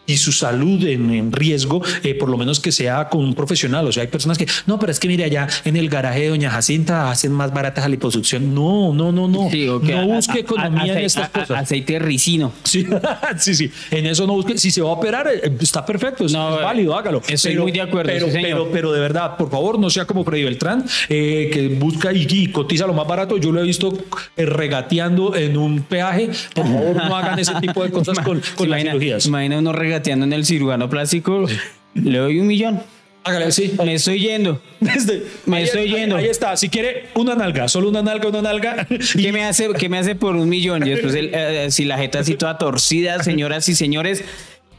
y 0.09 0.17
su 0.17 0.33
salud 0.33 0.83
en, 0.85 1.11
en 1.13 1.31
riesgo, 1.31 1.81
eh, 2.03 2.15
por 2.17 2.29
lo 2.29 2.37
menos 2.37 2.59
que 2.59 2.73
sea 2.73 3.09
con 3.09 3.21
un 3.25 3.35
profesional. 3.35 3.87
O 3.87 3.93
sea, 3.93 4.01
hay 4.03 4.09
personas 4.09 4.39
que, 4.39 4.47
no, 4.67 4.79
pero 4.81 4.91
es 4.91 4.99
que 4.99 5.07
mire, 5.07 5.23
allá 5.23 5.47
en 5.65 5.77
el 5.77 5.89
garaje 5.89 6.23
de 6.23 6.29
Doña 6.31 6.51
Jacinta 6.51 7.11
hacen 7.11 7.31
más 7.31 7.53
baratas 7.55 7.85
la 7.85 7.91
liposucción. 7.91 8.55
No, 8.55 8.93
no, 8.95 9.13
no, 9.13 9.29
no. 9.29 9.49
Sí. 9.51 9.67
No 9.67 9.79
busque 10.07 10.33
A- 10.33 10.37
a- 10.37 10.39
economía 10.41 10.99
en 10.99 11.05
estas 11.05 11.27
a- 11.27 11.29
cosas. 11.41 11.51
Aceite 11.63 11.93
de 11.93 11.99
ricino. 12.01 12.53
Sí, 12.65 12.87
sí, 13.39 13.55
sí. 13.55 13.71
En 13.91 14.07
eso 14.07 14.27
no 14.27 14.33
busque. 14.33 14.57
Si 14.59 14.71
se 14.71 14.81
va 14.81 14.89
a 14.89 14.93
operar, 14.93 15.29
eh, 15.29 15.53
está 15.61 15.85
perfecto, 15.85 16.25
es, 16.25 16.33
No, 16.33 16.57
es 16.57 16.63
válido, 16.65 16.97
hágalo. 16.97 17.21
estoy 17.29 17.57
muy 17.59 17.71
de 17.71 17.83
acuerdo, 17.83 18.11
Pero, 18.11 18.27
sí, 18.27 18.33
señor. 18.33 18.49
pero, 18.49 18.69
pero 18.73 18.93
de 18.93 19.01
verdad, 19.01 19.37
por 19.37 19.51
favor, 19.51 19.79
no 19.79 19.91
sea 19.91 20.07
como 20.07 20.25
Freddy 20.25 20.45
Beltrán, 20.45 20.87
eh, 21.11 21.51
que 21.53 21.69
busca 21.69 22.13
y, 22.15 22.27
y 22.31 22.47
cotiza 22.51 22.87
lo 22.87 22.95
más 22.95 23.07
barato. 23.07 23.37
Yo 23.37 23.53
lo 23.53 23.61
he 23.61 23.65
visto 23.65 23.93
eh, 24.39 24.47
regateando 24.47 25.37
en 25.37 25.59
un 25.59 25.83
peaje. 25.83 26.31
Por 26.55 26.65
favor, 26.65 26.97
no 26.97 27.15
hagan 27.15 27.39
ese 27.39 27.53
tipo 27.61 27.85
de 27.85 27.91
cosas 27.91 28.19
con, 28.25 28.43
¿Se 28.43 28.55
con 28.55 28.71
las 28.71 28.79
imagina- 28.81 28.93
cirugías. 28.93 29.27
Imagina 29.27 29.59
uno 29.59 29.73
regateando 29.73 29.98
en 30.07 30.33
el 30.33 30.45
cirujano 30.45 30.89
plástico. 30.89 31.47
Le 31.95 32.19
doy 32.19 32.39
un 32.41 32.47
millón. 32.47 32.81
Hágale, 33.25 33.51
sí. 33.53 33.75
Me 33.85 33.95
estoy 33.95 34.21
yendo. 34.21 34.61
Desde- 34.81 35.25
Me 35.47 35.59
ahí- 35.59 35.65
estoy 35.65 35.81
ahí- 35.83 35.91
yendo. 35.95 36.17
Ahí, 36.17 36.27
está. 36.27 36.57
Si 36.57 36.69
quiere 36.71 37.07
una 37.15 37.35
nalga, 37.35 37.69
solo 37.69 37.89
una 37.91 38.03
nalga, 38.03 38.29
una 38.29 38.41
nalga. 38.43 38.87
¿Qué 38.87 39.33
me 39.33 39.45
hace, 39.45 39.69
qué 39.79 39.89
me 39.89 39.99
hace 39.99 40.15
por 40.15 40.35
un 40.37 40.49
millón? 40.49 40.87
Y 40.87 40.91
después, 40.91 41.15
el, 41.15 41.31
eh, 41.35 41.71
si 41.71 41.85
la 41.85 41.99
jeta 41.99 42.21
así 42.21 42.37
toda 42.37 42.57
torcida, 42.57 43.23
señoras 43.23 43.69
y 43.69 43.75
señores, 43.75 44.25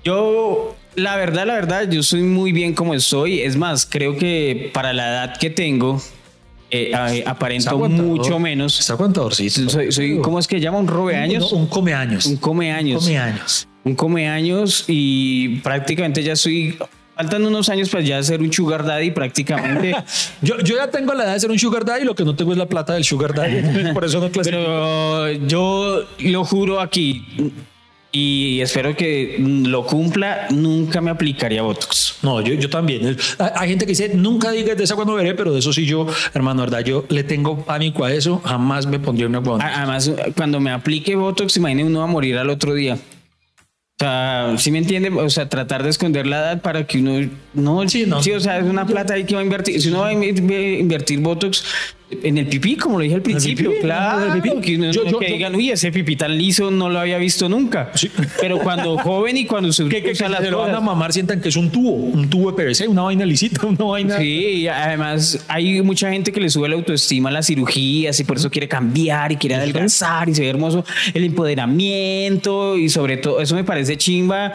yo, 0.03 0.75
la 0.95 1.15
verdad, 1.17 1.45
la 1.45 1.53
verdad, 1.55 1.89
yo 1.91 2.01
soy 2.01 2.21
muy 2.21 2.51
bien 2.51 2.73
como 2.73 2.93
estoy. 2.95 3.41
Es 3.41 3.55
más, 3.57 3.85
creo 3.85 4.17
que 4.17 4.71
para 4.73 4.93
la 4.93 5.09
edad 5.09 5.37
que 5.37 5.49
tengo, 5.51 6.01
eh, 6.71 6.91
eh, 7.11 7.23
aparento 7.27 7.77
mucho 7.77 8.39
menos. 8.39 8.79
Está 8.79 8.93
aguantadorcito. 8.93 9.69
Soy, 9.69 9.91
soy, 9.91 10.19
¿cómo 10.19 10.39
es 10.39 10.47
que 10.47 10.59
llama? 10.59 10.79
¿Un 10.79 10.87
robe 10.87 11.15
años? 11.17 11.51
Un, 11.51 11.61
un 11.61 11.67
come 11.67 11.93
años. 11.93 12.25
Un 12.25 12.37
come 12.37 12.71
años. 12.71 13.03
come 13.03 13.17
años. 13.19 13.67
Un 13.83 13.95
come 13.95 14.27
años 14.29 14.85
y 14.87 15.59
prácticamente 15.59 16.21
ya 16.23 16.35
soy. 16.35 16.77
Faltan 17.15 17.45
unos 17.45 17.67
años 17.67 17.89
para 17.89 18.01
ya 18.03 18.23
ser 18.23 18.39
un 18.41 18.51
sugar 18.53 18.85
daddy 18.85 19.11
prácticamente. 19.11 19.93
Yo, 20.41 20.57
yo 20.59 20.77
ya 20.77 20.89
tengo 20.89 21.13
la 21.13 21.25
edad 21.25 21.33
de 21.33 21.39
ser 21.41 21.51
un 21.51 21.59
sugar 21.59 21.83
daddy, 21.83 22.05
lo 22.05 22.15
que 22.15 22.23
no 22.23 22.33
tengo 22.35 22.53
es 22.53 22.57
la 22.57 22.65
plata 22.67 22.93
del 22.93 23.03
sugar 23.03 23.33
daddy. 23.33 23.91
por 23.93 24.05
eso 24.05 24.21
no 24.21 24.29
clasifico. 24.31 24.61
Pero 24.63 25.31
yo 25.45 26.05
lo 26.19 26.45
juro 26.45 26.79
aquí 26.79 27.25
y 28.11 28.61
espero 28.61 28.95
que 28.95 29.35
lo 29.37 29.85
cumpla, 29.85 30.47
nunca 30.51 31.01
me 31.01 31.11
aplicaría 31.11 31.61
Botox. 31.61 32.19
No, 32.23 32.39
yo, 32.41 32.53
yo 32.53 32.69
también. 32.69 33.17
Hay, 33.37 33.67
gente 33.69 33.85
que 33.85 33.89
dice, 33.91 34.11
nunca 34.15 34.51
digas 34.51 34.77
de 34.77 34.85
esa 34.85 34.95
cuando 34.95 35.13
veré, 35.15 35.35
pero 35.35 35.51
de 35.51 35.59
eso 35.59 35.73
sí 35.73 35.85
yo, 35.85 36.07
hermano, 36.33 36.61
verdad, 36.61 36.85
yo 36.85 37.03
le 37.09 37.23
tengo 37.23 37.65
pánico 37.65 38.05
a 38.05 38.13
eso, 38.13 38.41
jamás 38.45 38.85
me 38.87 38.97
pondría 38.97 39.27
una. 39.27 39.39
A- 39.39 39.77
Además, 39.79 40.09
cuando 40.37 40.59
me 40.61 40.71
aplique 40.71 41.15
Botox, 41.15 41.57
imagine 41.57 41.83
uno 41.83 41.99
va 41.99 42.05
a 42.05 42.07
morir 42.07 42.37
al 42.37 42.49
otro 42.49 42.73
día. 42.73 42.97
O 44.01 44.05
sea, 44.05 44.53
¿sí 44.57 44.71
me 44.71 44.77
entiende? 44.77 45.09
O 45.09 45.29
sea, 45.29 45.49
tratar 45.49 45.83
de 45.83 45.89
esconder 45.89 46.25
la 46.25 46.37
edad 46.37 46.61
para 46.61 46.87
que 46.87 46.99
uno... 46.99 47.29
No, 47.53 47.87
Sí, 47.89 48.05
no. 48.07 48.19
o 48.19 48.21
sea, 48.39 48.57
es 48.57 48.63
una 48.63 48.85
plata 48.85 49.15
ahí 49.15 49.25
que 49.25 49.35
va 49.35 49.41
a 49.41 49.43
invertir. 49.43 49.81
Si 49.81 49.89
uno 49.89 49.99
va 49.99 50.07
a 50.07 50.13
inv- 50.13 50.79
invertir 50.79 51.19
Botox 51.19 51.65
en 52.11 52.37
el 52.39 52.47
pipí, 52.47 52.75
como 52.75 52.97
lo 52.97 53.03
dije 53.03 53.15
al 53.15 53.21
principio, 53.21 53.69
pipí, 53.69 53.81
claro, 53.83 54.33
pipí. 54.41 54.61
que, 54.61 54.75
uno- 54.77 54.91
Yo- 54.91 55.05
yo- 55.05 55.19
que 55.19 55.27
yo- 55.29 55.33
digan, 55.35 55.55
uy, 55.55 55.69
ese 55.69 55.91
pipí 55.91 56.15
tan 56.15 56.35
liso 56.35 56.71
no 56.71 56.89
lo 56.89 56.99
había 56.99 57.17
visto 57.19 57.47
nunca. 57.47 57.91
Sí. 57.93 58.09
Pero 58.41 58.57
cuando 58.59 58.97
joven 58.97 59.37
y 59.37 59.45
cuando 59.45 59.71
se 59.71 59.87
que, 59.87 60.01
las 60.01 60.17
se 60.17 60.49
lo 60.51 60.59
van 60.59 60.73
a 60.73 60.79
mamar, 60.79 61.13
sientan 61.13 61.39
que 61.39 61.49
es 61.49 61.55
un 61.55 61.69
tubo, 61.69 61.91
un 61.91 62.27
tubo 62.29 62.51
de 62.51 62.57
PVC, 62.63 62.87
una 62.87 63.03
vaina 63.03 63.25
lisita, 63.25 63.61
una 63.67 63.83
vaina. 63.85 64.17
Sí, 64.17 64.25
y 64.61 64.67
además 64.67 65.45
hay 65.47 65.81
mucha 65.83 66.11
gente 66.11 66.31
que 66.31 66.39
le 66.39 66.49
sube 66.49 66.67
la 66.67 66.75
autoestima 66.75 67.29
a 67.29 67.31
las 67.31 67.45
cirugías 67.45 68.19
y 68.19 68.23
por 68.23 68.37
eso 68.37 68.49
quiere 68.49 68.67
cambiar 68.67 69.31
y 69.31 69.35
quiere 69.37 69.55
adelgazar 69.55 70.27
y 70.29 70.33
se 70.35 70.41
ve 70.41 70.49
hermoso 70.49 70.83
el 71.13 71.23
empoderamiento 71.25 72.77
y 72.77 72.89
sobre 72.89 73.17
todo 73.17 73.39
eso 73.41 73.55
me 73.55 73.63
parece 73.63 73.97
chimba, 73.97 74.53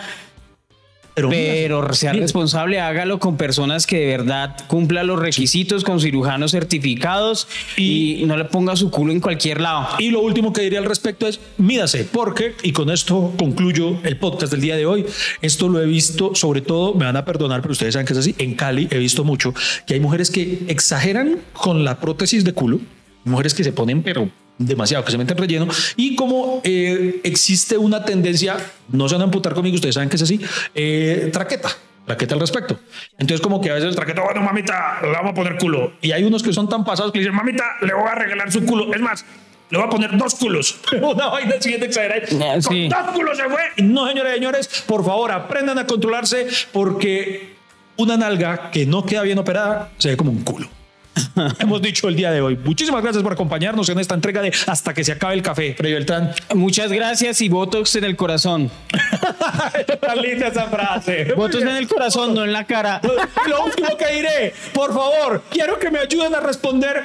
Pero, 1.14 1.28
mira, 1.28 1.92
sea 1.94 2.12
mira, 2.12 2.22
responsable, 2.22 2.80
hágalo 2.80 3.20
con 3.20 3.36
personas 3.36 3.86
que 3.86 4.00
de 4.00 4.06
verdad 4.06 4.56
cumplan 4.66 5.06
los 5.06 5.18
requisitos, 5.18 5.84
con 5.84 6.00
cirujanos 6.00 6.50
certificados 6.50 7.46
y, 7.76 8.24
no 8.26 8.36
le 8.36 8.44
ponga 8.46 8.74
su 8.74 8.90
culo 8.90 9.12
en 9.12 9.20
cualquier 9.20 9.60
lado. 9.60 9.86
Y 9.98 10.10
lo 10.10 10.20
último 10.20 10.52
que 10.52 10.62
diría 10.62 10.80
al 10.80 10.86
respecto 10.86 11.28
es, 11.28 11.40
mídase, 11.58 12.04
porque, 12.04 12.54
y 12.62 12.72
con 12.72 12.90
esto 12.90 13.32
concluyo 13.38 13.98
el 14.02 14.16
podcast 14.18 14.50
del 14.52 14.60
día 14.60 14.76
de 14.76 14.86
hoy, 14.86 15.06
esto 15.40 15.68
lo 15.68 15.80
he 15.80 15.86
visto, 15.86 16.34
sobre 16.34 16.62
todo, 16.62 16.94
me 16.94 17.04
van 17.04 17.16
a 17.16 17.24
perdonar, 17.24 17.60
pero 17.62 17.72
ustedes 17.72 17.92
saben 17.92 18.06
que 18.06 18.14
es 18.14 18.18
así, 18.18 18.34
en 18.38 18.54
Cali 18.54 18.88
he 18.90 18.98
visto 18.98 19.24
mucho 19.24 19.54
que 19.86 19.94
hay 19.94 20.00
mujeres 20.00 20.30
que 20.30 20.64
exageran 20.68 21.38
con 21.52 21.84
la 21.84 22.00
prótesis 22.00 22.44
de 22.44 22.54
culo, 22.54 22.80
mujeres 23.24 23.54
que 23.54 23.62
se 23.62 23.72
ponen, 23.72 24.02
pero 24.02 24.30
demasiado, 24.58 25.04
que 25.04 25.12
se 25.12 25.18
meten 25.18 25.36
relleno, 25.36 25.68
y 25.96 26.16
como 26.16 26.60
eh, 26.64 27.20
existe 27.24 27.76
una 27.76 28.04
tendencia, 28.04 28.56
no 28.88 29.08
se 29.08 29.14
van 29.14 29.22
a 29.22 29.24
amputar 29.24 29.54
conmigo, 29.54 29.74
ustedes 29.74 29.94
saben 29.94 30.08
que 30.08 30.16
es 30.16 30.22
así, 30.22 30.40
eh, 30.74 31.30
traqueta. 31.32 31.70
Traqueta 32.06 32.34
al 32.34 32.40
respecto. 32.40 32.78
Entonces, 33.12 33.40
como 33.40 33.62
que 33.62 33.70
a 33.70 33.74
veces 33.74 33.88
el 33.88 33.96
traqueta, 33.96 34.22
bueno, 34.22 34.42
mamita, 34.42 34.98
le 35.00 35.10
vamos 35.10 35.30
a 35.32 35.34
poner 35.34 35.56
culo. 35.56 35.94
Y 36.02 36.12
hay 36.12 36.22
unos 36.22 36.42
que 36.42 36.52
son 36.52 36.68
tan 36.68 36.84
pasados 36.84 37.10
que 37.12 37.18
le 37.18 37.24
dicen, 37.24 37.34
mamita, 37.34 37.64
le 37.80 37.94
voy 37.94 38.06
a 38.06 38.14
regalar 38.14 38.52
su 38.52 38.62
culo. 38.66 38.92
Es 38.92 39.00
más, 39.00 39.24
le 39.70 39.78
voy 39.78 39.86
a 39.86 39.90
poner 39.90 40.16
dos 40.16 40.34
culos. 40.34 40.76
Una 41.00 41.28
vaina 41.28 41.54
siguiente 41.60 41.86
exagerada. 41.86 42.26
Ah, 42.42 42.60
sí. 42.60 42.90
Con 42.90 43.06
dos 43.06 43.14
culos 43.14 43.38
se 43.38 43.44
fue. 43.44 43.62
No, 43.82 44.06
señores 44.06 44.32
y 44.32 44.34
señores, 44.34 44.84
por 44.86 45.02
favor, 45.02 45.32
aprendan 45.32 45.78
a 45.78 45.86
controlarse 45.86 46.46
porque 46.72 47.54
una 47.96 48.16
nalga 48.16 48.70
que 48.70 48.84
no 48.84 49.06
queda 49.06 49.22
bien 49.22 49.38
operada 49.38 49.90
se 49.98 50.10
ve 50.10 50.16
como 50.16 50.30
un 50.30 50.42
culo. 50.44 50.68
Hemos 51.58 51.82
dicho 51.82 52.08
el 52.08 52.16
día 52.16 52.30
de 52.30 52.40
hoy. 52.40 52.56
Muchísimas 52.56 53.02
gracias 53.02 53.22
por 53.22 53.32
acompañarnos 53.32 53.88
en 53.88 53.98
esta 53.98 54.14
entrega 54.14 54.42
de 54.42 54.52
Hasta 54.66 54.94
que 54.94 55.04
se 55.04 55.12
acabe 55.12 55.34
el 55.34 55.42
café. 55.42 55.74
Freddy 55.76 55.94
Beltrán. 55.94 56.32
Muchas 56.54 56.90
gracias 56.92 57.40
y 57.40 57.48
Botox 57.48 57.96
en 57.96 58.04
el 58.04 58.16
corazón. 58.16 58.70
Tan 60.00 60.20
linda 60.20 60.48
esa 60.48 60.66
frase. 60.66 61.32
Botox 61.34 61.62
en 61.62 61.76
el 61.76 61.88
corazón, 61.88 62.34
no 62.34 62.44
en 62.44 62.52
la 62.52 62.64
cara. 62.64 63.00
Lo 63.46 63.64
último 63.64 63.96
que 63.96 64.12
diré, 64.12 64.54
por 64.72 64.92
favor, 64.92 65.42
quiero 65.50 65.78
que 65.78 65.90
me 65.90 65.98
ayuden 66.00 66.34
a 66.34 66.40
responder. 66.40 67.02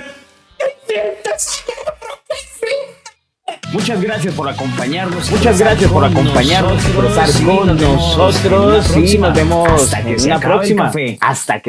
Muchas 3.71 4.01
gracias 4.01 4.33
por 4.33 4.49
acompañarnos. 4.49 5.31
Muchas 5.31 5.59
gracias 5.59 5.91
por 5.91 6.03
acompañarnos, 6.03 6.83
por 6.85 7.05
estar 7.05 7.29
con 7.43 7.77
nosotros. 7.77 8.97
Y 8.97 9.17
nos 9.17 9.33
vemos 9.33 9.93
en 9.93 10.21
una 10.21 10.39
próxima. 10.39 10.91
Hasta 11.21 11.59
que 11.59 11.67